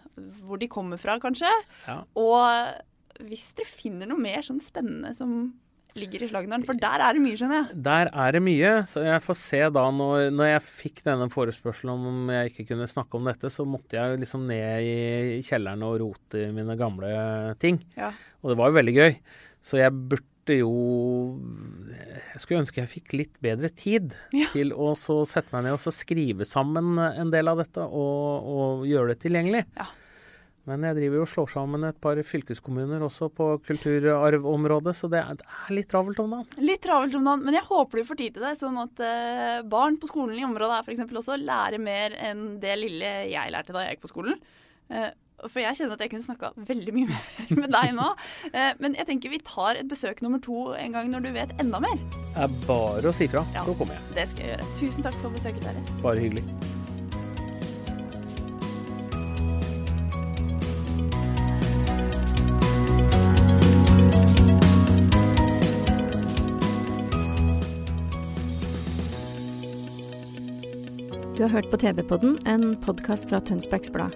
hvor 0.46 0.60
de 0.60 0.70
kommer 0.72 1.00
fra, 1.00 1.18
kanskje. 1.20 1.50
ja. 1.88 2.00
Og 2.16 3.26
hvis 3.28 3.50
dere 3.58 3.68
finner 3.68 4.08
noe 4.08 4.20
mer 4.20 4.40
sånn 4.44 4.62
spennende 4.62 5.12
som 5.14 5.52
ligger 5.98 6.24
i 6.24 6.28
Slagnaren, 6.30 6.64
for 6.64 6.78
der 6.80 7.02
er 7.04 7.12
det 7.12 7.20
mye, 7.20 7.36
skjønner 7.36 7.58
jeg. 7.58 7.78
Der 7.84 8.08
er 8.24 8.32
det 8.32 8.40
mye, 8.40 8.70
så 8.88 9.02
jeg 9.04 9.22
får 9.26 9.36
se 9.36 9.60
da 9.76 9.82
når, 9.92 10.30
når 10.32 10.50
jeg 10.54 10.64
fikk 10.80 11.02
denne 11.04 11.28
forespørselen 11.32 11.92
om 12.08 12.32
jeg 12.32 12.52
ikke 12.52 12.70
kunne 12.72 12.88
snakke 12.88 13.18
om 13.18 13.28
dette, 13.28 13.52
så 13.52 13.66
måtte 13.68 13.98
jeg 13.98 14.22
liksom 14.22 14.46
ned 14.48 14.88
i 14.88 15.40
kjelleren 15.44 15.84
og 15.84 15.98
rote 16.00 16.46
i 16.46 16.52
mine 16.56 16.78
gamle 16.80 17.12
ting. 17.62 17.82
Ja. 17.98 18.08
Og 18.40 18.54
det 18.54 18.58
var 18.62 18.72
jo 18.72 18.78
veldig 18.80 18.96
gøy. 18.96 19.18
Så 19.62 19.78
jeg 19.82 19.92
burde 19.92 20.31
jo 20.50 21.38
Jeg 22.32 22.40
skulle 22.42 22.62
ønske 22.64 22.80
jeg 22.82 22.90
fikk 22.90 23.12
litt 23.14 23.40
bedre 23.44 23.68
tid 23.70 24.14
Ja. 24.34 24.48
til 24.52 24.72
å 24.74 24.92
så 24.98 25.20
sette 25.28 25.54
meg 25.54 25.68
ned 25.68 25.76
og 25.76 25.82
så 25.84 25.92
skrive 25.94 26.44
sammen 26.48 26.98
en 26.98 27.30
del 27.30 27.46
av 27.48 27.62
dette 27.62 27.84
og, 27.86 28.48
og 28.50 28.86
gjøre 28.88 29.14
det 29.14 29.20
tilgjengelig. 29.22 29.66
Ja. 29.78 29.86
Men 30.66 30.84
jeg 30.86 30.94
driver 30.94 31.18
jo 31.18 31.22
og 31.24 31.30
slår 31.30 31.48
sammen 31.50 31.84
et 31.88 31.96
par 32.02 32.18
fylkeskommuner 32.22 33.02
også 33.02 33.26
på 33.34 33.48
kulturarvområdet, 33.66 34.94
så 34.94 35.08
det 35.10 35.18
er, 35.18 35.40
litt 35.74 35.88
travelt 35.90 36.20
om 36.22 36.30
dagen. 36.36 36.52
Litt 36.62 36.84
travelt 36.84 37.16
om 37.18 37.26
dagen, 37.26 37.42
men 37.48 37.56
jeg 37.58 37.66
håper 37.66 37.98
du 37.98 38.06
får 38.06 38.20
tid 38.20 38.36
til 38.36 38.44
det, 38.46 38.52
sånn 38.60 38.78
at 38.78 39.02
eh, 39.02 39.62
barn 39.66 39.98
på 39.98 40.06
skolen 40.10 40.38
i 40.38 40.46
området 40.46 40.76
her 40.78 40.92
eksempel 40.94 41.18
også 41.18 41.38
lærer 41.42 41.82
mer 41.82 42.14
enn 42.14 42.60
det 42.62 42.76
lille 42.78 43.10
jeg 43.32 43.54
lærte 43.54 43.74
da 43.74 43.82
jeg 43.88 43.96
gikk 43.96 44.06
på 44.06 44.12
skolen. 44.14 44.38
For 45.48 45.58
jeg 45.62 45.74
kjenner 45.78 45.96
at 45.96 46.02
jeg 46.04 46.12
kunne 46.12 46.22
snakka 46.26 46.52
veldig 46.68 46.92
mye 46.94 47.08
mer 47.10 47.22
med 47.62 47.72
deg 47.74 47.94
nå. 47.98 48.10
Eh, 48.52 48.72
men 48.82 48.94
jeg 48.98 49.08
tenker 49.08 49.32
vi 49.32 49.40
tar 49.46 49.80
et 49.80 49.88
besøk 49.90 50.22
nummer 50.22 50.38
to 50.44 50.68
en 50.78 50.94
gang 50.98 51.10
når 51.10 51.26
du 51.26 51.32
vet 51.34 51.56
enda 51.62 51.80
mer. 51.82 51.98
Det 52.32 52.46
er 52.46 52.54
bare 52.68 53.10
å 53.10 53.16
si 53.16 53.26
fra, 53.32 53.42
Ja. 53.56 53.64
så 53.66 53.74
kommer 53.78 53.98
jeg. 53.98 54.14
Det 54.20 54.28
skal 54.30 54.46
jeg 54.46 54.54
gjøre. 54.56 54.70
Tusen 54.80 55.08
takk 55.08 55.18
for 55.24 55.34
besøket, 55.34 55.66
dere. 55.66 55.82
Bare 56.04 56.22
hyggelig. 56.22 56.46
Du 71.36 71.42
har 71.42 71.48
hørt 71.48 71.70
på 71.70 71.76
TV-podden, 71.76 72.38
en 72.46 72.76
podkast 72.84 73.28
fra 73.30 73.40
Tønsbergs 73.40 73.90
Blad. 73.90 74.12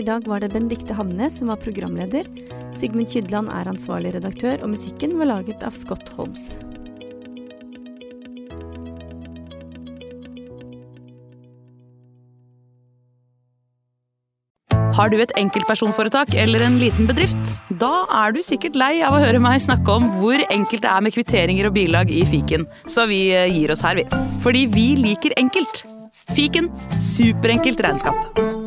I 0.00 0.04
dag 0.04 0.24
var 0.24 0.40
det 0.40 0.48
Benedicte 0.54 0.94
Hamnes 0.96 1.34
som 1.36 1.50
var 1.52 1.58
programleder. 1.60 2.24
Sigmund 2.80 3.10
Kydland 3.12 3.50
er 3.52 3.68
ansvarlig 3.68 4.14
redaktør, 4.14 4.62
og 4.64 4.70
musikken 4.72 5.18
var 5.20 5.28
laget 5.28 5.60
av 5.66 5.74
Scott 5.76 6.08
Holmes. 6.16 6.54
Har 14.96 15.12
du 15.12 15.20
et 15.20 15.34
enkeltpersonforetak 15.36 16.32
eller 16.32 16.64
en 16.64 16.78
liten 16.80 17.08
bedrift? 17.08 17.52
Da 17.82 18.06
er 18.22 18.32
du 18.32 18.40
sikkert 18.44 18.80
lei 18.80 19.02
av 19.04 19.18
å 19.18 19.20
høre 19.20 19.40
meg 19.42 19.60
snakke 19.60 19.98
om 20.00 20.08
hvor 20.16 20.40
enkelt 20.48 20.84
det 20.86 20.94
er 20.94 21.04
med 21.04 21.16
kvitteringer 21.16 21.68
og 21.68 21.76
bilag 21.76 22.12
i 22.12 22.24
fiken, 22.28 22.64
så 22.88 23.04
vi 23.10 23.26
eh, 23.36 23.52
gir 23.52 23.76
oss 23.76 23.84
her, 23.84 24.00
vi. 24.00 24.08
Fordi 24.40 24.64
vi 24.72 24.88
liker 24.96 25.36
enkelt. 25.40 25.84
Fiken 26.32 26.72
superenkelt 27.04 27.84
regnskap. 27.84 28.59